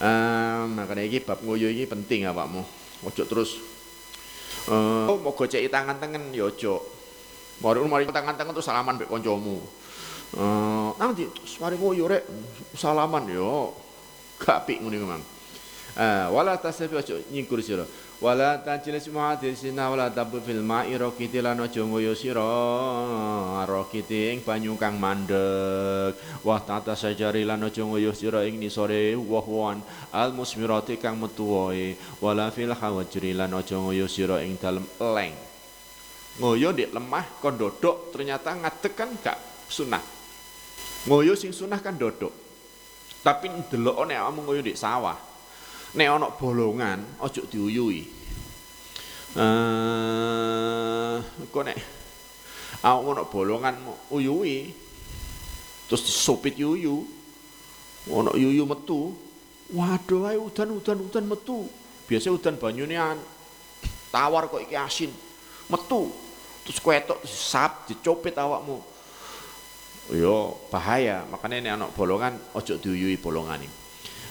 Um, 0.00 0.72
makanya 0.80 1.04
ini 1.04 1.20
bab 1.20 1.44
ngoyo 1.44 1.68
ini 1.68 1.84
penting 1.84 2.24
awakmu. 2.26 2.64
Ojo 3.04 3.22
terus 3.28 3.60
uh, 4.72 5.12
mau 5.12 5.36
goceki 5.36 5.68
tangan 5.68 6.00
tangan 6.00 6.32
ya 6.32 6.48
ojo 6.48 6.82
mari 7.62 7.78
mari 7.86 8.04
tangan 8.08 8.34
tangan 8.34 8.52
terus 8.54 8.66
salaman 8.66 8.98
mbek 8.98 9.10
kancamu 9.10 9.58
uh, 10.36 10.90
nanti 10.96 11.28
mari 11.60 11.76
ngoyo 11.76 12.04
rek 12.08 12.24
salaman 12.76 13.28
yo 13.28 13.72
gak 14.38 14.66
apik 14.66 14.80
ngene 14.82 14.98
mang 15.04 15.24
Ah, 15.92 16.32
wala 16.32 16.56
tasafi 16.56 16.96
ojo 16.96 17.20
nyingkur 17.28 17.60
sira. 17.60 17.84
Wala 18.16 18.56
tajlis 18.64 19.12
muhadisina 19.12 19.92
wala 19.92 20.08
tabu 20.08 20.40
fil 20.40 20.64
ma'i 20.64 20.96
rokiti 20.96 21.42
lan 21.42 21.60
aja 21.60 21.84
ngoyo 21.84 22.16
sira 22.16 22.40
rokiti 23.68 24.32
ing 24.32 24.40
banyu 24.40 24.72
kang 24.80 24.96
mandek. 24.96 26.16
Wa 26.40 26.64
tata 26.64 26.96
sajari 26.96 27.44
lan 27.44 27.60
aja 27.60 27.84
ngoyo 27.84 28.16
sira 28.16 28.40
ing 28.48 28.56
nisore 28.56 29.12
woh-wohan 29.20 29.84
al 30.16 30.32
musmirati 30.32 30.96
kang 30.96 31.20
metu 31.20 31.44
wae. 31.44 31.92
Wala 32.24 32.48
fil 32.48 32.72
hawajri 32.72 33.36
lan 33.36 33.52
aja 33.52 33.76
ngoyo 33.76 34.08
sira 34.08 34.40
ing 34.40 34.56
dalem 34.56 34.88
leng. 34.96 35.36
Ngoyo 36.40 36.72
ndek 36.72 36.88
lemah 36.88 37.36
kon 37.36 37.60
dodok 37.60 38.16
ternyata 38.16 38.56
ngadeg 38.56 38.92
kan 38.96 39.12
gak 39.20 39.36
sunah. 39.68 40.21
Ngoyo 41.02 41.34
sing 41.34 41.50
sunah 41.50 41.82
kan 41.82 41.98
dodok. 41.98 42.30
Tapi 43.22 43.50
ndelok 43.50 44.06
nek 44.06 44.18
awakmu 44.18 44.40
ngoyo 44.46 44.60
ndek 44.62 44.78
sawah. 44.78 45.18
Nek 45.98 46.06
ana 46.06 46.30
bolongan 46.30 47.02
aja 47.18 47.42
diuyui. 47.46 48.02
Eh 49.34 51.16
kok 51.50 51.62
nek 51.66 51.78
awak 52.86 53.02
ana 53.14 53.22
bolongan 53.26 53.74
uyui 54.14 54.70
terus 55.90 56.06
disopit 56.06 56.54
yuyu 56.54 57.02
ana 58.08 58.32
yuyu 58.38 58.62
metu 58.62 59.12
waduh 59.74 60.30
ae 60.30 60.38
udan 60.38 60.70
udan 60.78 60.98
udan 61.02 61.24
metu. 61.26 61.66
Biasa 62.06 62.30
udan 62.30 62.54
banyune 62.58 62.94
tawar 64.14 64.46
kok 64.46 64.62
iki 64.62 64.78
asin. 64.78 65.10
Metu 65.66 66.14
terus 66.62 66.78
ketok 66.78 67.18
sap 67.26 67.90
dicopit 67.90 68.38
awakmu 68.38 68.91
yo 70.12 70.68
bahaya. 70.68 71.24
Makanya 71.28 71.56
ini 71.58 71.70
anak 71.72 71.96
bolongan 71.96 72.36
ojo 72.54 72.76
diuyui 72.78 73.16
bolongan 73.16 73.64
ini 73.64 73.82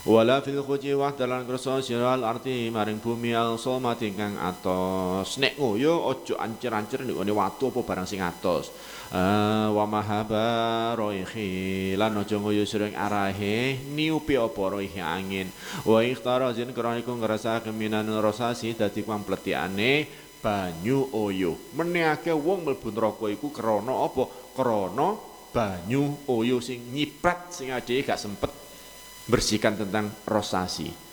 wala 0.01 0.41
fil 0.41 0.65
khuji 0.65 0.97
wahdalan 0.97 1.45
kersa 1.45 1.77
siral 1.77 2.25
arti 2.25 2.73
maring 2.73 2.97
bumi 2.97 3.37
al 3.37 3.61
somati 3.61 4.09
kang 4.17 4.33
atos. 4.33 5.37
Nek 5.37 5.61
ngoyo 5.61 5.93
ojo 6.09 6.33
ancer-ancer 6.41 7.05
nek 7.05 7.21
ngene 7.21 7.33
watu 7.33 7.69
apa 7.69 7.79
barang 7.85 8.07
sing 8.09 8.17
atos. 8.17 8.73
Uh, 9.13 9.69
wa 9.77 9.85
mahaba 9.85 10.97
roihi. 10.97 11.93
Lan 11.93 12.17
ojo 12.17 12.41
ngoyo 12.41 12.65
sering 12.65 12.97
arahe 12.97 13.77
niupi 13.93 14.41
apa 14.41 14.61
roihi 14.73 14.97
angin. 14.97 15.53
Wa 15.85 16.01
ikhtarazin 16.01 16.73
kroniku 16.73 17.13
ngerasa 17.13 17.61
keminan 17.61 18.09
rosasi 18.09 18.73
dadi 18.73 19.05
pampletiane 19.05 20.09
banyu 20.41 21.13
oyo. 21.13 21.53
Menehake 21.77 22.33
wong 22.33 22.65
mlebu 22.65 22.89
neraka 22.89 23.29
iku 23.29 23.53
krana 23.53 24.01
apa? 24.01 24.25
Krana 24.57 25.30
banyu 25.51 26.25
oyo 26.31 26.63
sing 26.63 26.95
nyiprat 26.95 27.51
sing 27.51 27.75
ade 27.75 27.99
gak 28.01 28.19
sempet 28.19 28.51
bersihkan 29.27 29.77
tentang 29.77 30.09
rosasi. 30.25 31.10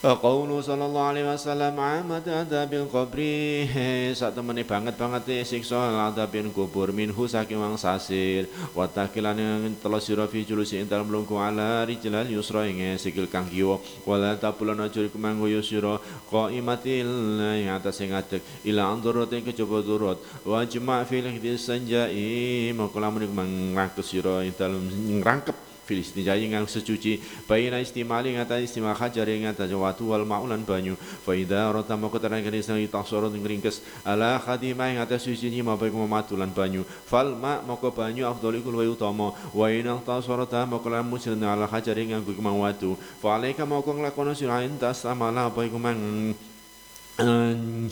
Qaulu 0.00 0.64
sallallahu 0.64 1.12
alaihi 1.12 1.28
wasallam 1.28 1.76
amat 1.76 2.24
adabil 2.24 2.88
qabri. 2.88 3.68
Saat 4.16 4.32
temene 4.32 4.64
banget 4.64 4.96
banget 4.96 5.44
siksa 5.44 5.76
adabil 6.08 6.48
kubur 6.56 6.88
minhu 6.88 7.28
saking 7.28 7.60
wang 7.60 7.76
sasir. 7.76 8.48
Wa 8.72 8.88
takilan 8.88 9.36
yang 9.36 9.76
telah 9.76 10.00
sira 10.00 10.24
fi 10.24 10.40
julusi 10.48 10.80
dalam 10.88 11.12
lungku 11.12 11.36
ala 11.36 11.84
rijlal 11.84 12.24
yusra 12.32 12.64
ing 12.64 12.96
sikil 12.96 13.28
kang 13.28 13.44
kiwa. 13.44 13.76
Wala 14.08 14.40
tapulana 14.40 14.88
juri 14.88 15.12
kumanggo 15.12 15.44
yusira 15.52 16.00
qaimatil 16.32 17.36
yang 17.60 17.76
atas 17.76 18.00
sing 18.00 18.16
adek 18.16 18.40
ila 18.72 18.96
andurut 18.96 19.28
ing 19.36 19.44
kejaba 19.44 19.84
durut 19.84 20.16
wa 20.48 20.64
jma' 20.64 21.04
fil 21.04 21.28
sanjai 21.60 22.72
maka 22.72 22.96
lamun 22.96 23.28
mangrak 23.36 24.00
sira 24.00 24.48
ing 24.48 24.56
dalem 24.56 24.80
ngrangkep 25.20 25.69
fil 25.90 26.06
istinjai 26.06 26.46
ngang 26.46 26.70
secuci. 26.70 27.18
Baina 27.50 27.82
istimali 27.82 28.38
ngata 28.38 28.62
istimal 28.62 28.94
hajar 28.94 29.26
ngata 29.26 29.66
jawatu 29.66 30.14
wal 30.14 30.22
ma'ulan 30.22 30.62
banyu. 30.62 30.94
Fa 30.94 31.34
idza 31.34 31.66
rata 31.74 31.98
moko 31.98 32.22
terang 32.22 32.46
kene 32.46 32.62
sang 32.62 32.78
tasoro 32.86 33.26
ngringkes 33.26 34.06
ala 34.06 34.38
khadima 34.38 34.86
ngata 34.94 35.18
suci 35.18 35.50
ni 35.50 35.66
ma 35.66 35.74
baik 35.74 35.90
matulan 35.90 36.54
banyu. 36.54 36.86
Fal 36.86 37.34
ma 37.34 37.58
moko 37.66 37.90
banyu 37.90 38.22
afdal 38.30 38.54
iku 38.54 38.70
luwih 38.70 38.94
utama. 38.94 39.34
Wa 39.50 39.66
ina 39.66 39.98
tasoro 40.06 40.46
ta 40.46 40.62
moko 40.62 40.86
musirna 41.02 41.58
ala 41.58 41.66
hajar 41.66 41.98
nganggo 41.98 42.30
kemang 42.30 42.62
watu. 42.62 42.94
Fa 43.18 43.34
alaika 43.34 43.66
moko 43.66 43.90
nglakono 43.90 44.30
sirain 44.38 44.78
tas 44.78 45.02
amala 45.02 45.50
apa 45.50 45.66
mang 45.74 46.30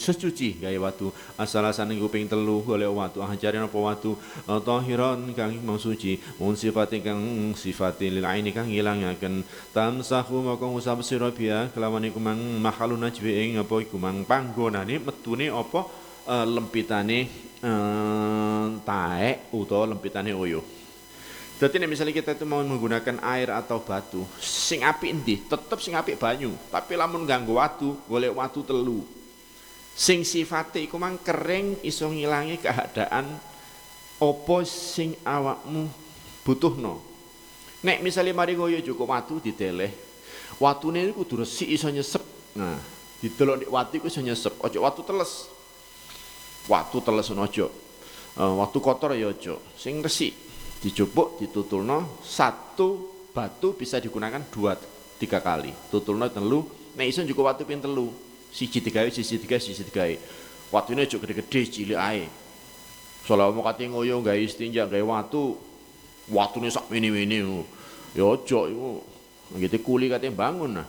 secuci 0.01 0.63
gaya 0.63 0.81
watu. 0.81 1.13
Asalasan 1.37 1.93
kuping 2.01 2.27
telu 2.29 2.65
oleh 2.65 2.89
watu. 2.89 3.21
Ajarin 3.21 3.67
apa 3.67 3.79
watu? 3.79 4.17
Tahiran 4.45 5.35
kang 5.37 5.57
mang 5.63 5.77
suci. 5.77 6.17
Mun 6.41 6.57
sifat 6.57 6.97
kang 7.05 7.53
sifat 7.53 8.01
lil 8.05 8.25
aini 8.25 8.51
kang 8.55 8.73
ilangaken 8.73 9.45
tamsahu 9.77 10.45
maka 10.49 10.65
usap 10.65 11.05
sira 11.05 11.29
biya 11.29 11.69
kelawan 11.75 12.07
iku 12.09 12.19
mang 12.23 12.39
mahalun 12.59 13.05
najwi 13.05 13.33
ing 13.35 13.51
apa 13.61 13.85
iku 13.85 14.01
mang 14.01 14.25
panggonane 14.25 15.03
metune 15.03 15.53
apa? 15.53 16.09
Lempitane 16.29 17.25
taek 18.85 19.49
utawa 19.49 19.89
lempitane 19.89 20.37
uyuh 20.37 20.61
jadi 21.59 21.91
misalnya 21.91 22.15
kita 22.15 22.39
itu 22.39 22.47
mau 22.47 22.63
menggunakan 22.63 23.19
air 23.19 23.51
atau 23.51 23.83
batu, 23.83 24.23
sing 24.39 24.87
api 24.87 25.11
tetep 25.27 25.83
sing 25.83 25.91
api 25.99 26.15
banyu, 26.15 26.55
tapi 26.71 26.95
lamun 26.95 27.27
ganggu 27.27 27.59
watu, 27.59 27.99
golek 28.07 28.31
watu 28.31 28.63
telu 28.63 29.03
sing 29.99 30.23
sifate 30.23 30.79
iku 30.79 30.95
mang 30.95 31.19
kering 31.19 31.83
iso 31.83 32.07
ngilangi 32.07 32.63
keadaan 32.63 33.35
opo 34.23 34.63
sing 34.63 35.19
awakmu 35.27 35.91
butuhno. 36.47 37.03
Nek 37.83 37.99
misalnya 38.07 38.31
mari 38.31 38.55
ngoyo 38.55 38.79
cukup 38.79 39.11
watu 39.11 39.43
diteleh 39.43 39.91
watune 40.63 41.03
iku 41.03 41.27
kudu 41.27 41.43
resik 41.43 41.67
iso 41.67 41.91
nyesep. 41.91 42.23
Nah 42.55 42.79
didelok 43.19 43.67
nek 43.67 43.71
watu 43.75 43.93
iku 43.99 44.07
iso 44.07 44.23
nyesep 44.23 44.55
ojo 44.63 44.79
watu 44.79 45.03
teles. 45.03 45.51
Watu 46.71 47.03
teles 47.03 47.27
ojo. 47.35 47.67
Uh, 48.39 48.55
watu 48.63 48.79
kotor 48.79 49.19
ya 49.19 49.35
ojo. 49.35 49.59
Sing 49.75 49.99
resik 49.99 50.31
dicupuk 50.79 51.43
ditutulno 51.43 52.23
satu 52.23 53.19
batu 53.35 53.75
bisa 53.75 53.99
digunakan 53.99 54.47
dua 54.47 54.79
tiga 55.19 55.43
kali. 55.43 55.75
Tutulno 55.91 56.31
telu 56.31 56.63
nek 56.95 57.07
iso 57.11 57.27
cukup 57.27 57.51
watu 57.51 57.67
pin 57.67 57.83
telu 57.83 58.28
siji 58.59 58.83
digawe 58.83 59.07
siji 59.15 59.39
digawe 59.39 59.63
siji 59.63 59.87
digawe. 59.87 60.19
Watune 60.75 61.07
aja 61.07 61.15
gede-gede 61.15 61.61
cilik 61.71 61.95
ae. 61.95 62.27
Soalnya 63.23 63.55
mau 63.55 63.63
kati 63.63 63.87
ngoyo 63.87 64.19
gawe 64.19 64.35
istinja 64.35 64.91
gawe 64.91 65.05
watu 65.07 65.55
watune 66.33 66.67
sak 66.75 66.91
mini-mini 66.91 67.39
ya 68.17 68.25
aja 68.25 68.61
iku 68.67 69.05
gitu 69.57 69.79
kuli 69.81 70.13
katanya 70.13 70.37
bangun 70.37 70.77
nah 70.77 70.89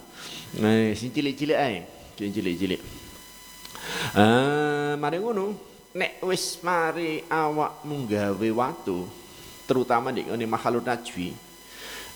nah 0.59 0.91
sing 0.95 1.15
cilik-cilik 1.15 1.55
ae 1.55 1.85
sing 2.17 2.33
cilik-cilik. 2.33 2.81
Ah 4.17 4.97
mari 4.97 5.21
ngono. 5.21 5.53
Nek 5.89 6.21
wis 6.21 6.61
mari 6.61 7.25
awak 7.27 7.81
menggawe 7.85 8.49
watu 8.55 9.09
terutama 9.65 10.13
di 10.13 10.25
ngene 10.25 10.45
makhluk 10.45 10.85
najwi. 10.85 11.33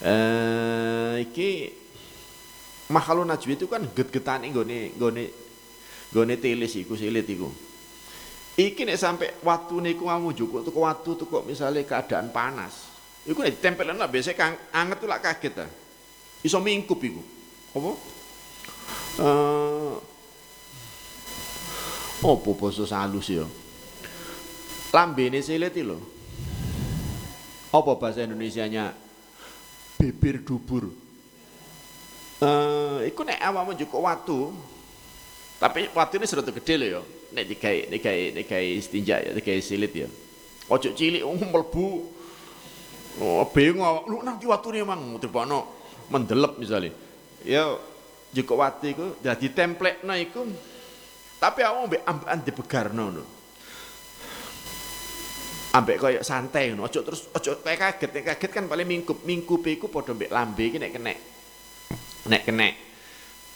Eh 0.04 1.26
iki 1.26 1.74
makhluk 2.91 3.28
najwi 3.28 3.56
itu 3.56 3.66
kan 3.72 3.84
get-getane 3.91 4.51
nggone 4.51 4.93
nggone 4.99 5.43
nggone 6.14 6.38
telis 6.38 6.78
iku 6.78 6.93
silit 6.93 7.26
iku. 7.26 7.49
Iki 8.53 8.86
nek 8.86 9.01
sampai 9.01 9.34
waktu 9.41 9.82
niku 9.82 10.05
kamu 10.05 10.38
juga 10.38 10.61
tuh 10.61 10.78
waktu 10.78 11.09
tuh 11.18 11.26
kok 11.26 11.49
misalnya 11.49 11.82
keadaan 11.82 12.30
panas. 12.30 12.93
Iku 13.26 13.41
nek 13.41 13.57
ditempelin 13.57 13.97
lah 13.97 14.05
biasanya 14.05 14.38
kang 14.38 14.53
anget 14.70 15.01
tuh 15.01 15.09
lah 15.09 15.18
kaget 15.18 15.53
ta. 15.57 15.66
Iso 16.45 16.61
mingkup 16.61 17.01
iku. 17.01 17.22
Apa? 17.74 17.91
Eh 19.18 19.26
uh, 19.26 19.95
Apa 22.24 22.49
basa 22.55 22.88
halus 22.93 23.28
ya? 23.28 23.43
Lambene 24.93 25.41
silit 25.41 25.74
lho. 25.82 25.97
Apa 27.74 27.97
bahasa 27.97 28.22
Indonesianya? 28.22 28.93
Bibir 29.97 30.45
dubur. 30.45 30.93
Eh, 32.38 33.11
iku 33.11 33.26
nek 33.26 33.41
awakmu 33.41 33.74
njukuk 33.74 33.99
watu. 33.99 34.53
Tapi 35.60 35.89
watu 35.93 36.20
ini 36.20 36.26
serata 36.28 36.51
gede 36.51 36.74
lho 36.80 36.88
ya. 36.99 37.01
Nek 37.34 37.43
gawe 37.58 37.80
nek 38.34 38.45
gawe 38.45 38.66
istinja 38.78 39.22
ya, 39.22 39.32
digawe 39.34 39.60
silit 39.64 39.93
ya. 39.93 40.08
Ojo 40.70 40.93
cilik 40.93 41.24
um, 41.26 41.38
mlebu. 41.39 41.86
Oh, 43.22 43.45
awak. 43.45 44.04
Lu 44.10 44.26
nanti 44.26 44.49
watune 44.49 44.82
emang 44.82 45.22
tibano 45.22 45.70
mendelep 46.10 46.58
misalnya. 46.58 46.91
Ya 47.45 47.78
njukuk 48.34 48.58
watu 48.58 48.86
iku 48.89 49.06
dadi 49.22 49.54
template 49.54 50.01
iku. 50.01 50.41
Tapi 51.38 51.60
awak 51.62 51.82
mbek 51.89 52.01
ambekan 52.08 52.39
dibegarno 52.41 53.04
ngono. 53.10 53.24
ambek 55.74 55.97
koyo 55.97 56.22
santai 56.22 56.70
ngono 56.70 56.86
ojo 56.86 57.01
terus 57.01 57.26
ojo 57.34 57.66
kayak 57.66 57.97
kaget 57.97 58.22
kaget 58.22 58.51
kan 58.54 58.66
paling 58.70 58.86
mingkup 58.86 59.26
mingkup 59.26 59.66
iku 59.66 59.89
padha 59.89 60.14
mbek 60.14 60.30
lambe 60.30 60.70
iki 60.70 60.78
nek 60.78 60.93
kenek 60.93 61.18
nek 62.30 62.41
kena 62.45 62.70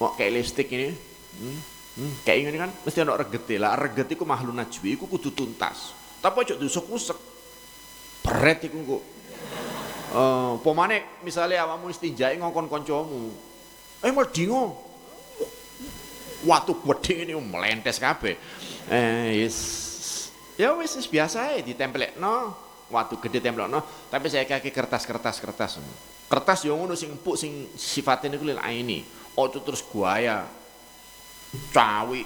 mau 0.02 0.18
kayak 0.18 0.42
lipstick 0.42 0.66
ini 0.74 0.98
hmm, 0.98 1.77
hmm, 1.98 2.24
kayak 2.24 2.54
ini 2.54 2.58
kan 2.62 2.72
mesti 2.72 3.02
ada 3.02 3.18
regeti 3.18 3.58
lah 3.58 3.74
regeti 3.74 4.14
ku 4.14 4.24
makhluk 4.24 4.54
najwi 4.54 4.94
ku 4.96 5.10
kudu 5.10 5.34
tuntas. 5.34 5.98
Tapi 6.22 6.46
aja 6.46 6.54
diusek-usek 6.58 7.18
beret 8.26 8.60
iku 8.70 8.78
kok 8.86 9.04
uh, 10.14 10.54
pomane 10.62 11.20
misalnya 11.26 11.66
awakmu 11.66 11.92
istinjai 11.92 12.38
ngongkon 12.40 12.70
koncomu. 12.70 13.34
Eh 14.06 14.12
dingo. 14.32 14.86
Waktu 16.46 16.72
weding 16.86 17.18
ini 17.26 17.34
melentes 17.34 17.98
kabeh. 17.98 18.38
Eh 18.88 19.42
yes. 19.42 19.58
Ya 20.58 20.74
wis 20.74 20.94
biasa 21.10 21.58
ya 21.58 21.62
no 22.18 22.54
waktu 22.88 23.20
gede 23.20 23.52
no 23.52 23.84
tapi 24.08 24.32
saya 24.32 24.46
kaki 24.46 24.74
kertas 24.74 25.06
kertas 25.06 25.38
kertas. 25.42 25.72
Kertas 26.28 26.60
yang 26.68 26.82
ngono 26.82 26.94
sing 26.98 27.16
empuk 27.16 27.40
sing 27.40 27.72
sifatnya 27.78 28.36
niku 28.36 28.46
lil 28.50 28.60
aini. 28.60 29.06
Ojo 29.38 29.62
terus 29.62 29.86
guaya 29.86 30.50
cawi 31.74 32.22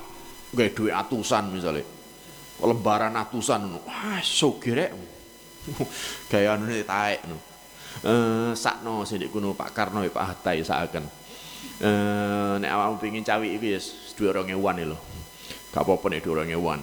gawe 0.51 0.69
duit 0.71 0.93
atusan 0.93 1.53
misalnya. 1.53 1.85
Lembaran 2.61 3.17
atusan 3.17 3.73
wah 3.81 4.21
sugih 4.21 4.77
rek 4.77 4.91
gaya 6.29 6.57
anu 6.57 6.69
taek 6.69 7.21
no 7.29 7.37
eh 8.01 8.53
sakno 8.53 9.05
sing 9.05 9.21
kuno 9.29 9.53
Pak 9.53 9.73
Karno 9.73 10.01
Pak 10.05 10.25
Hatta 10.25 10.53
ya 10.53 10.65
eh 10.65 12.53
nek 12.61 12.69
awakmu 12.69 12.97
pengin 13.01 13.25
cawi 13.25 13.57
iku 13.57 13.65
ya 13.65 13.79
duwe 14.17 14.53
2000-an 14.53 14.77
lho. 14.85 14.97
Gak 15.73 15.81
apa-apa 15.81 16.05
nek 16.13 16.21
duwe 16.21 16.45
2000-an 16.45 16.79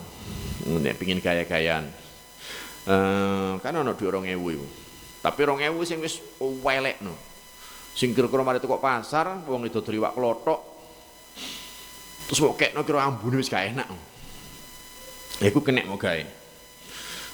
nek 0.82 0.94
pengin 0.98 1.22
kaya-kayaan 1.22 1.84
eh 2.90 3.52
kan 3.62 3.74
duwe 3.74 3.94
2000 3.94 4.34
iku. 4.34 4.66
Tapi 5.18 5.40
ewu 5.42 5.82
sing 5.82 5.98
wis 5.98 6.22
welek 6.38 7.02
no. 7.02 7.14
Sing 7.98 8.14
kira-kira 8.14 8.46
mari 8.46 8.62
kok 8.62 8.78
pasar, 8.78 9.42
wong 9.42 9.66
itu 9.66 9.82
driwak 9.82 10.14
klothok. 10.14 10.77
Terus 12.28 12.38
kok 12.44 12.60
kekno 12.60 12.84
kira 12.84 13.08
ambune 13.08 13.40
wis 13.40 13.48
gak 13.48 13.72
enak. 13.72 13.88
Ya 15.40 15.48
iku 15.48 15.64
kenek 15.64 15.88
mau 15.88 15.96
gawe. 15.96 16.22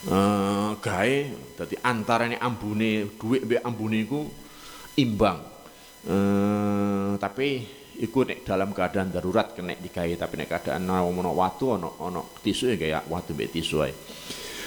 Uh, 0.04 0.76
gawe 0.78 1.16
dadi 1.58 1.74
antarane 1.82 2.36
ambune 2.38 3.10
dhuwit 3.18 3.42
mbek 3.42 3.62
ambune 3.66 4.06
iku 4.06 4.22
imbang. 4.94 5.42
Uh, 6.06 7.18
tapi 7.18 7.66
iku 7.98 8.22
nek 8.22 8.46
dalam 8.46 8.70
keadaan 8.70 9.10
darurat 9.10 9.50
kena 9.50 9.74
digawe 9.74 10.14
tapi 10.14 10.34
nek 10.38 10.48
keadaan 10.50 10.86
ono 10.86 11.30
watu 11.34 11.74
ono 11.74 11.98
ono 11.98 12.38
tisu 12.38 12.74
ya 12.74 12.76
kayak 12.78 13.02
watu 13.10 13.34
mbek 13.34 13.50
tisu. 13.50 13.82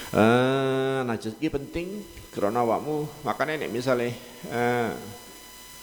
Eh, 0.08 1.00
najis 1.04 1.36
ini 1.36 1.52
penting 1.52 2.00
karena 2.32 2.64
awakmu 2.64 3.04
makanya 3.28 3.60
nek 3.60 3.70
misalnya 3.76 4.08
uh, 4.48 4.88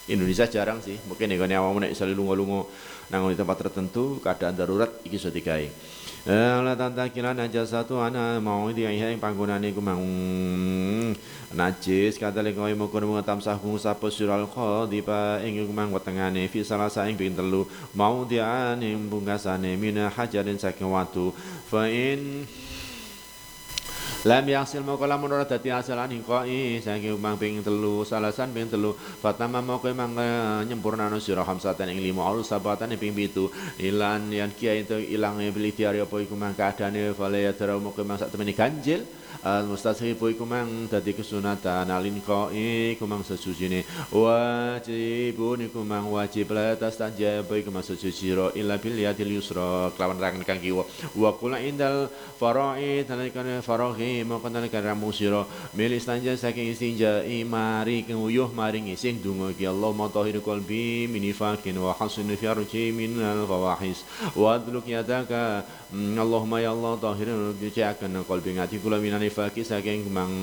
Indonesia 0.10 0.50
jarang 0.50 0.82
sih 0.82 0.98
mungkin 1.06 1.30
nek 1.30 1.46
awakmu 1.46 1.86
nek 1.86 1.94
misalnya 1.94 2.18
lungo-lungo 2.18 2.66
nang 3.10 3.30
di 3.30 3.38
tempat 3.38 3.58
tertentu 3.62 4.18
keadaan 4.24 4.56
darurat 4.58 4.90
iki 5.06 5.18
digawe. 5.18 5.68
Eh, 6.26 6.58
la 6.66 6.74
tanta 6.74 7.06
kila 7.06 7.38
satu 7.70 8.02
ana 8.02 8.42
mau 8.42 8.66
dia 8.74 8.90
yang 8.90 9.22
panggonane 9.22 9.70
iku 9.70 9.78
mang. 9.78 10.02
Najis 11.54 12.18
kata 12.18 12.42
lek 12.42 12.58
kowe 12.58 12.74
moko 12.74 12.98
mung 13.06 13.22
tamsah 13.22 13.62
kung 13.62 13.78
sapa 13.78 14.10
sural 14.10 14.50
pa 14.50 15.38
ing 15.46 15.62
iku 15.62 15.70
mang 15.70 15.94
wetengane 15.94 16.50
fi 16.50 16.66
salah 16.66 16.90
saing 16.90 17.14
ping 17.14 17.38
telu 17.38 17.70
mau 17.94 18.26
dia 18.26 18.74
ning 18.74 19.06
bungkasane 19.06 19.78
mina 19.78 20.10
hajarin 20.10 20.58
saking 20.58 20.90
watu. 20.90 21.30
Fa 21.70 21.86
in 21.86 22.50
Lam 24.26 24.42
yasil 24.50 24.82
moko 24.82 25.06
lamun 25.06 25.38
ora 25.38 25.46
dadi 25.46 25.70
asalan 25.70 26.10
ingkoi 26.18 26.82
saking 26.82 27.14
umang 27.14 27.38
ping 27.38 27.62
telu 27.62 28.02
salasan 28.02 28.50
ping 28.50 28.66
telu. 28.66 28.98
Fatama 28.98 29.62
moko 29.62 29.86
emang 29.86 30.18
uh, 30.18 30.66
nyempurnano 30.66 31.22
sira 31.22 31.46
hamsatan 31.46 31.94
ing 31.94 32.02
lima 32.02 32.26
alus 32.26 32.50
sabatan 32.50 32.90
ing 32.90 32.98
ping 32.98 33.14
pitu. 33.14 33.54
Ilan 33.78 34.34
yang 34.34 34.50
kia 34.58 34.74
itu 34.74 34.98
ilang 34.98 35.38
beli 35.54 35.78
tiari 35.78 36.02
apa 36.02 36.18
iku 36.18 36.34
mang 36.34 36.58
keadaane 36.58 37.14
fale 37.14 37.46
ya 37.46 37.54
tera 37.54 37.78
moko 37.78 38.02
emang 38.02 38.18
sak 38.18 38.34
temeni 38.34 38.58
ganjil 38.58 39.06
al 39.44 39.66
mustashibu 39.68 40.32
iku 40.32 40.46
mang 40.46 40.88
dadi 40.88 41.12
kesunatan 41.18 41.90
alin 41.90 42.22
qai 42.22 42.94
iku 42.96 43.10
mang 43.10 43.26
sesucine 43.26 43.84
wajibun 44.14 45.66
iku 45.68 45.82
mang 45.82 46.08
wajib 46.14 46.54
la 46.54 46.78
atas 46.78 46.96
tanjab 47.02 47.50
iku 47.50 47.74
mang 47.74 47.84
sesuci 47.84 48.32
ro 48.36 48.52
illa 48.56 48.78
bil 48.78 48.96
yadil 48.96 49.40
yusra. 49.40 49.90
Kelawan 49.96 50.20
tangan 50.20 50.44
kang 50.46 50.60
kiwa. 50.62 50.84
Wa 51.16 51.34
kula 51.36 51.58
indal 51.64 52.10
faraid 52.38 53.08
nalikane 53.10 53.62
farahi 53.64 54.22
mongko 54.28 54.48
nalikane 54.52 54.86
ramu 54.92 55.10
sira. 55.16 55.46
Mil 55.74 55.92
istanja 55.96 56.36
saking 56.38 56.74
istinja 56.74 57.24
mari 57.48 58.04
kuyuh 58.06 58.52
maring 58.54 58.92
ising. 58.92 59.24
Donga 59.24 59.52
iki 59.52 59.66
Allah 59.66 59.92
matahir 59.94 60.38
qalbi 60.44 61.08
minifakin 61.10 61.78
wa 61.80 61.96
hasin 61.96 62.30
farji 62.38 62.92
min 62.92 63.18
al 63.22 63.48
fawahis. 63.50 64.04
Wa 64.36 64.60
adluk 64.60 64.86
yadaka 64.86 65.64
Allahumma 65.94 66.58
ya 66.58 66.74
Allah 66.74 66.98
tahirin 66.98 67.54
akan 67.62 68.26
qalbi 68.26 68.58
ngati. 68.58 68.82
Kula 68.82 68.98
minani 68.98 69.30
nifaki 69.30 69.62
saking 69.62 70.10
mang 70.10 70.34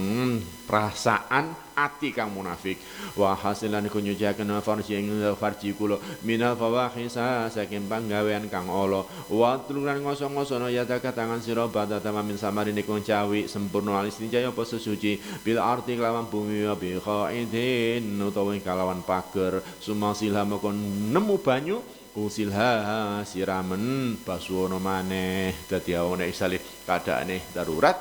perasaan 0.71 1.51
ati 1.75 2.15
kang 2.15 2.31
munafik. 2.31 2.79
Wa 3.19 3.35
hasilan 3.35 3.91
ku 3.91 3.99
nyuciaken 3.99 4.63
farji 4.63 5.03
ing 5.03 5.11
farji 5.35 5.75
kula. 5.75 5.99
Minal 6.23 6.55
fawahisa 6.55 7.51
saking 7.51 7.91
panggawean 7.91 8.47
kang 8.47 8.71
ala. 8.71 9.03
Wa 9.33 9.59
tuluran 9.67 9.99
ngoso-ngosono 10.07 10.71
ya 10.71 10.87
tangan 10.87 11.43
sira 11.43 11.67
bada 11.67 11.99
tamamin 11.99 12.39
samarin 12.39 12.79
kang 12.87 13.03
cawi 13.03 13.51
sempurna. 13.51 13.99
Alis 13.99 14.23
jaya 14.31 14.55
apa 14.55 14.63
suci 14.63 15.19
bil 15.43 15.59
arti 15.59 15.99
kelawan 15.99 16.31
bumi 16.31 16.71
wa 16.71 16.79
bi 16.79 16.95
khaidin 16.97 18.21
utawa 18.23 18.55
kalawan 18.63 19.03
pager 19.03 19.59
sumasilha 19.83 20.47
kon 20.63 20.79
nemu 21.11 21.37
banyu 21.43 21.83
usilha 22.13 23.25
siramen 23.25 24.17
basuwono 24.21 24.77
maneh 24.77 25.65
dadi 25.65 25.97
awone 25.97 26.29
isale 26.29 26.61
keadaane 26.85 27.53
darurat 27.57 27.97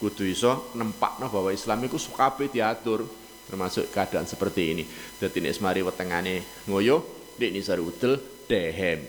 kudu 0.00 0.24
iso 0.24 0.72
nempakno 0.80 1.28
bahwa 1.28 1.52
Islam 1.52 1.84
itu 1.84 2.00
kabeh 2.16 2.48
diatur 2.48 3.04
termasuk 3.50 3.90
keadaan 3.90 4.24
seperti 4.24 4.62
ini. 4.72 4.84
Dadi 5.18 5.42
nek 5.42 5.52
semari 5.58 5.82
wetengane 5.82 6.64
ngoyo, 6.70 7.02
nek 7.36 7.50
nisari 7.50 7.82
udel 7.82 8.16
dehem. 8.46 9.02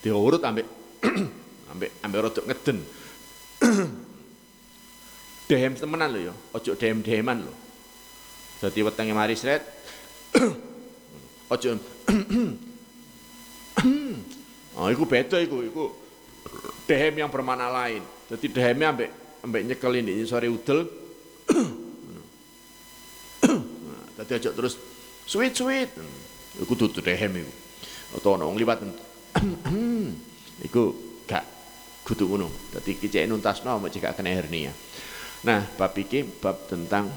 Diurut 0.00 0.40
ambek 0.40 0.64
ambek 1.74 1.90
ambek 2.00 2.20
rodok 2.22 2.44
ngeden. 2.46 2.78
dehem 5.50 5.74
temenan 5.74 6.08
lho 6.14 6.20
ya, 6.30 6.34
ojo 6.54 6.72
dehem-deheman 6.78 7.38
lho. 7.42 7.52
Dadi 8.62 8.80
wetenge 8.86 9.12
mari 9.12 9.34
sret 9.34 9.60
ojo 11.52 11.68
Oh, 14.80 14.88
iku 14.88 15.04
beda 15.04 15.36
iku, 15.42 15.60
iku 15.66 15.84
dehem 16.88 17.20
yang 17.20 17.30
bermakna 17.30 17.68
lain. 17.68 18.02
Jadi 18.30 18.46
dehemnya 18.50 18.94
ambek 18.94 19.10
ambek 19.42 19.62
nyekelin 19.66 20.06
di 20.06 20.24
sore 20.24 20.48
udel. 20.48 20.86
Tadi 24.16 24.32
aja 24.36 24.50
terus 24.52 24.76
sweet 25.26 25.54
sweet. 25.56 25.90
Iku 26.60 26.72
tutu 26.76 27.00
dehem 27.00 27.44
iku. 27.44 27.52
Atau 28.20 28.36
ono 28.36 28.50
liwat. 28.52 28.82
Iku 30.66 30.82
gak 31.24 31.44
kudu 32.04 32.26
ngono. 32.26 32.50
Dadi 32.74 32.98
kicek 32.98 33.24
nuntasno 33.30 33.78
mek 33.80 33.96
gak 33.96 34.18
kena 34.18 34.34
hernia. 34.34 34.74
Nah, 35.46 35.64
bab 35.78 35.96
iki 35.96 36.20
bab 36.26 36.68
tentang 36.68 37.08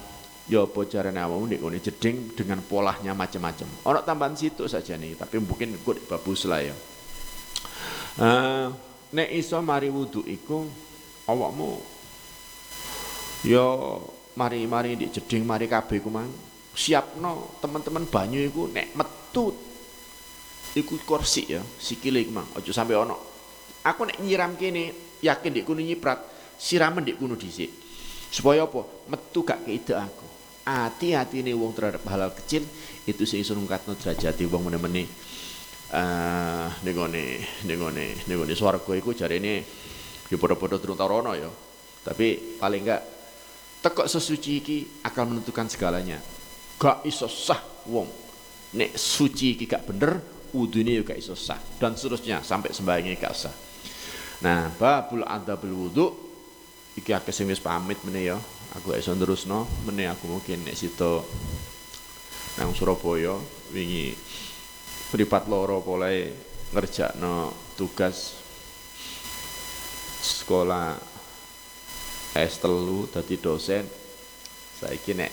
ya 0.43 0.67
apa 0.67 0.83
carane 0.91 1.19
awakmu 1.23 1.55
nek 1.55 1.59
ngene 1.63 1.79
jeding 1.79 2.35
dengan 2.35 2.59
polanya 2.59 3.15
macam-macam. 3.15 3.67
Ono 3.87 3.99
tambahan 4.03 4.35
situ 4.35 4.67
saja 4.67 4.99
nih, 4.99 5.15
tapi 5.15 5.39
mungkin 5.39 5.79
ikut 5.79 6.03
bab 6.07 6.25
lah 6.27 6.59
ya. 6.59 6.75
Uh, 8.13 8.67
nek 9.15 9.29
iso 9.31 9.57
mari 9.63 9.89
wudu 9.89 10.21
iku 10.27 10.67
awakmu 11.25 11.81
yo 13.47 13.65
mari-mari 14.37 14.99
di 14.99 15.07
jeding 15.07 15.47
mari 15.47 15.71
kabeh 15.71 16.03
mang. 16.11 16.27
Siapno 16.73 17.61
teman-teman 17.61 18.09
banyu 18.09 18.41
iku 18.43 18.65
nek 18.67 18.97
metu 18.97 19.53
iku 20.73 20.97
kursi 21.07 21.55
ya 21.55 21.61
sikile 21.79 22.19
iku 22.19 22.31
mang. 22.35 22.47
Aja 22.59 22.75
sampe 22.75 22.97
ono. 22.99 23.15
Aku 23.87 24.03
nek 24.03 24.19
nyiram 24.19 24.59
kene 24.59 25.15
yakin 25.23 25.55
dik 25.55 25.63
kuno 25.63 25.79
nyiprat 25.79 26.19
siramen 26.59 27.07
dik 27.07 27.15
kuno 27.15 27.39
dhisik. 27.39 27.71
Supaya 28.33 28.65
apa? 28.65 28.81
Metu 29.13 29.45
gak 29.45 29.61
keide 29.61 29.93
aku 29.93 30.32
hati-hati 30.63 31.43
nih 31.43 31.55
wong 31.55 31.75
terhadap 31.75 32.03
hal, 32.07 32.27
hal 32.27 32.33
kecil. 32.33 32.63
Itu 33.03 33.27
sing 33.27 33.43
iso 33.43 33.51
nungkatno 33.55 33.99
derajat 33.99 34.39
wong 34.47 34.71
meneh-meneh 34.71 35.07
uh, 35.93 36.67
nengone 36.81 37.39
nengone 37.69 38.25
nengone 38.25 38.53
swarga 38.57 38.91
iku 38.97 39.13
jarene 39.13 39.55
ya 40.27 40.35
padha-padha 40.35 40.77
terutarono 40.81 41.31
ya. 41.37 41.49
Tapi 42.03 42.59
paling 42.59 42.81
enggak 42.83 43.01
tekok 43.79 44.07
sesuci 44.09 44.51
iki 44.59 44.77
akan 45.05 45.35
menentukan 45.37 45.69
segalanya. 45.69 46.19
Gak 46.75 47.05
iso 47.07 47.29
sah 47.29 47.61
wong. 47.87 48.09
Nek 48.73 48.97
suci 48.97 49.55
iki 49.55 49.69
gak 49.69 49.85
bener 49.87 50.19
wudune 50.51 50.99
juga 50.99 51.13
iso 51.15 51.37
sah. 51.37 51.59
Dan 51.79 51.95
seterusnya 51.95 52.41
sampai 52.43 52.75
sembahyangnya 52.75 53.15
gak 53.21 53.35
sah. 53.35 53.55
Nah 54.43 54.67
babul 54.75 55.23
adabul 55.23 55.71
wudu 55.87 56.05
iki 56.99 57.15
akeh 57.15 57.31
sing 57.31 57.47
pamit 57.63 58.01
meneh 58.03 58.33
ya 58.33 58.37
aku 58.79 58.95
iso 58.95 59.11
terusno 59.15 59.67
meneh 59.83 60.07
aku 60.07 60.31
mungkin 60.31 60.63
nek 60.63 60.77
sito 60.77 61.27
nang 62.55 62.71
Surabaya 62.71 63.35
wingi 63.75 64.13
pripat 65.11 65.49
loro 65.51 65.83
mulai 65.83 66.29
ngerjakno 66.73 67.53
tugas 67.75 68.43
sekolah 70.23 70.95
S 72.33 72.57
telu 72.57 73.05
dadi 73.13 73.37
dosen. 73.37 73.85
Saiki 74.73 75.13
nek 75.13 75.29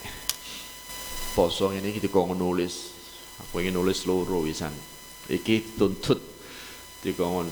poso 1.32 1.72
ini 1.72 1.96
kita 1.96 2.12
kok 2.12 2.28
nulis. 2.36 2.92
Aku 3.40 3.64
ingin 3.64 3.72
nulis 3.80 4.04
loro 4.04 4.44
wisan. 4.44 4.72
Iki 5.32 5.80
tuntut 5.80 6.20
dikon 7.00 7.48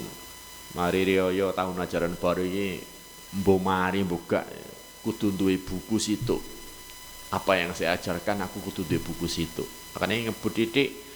mari 0.77 1.01
riyo 1.09 1.33
tahun 1.57 1.81
ajaran 1.81 2.15
baru 2.21 2.45
ini 2.45 2.77
mbo 3.41 3.57
mari 3.57 4.05
buka 4.05 4.45
kudu 5.09 5.33
duwe 5.33 5.57
buku 5.57 5.97
situ 5.97 6.37
apa 7.33 7.57
yang 7.57 7.73
saya 7.73 7.97
ajarkan 7.97 8.45
aku 8.45 8.61
kudu 8.69 8.85
duwe 8.85 9.01
buku 9.01 9.25
situ 9.25 9.65
makanya 9.97 10.29
ngebut 10.29 10.53
titik 10.53 11.09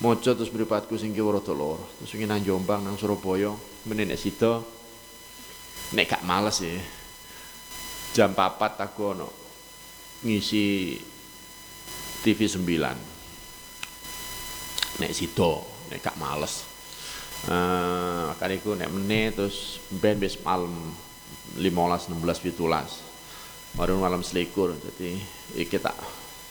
mojo 0.00 0.32
terus 0.36 0.48
beripatku 0.52 0.96
sing 1.00 1.16
kiwa 1.16 1.40
rada 1.40 1.56
loro. 1.56 1.80
Terus 2.00 2.14
ingin 2.20 2.28
nang 2.28 2.44
Jombang 2.44 2.84
nang 2.84 3.00
Surabaya 3.00 3.56
menene 3.88 4.16
sito 4.18 4.64
nek 5.94 6.10
gak 6.10 6.26
males 6.26 6.58
ya 6.60 6.74
jam 8.10 8.34
papat 8.34 8.74
aku 8.82 9.14
ono 9.14 9.30
ngisi 10.26 10.98
TV 12.26 12.50
9 12.50 14.98
nek 14.98 15.14
sido 15.14 15.62
nek 15.92 16.02
gak 16.02 16.18
males. 16.20 16.64
Uh, 17.46 18.26
makanya 18.32 18.56
aku 18.58 18.74
nek 18.74 18.90
meneh 18.90 19.30
terus 19.32 19.78
ben 19.92 20.18
bis 20.18 20.36
malam 20.42 20.72
15 21.56 22.10
16 22.10 22.42
17 22.52 23.05
baru 23.76 24.00
malam 24.00 24.24
selikur 24.24 24.72
jadi 24.72 25.20
iki 25.60 25.76
tak 25.76 25.94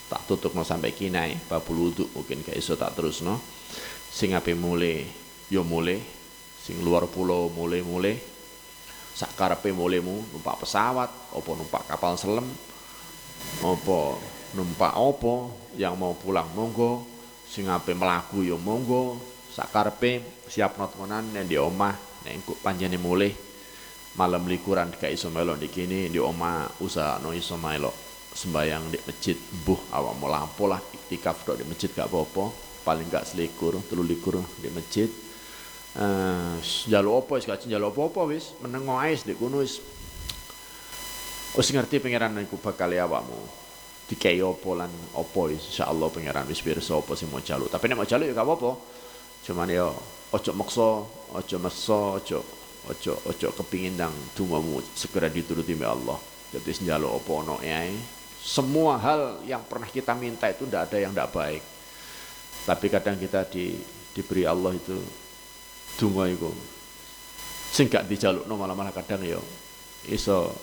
tak 0.06 0.22
tutup 0.30 0.54
no 0.54 0.62
sampai 0.62 0.94
kinai 0.94 1.36
babul 1.50 1.90
wudhu 1.90 2.06
mungkin 2.14 2.46
kayak 2.46 2.62
iso 2.62 2.78
tak 2.78 2.94
terus 2.94 3.26
no 3.26 3.42
sing 4.14 4.38
ape 4.38 4.54
mulai 4.54 5.04
yo 5.50 5.66
mulai 5.66 5.98
sing 6.62 6.80
luar 6.86 7.10
pulau 7.10 7.50
mulai 7.50 7.82
mulai 7.82 8.16
sakarepe 9.18 9.74
mulemu 9.74 10.22
numpak 10.30 10.62
pesawat 10.62 11.10
apa 11.10 11.50
numpak 11.58 11.84
kapal 11.90 12.14
selam 12.14 12.46
apa 13.66 14.00
numpak 14.56 14.94
apa 14.96 15.36
yang 15.76 16.00
mau 16.00 16.16
pulang 16.16 16.48
monggo. 16.56 17.04
Sing 17.46 17.68
ape 17.68 17.92
melaku 17.94 18.48
yo 18.48 18.56
monggo. 18.58 19.20
Sakarepe 19.52 20.24
siap 20.52 20.76
temenan 20.76 21.32
nek 21.32 21.48
di 21.48 21.56
omah 21.56 21.96
nek 22.28 22.44
panjane 22.60 23.00
mulih 23.00 23.32
malam 24.16 24.48
likuran 24.48 24.96
gak 24.96 25.12
iso 25.12 25.28
melo 25.28 25.60
di 25.60 25.68
kini 25.68 26.08
di 26.08 26.20
omah 26.20 26.80
usaha 26.80 27.20
no 27.20 27.36
iso 27.36 27.60
melo. 27.60 27.92
Sembayang 28.36 28.92
di 28.92 29.00
masjid 29.08 29.40
buh 29.40 29.96
awak 29.96 30.14
mau 30.20 30.28
lampu 30.28 30.68
lah 30.68 30.80
iktikaf 30.80 31.48
di 31.56 31.64
masjid 31.68 31.92
gak 31.92 32.12
apa-apa. 32.12 32.52
Paling 32.84 33.08
gak 33.12 33.32
selikur 33.32 33.80
telu 33.88 34.04
likur 34.04 34.40
di 34.60 34.72
masjid. 34.72 35.08
Uh, 35.96 36.60
njaluk 36.92 37.24
apa 37.24 37.32
wis 37.40 37.46
gak 37.48 37.64
njaluk 37.72 37.96
apa-apa 37.96 38.22
wis 38.28 38.52
menengo 38.60 39.00
ae 39.00 39.16
di 39.16 39.36
kono 39.36 39.64
wis. 39.64 39.80
Wis 41.56 41.68
ngerti 41.72 42.04
pangeran 42.04 42.36
iku 42.44 42.60
bakal 42.60 42.92
ya 42.92 43.08
awakmu 43.08 43.64
dikai 44.06 44.38
apa 44.44 44.70
lan 44.76 44.92
apa 45.16 45.42
insyaallah 45.50 46.12
pangeran 46.12 46.46
wis 46.52 46.60
pirsa 46.60 47.00
apa 47.00 47.16
sing 47.16 47.32
mau 47.32 47.42
jaluk 47.42 47.72
tapi 47.72 47.88
nek 47.88 47.98
mau 48.00 48.08
jaluk 48.08 48.28
ya 48.28 48.36
gak 48.36 48.48
apa-apa. 48.48 48.72
Cuman 49.48 49.72
ya 49.72 49.88
ojo 50.36 50.52
maksa 50.52 50.88
ojo 51.32 51.56
maksa 51.64 52.00
ojo 52.20 52.40
ojo 52.90 53.14
ojo 53.26 53.48
kepingin 53.62 53.98
dang 53.98 54.14
dongamu 54.38 54.82
segera 54.94 55.30
dituruti 55.30 55.74
oleh 55.76 55.90
Allah. 55.90 56.20
Jadi 56.56 56.88
njaluk 56.88 57.12
apa 57.20 57.32
ono 57.36 57.56
semua 58.46 59.02
hal 59.02 59.42
yang 59.50 59.66
pernah 59.66 59.90
kita 59.90 60.14
minta 60.14 60.46
itu 60.46 60.70
tidak 60.70 60.86
ada 60.86 60.98
yang 61.02 61.12
tidak 61.18 61.34
baik. 61.34 61.64
Tapi 62.66 62.86
kadang 62.94 63.18
kita 63.18 63.42
di, 63.50 63.74
diberi 64.14 64.46
Allah 64.46 64.78
itu 64.78 64.94
donga 65.98 66.30
iku. 66.30 66.54
Sing 67.74 67.90
gak 67.90 68.06
dijalukno 68.06 68.54
malah-malah 68.54 68.94
kadang 68.94 69.26
ya 69.26 69.42
iso 70.06 70.54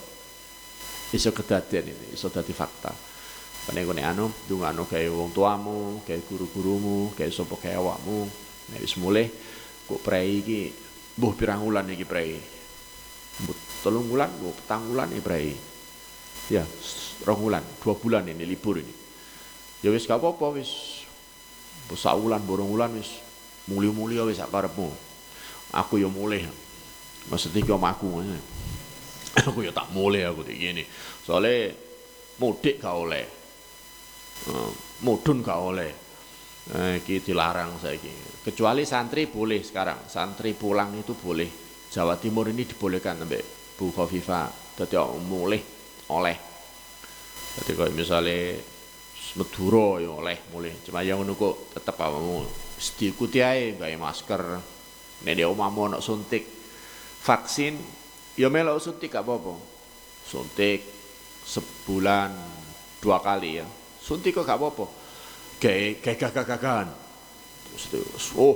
iso 1.11 1.29
kedadian 1.35 1.91
ini 1.91 2.15
iso 2.15 2.31
dadi 2.31 2.55
fakta. 2.55 2.95
Paling 3.67 3.83
kene 3.83 4.03
anu 4.03 4.31
dungano 4.47 4.87
wong 4.87 5.29
tuamu, 5.31 6.03
kae 6.07 6.23
guru-gurumu, 6.23 7.11
kae 7.15 7.31
sapa 7.31 7.55
kae 7.59 7.75
awakmu. 7.75 8.27
Nek 8.71 8.79
wis 8.79 8.95
kok 9.83 9.99
prei 9.99 10.39
iki 10.39 10.71
mbuh 11.17 11.33
pirang 11.37 11.61
wulan 11.65 11.85
iki 11.89 12.05
prei. 12.05 12.37
Mbut 13.43 13.57
telung 13.81 14.07
wulan, 14.09 14.29
mbut 14.39 14.53
petang 14.63 14.83
wulan 14.89 15.09
iki 15.13 15.23
prei. 15.23 15.49
Ya, 16.51 16.63
rong 17.23 17.39
wulan, 17.49 17.63
dua 17.79 17.93
bulan 17.95 18.27
ini 18.27 18.43
libur 18.43 18.77
ini. 18.81 18.93
Ya 19.83 19.89
wis 19.91 20.05
gak 20.05 20.19
apa-apa 20.19 20.59
wis. 20.59 21.03
Mbok 21.87 21.97
sak 21.97 22.17
wulan, 22.19 22.41
borong 22.43 22.69
wulan 22.69 22.91
wis 22.97 23.19
muli-muli 23.69 24.19
wis 24.27 24.41
sak 24.41 24.51
karepmu. 24.51 24.89
Aku 25.73 25.97
ya 25.97 26.09
mulih. 26.11 26.45
Maksudnya 27.31 27.63
ki 27.63 27.73
aku. 27.73 28.09
aku 29.33 29.65
ya 29.65 29.73
tak 29.73 29.89
mulih 29.89 30.29
aku 30.29 30.45
iki 30.45 30.69
ngene. 30.69 30.83
Soale 31.25 31.73
mudik 32.37 32.77
gak 32.77 32.93
oleh. 32.93 33.25
Eh, 34.43 34.71
mudun 35.01 35.41
gak 35.41 35.57
oleh 35.57 36.02
eh, 36.71 37.03
iki 37.03 37.19
dilarang 37.19 37.75
saiki. 37.75 38.39
Kecuali 38.43 38.87
santri 38.87 39.27
boleh 39.27 39.59
sekarang. 39.59 40.07
Santri 40.07 40.55
pulang 40.55 40.95
itu 40.95 41.11
boleh. 41.17 41.49
Jawa 41.91 42.17
Timur 42.17 42.49
ini 42.49 42.65
dibolehkan 42.65 43.21
sampai 43.21 43.43
Bu 43.77 43.93
Khofifa 43.93 44.49
jadi 44.73 44.97
mulih 45.29 45.61
oleh. 46.09 46.37
Jadi 47.53 47.71
kalau 47.77 47.93
misalnya 47.93 48.57
Madura 49.33 50.01
ya 50.01 50.09
oleh 50.13 50.37
mulai 50.53 50.77
cuma 50.85 51.01
yang 51.05 51.21
ngono 51.21 51.37
kok 51.37 51.77
tetep 51.77 51.97
awakmu. 51.97 52.45
Diikuti 52.97 53.39
ae 53.45 53.77
gawe 53.77 53.95
masker. 53.97 54.41
Nek 55.23 55.33
dia 55.37 55.45
omamu 55.45 55.89
ana 55.89 56.01
suntik. 56.01 56.49
Vaksin 57.23 57.77
ya 58.35 58.49
melok 58.49 58.81
suntik 58.81 59.13
gak 59.13 59.21
apa-apa. 59.21 59.53
Suntik 60.25 60.81
sebulan 61.45 62.33
dua 62.97 63.21
kali 63.21 63.61
ya. 63.61 63.65
Suntik 64.01 64.33
kok 64.33 64.49
gak 64.49 64.57
apa-apa 64.57 65.02
kayak 65.63 66.03
gagah-gagahan 66.03 66.91
oh 68.37 68.55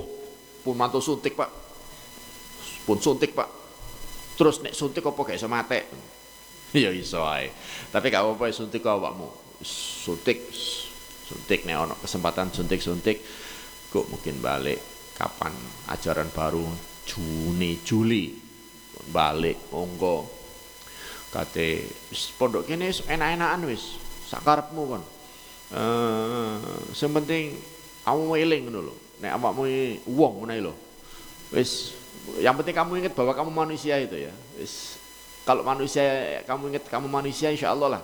pun 0.62 0.74
mantu 0.76 1.00
suntik 1.02 1.34
pak. 1.34 1.50
Pun 2.84 2.98
suntik 2.98 3.32
pak. 3.34 3.48
Terus 4.38 4.62
nek 4.62 4.74
suntik 4.74 5.02
apa 5.02 5.18
gak 5.18 5.38
iso 5.38 5.48
mate 5.50 5.80
ya 6.76 6.92
iso 6.92 7.24
ae. 7.24 7.50
Tapi 7.90 8.06
gak 8.12 8.22
apa-apa 8.22 8.52
suntik 8.54 8.84
kok 8.84 8.94
awakmu. 9.00 9.28
Suntik 9.64 10.52
suntik 11.28 11.66
nek 11.66 11.76
ono 11.88 11.94
kesempatan 11.98 12.54
suntik 12.54 12.80
suntik 12.80 13.18
kok 13.90 14.06
mungkin 14.12 14.38
balik 14.38 14.78
kapan 15.18 15.52
ajaran 15.90 16.30
baru? 16.30 16.64
Juni 17.08 17.80
Juli. 17.82 18.36
Balik 19.08 19.72
monggo. 19.72 20.28
Kate 21.32 21.88
pondok 22.36 22.68
kene 22.68 22.92
enak-enakan 22.92 23.68
wis 23.68 23.96
sakarepmu 24.28 24.82
kon 24.84 25.02
Uh, 25.68 26.56
sing 26.96 27.12
penting 27.12 27.56
kamu 28.06 28.40
eling 28.40 28.62
ngono 28.68 28.92
lho. 28.92 28.94
Nek 29.20 29.36
awakmu 29.36 29.64
wong 30.08 30.32
ngono 30.44 30.52
lho. 30.70 30.74
Wis 31.52 31.96
yang 32.40 32.56
penting 32.56 32.76
kamu 32.76 33.04
ingat 33.04 33.12
bahwa 33.16 33.32
kamu 33.36 33.50
manusia 33.52 34.00
itu 34.00 34.16
ya. 34.16 34.32
Wis 34.56 34.98
kalau 35.48 35.64
manusia 35.64 36.04
kamu 36.44 36.76
ingat 36.76 36.84
kamu 36.92 37.08
manusia 37.08 37.48
insya 37.48 37.72
Allah 37.72 37.96
lah 37.96 38.02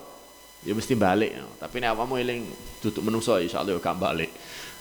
ya 0.64 0.72
mesti 0.72 0.96
balik 0.96 1.36
ya. 1.36 1.44
tapi 1.60 1.76
nek 1.76 1.92
awakmu 1.92 2.16
eling 2.16 2.48
duduk 2.80 3.04
menungso 3.04 3.36
insya 3.36 3.60
Allah 3.60 3.76
ya 3.76 3.80
gak 3.84 4.00
balik 4.00 4.32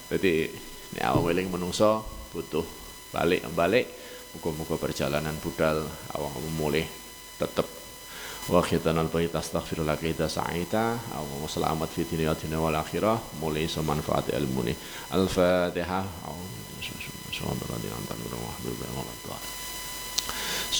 jadi 0.07 0.47
nek 0.95 1.03
awakmu 1.11 1.27
eling 1.36 1.47
menungso 1.51 2.07
butuh 2.31 2.63
balik 3.11 3.43
balik 3.51 3.86
muga-muga 4.31 4.79
perjalanan 4.79 5.36
budal 5.43 5.84
awakmu 6.15 6.49
mulai 6.55 6.88
tetap 7.36 7.67
wa 8.49 8.61
khitanal 8.64 9.11
bait 9.12 9.32
astaghfirullah 9.34 10.01
kita 10.01 10.26
sa'ita 10.26 10.84
aw 11.18 11.26
selamat 11.45 11.89
fi 11.93 12.03
dunya 12.09 12.59
wal 12.59 12.76
akhirah 12.76 13.16
mulai 13.41 13.68
semanfaat 13.68 14.32
ilmu 14.32 14.61
ni 14.68 14.74
al-fatihah 15.12 16.05
بسم 16.78 17.45
الله 17.45 19.61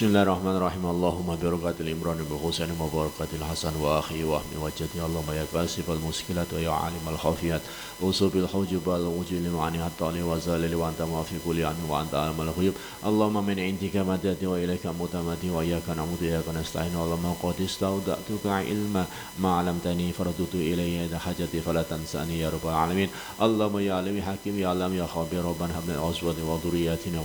الرحمن 0.02 0.56
الرحيم 0.56 0.86
اللهم 0.86 1.38
بركات 1.42 1.80
الإمران 1.80 2.18
بغسن 2.30 2.68
وبركات 2.80 3.28
الحسن 3.40 3.76
وأخي 3.80 4.24
وحمي 4.24 4.56
وجدي 4.62 4.98
اللهم 5.06 5.30
يا 5.30 5.46
كاسب 5.52 5.90
المشكلات 5.90 6.46
ويا 6.54 6.70
عالم 6.70 7.04
الخفيات 7.09 7.61
أصوب 8.02 8.36
الحجب 8.36 8.86
والوجل 8.86 9.50
معاني 9.50 9.86
الطالي 9.86 10.22
وزالل 10.22 10.74
وأنت 10.74 11.02
ما 11.02 11.22
في 11.22 11.36
كل 11.46 11.64
عن 11.64 11.74
وأنت 11.88 12.14
عالم 12.14 12.40
الغيوب 12.40 12.74
اللهم 13.06 13.46
من 13.46 13.59
عندك 13.61 13.96
مدد 13.96 14.44
وإليك 14.44 14.86
متمدي 14.86 15.50
وإياك 15.50 15.88
نعبد 15.96 16.22
وإياك 16.22 16.48
نستعين 16.61 16.94
اللهم 16.94 17.34
قد 17.42 17.61
استودعتك 17.61 18.44
علما 18.46 19.04
ما 19.38 19.50
علمتني 19.59 20.12
فرددت 20.12 20.54
إلي 20.54 20.96
يد 20.96 21.14
حاجتي 21.14 21.61
فلا 21.61 21.82
تنساني 21.82 22.40
يا 22.40 22.48
رب 22.50 22.64
العالمين 22.64 23.09
اللهم 23.42 23.78
يا 23.78 23.94
علم 23.94 24.22
حكيم 24.22 24.59
يا 24.59 24.68
علم 24.68 24.94
يا 24.94 25.06
خبير 25.06 25.44
ربنا 25.44 25.78
هب 25.78 25.84
لنا 25.90 26.11
أزواج 26.11 26.36
وذرياتنا 26.48 27.18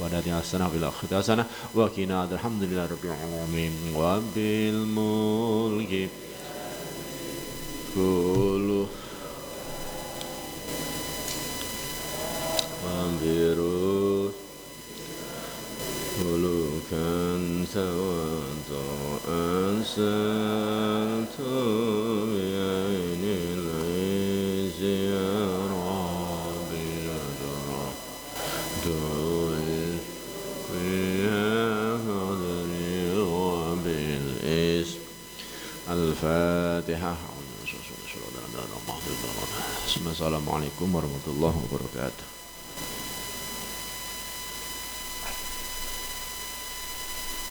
وبناتنا 0.00 0.38
السنة 0.40 0.68
في 0.68 0.76
الآخرة 0.76 1.18
حسنة 1.18 1.44
وقنا 1.74 2.11
العباد 2.12 2.32
الحمد 2.32 2.62
لله 2.62 2.86
رب 2.86 3.04
العالمين 3.04 3.72
وبالملك 3.96 6.08
كله 7.94 8.86
وبروح 12.84 14.32
ملوكا 16.24 17.08
تواضعا 17.74 19.82
سلتم 19.96 21.54
بعين 22.34 22.61
الفاتحة 36.22 37.16
السلام 40.10 40.48
عليكم 40.48 40.94
ورحمة 40.94 41.26
الله 41.26 41.62
وبركاته 41.64 42.31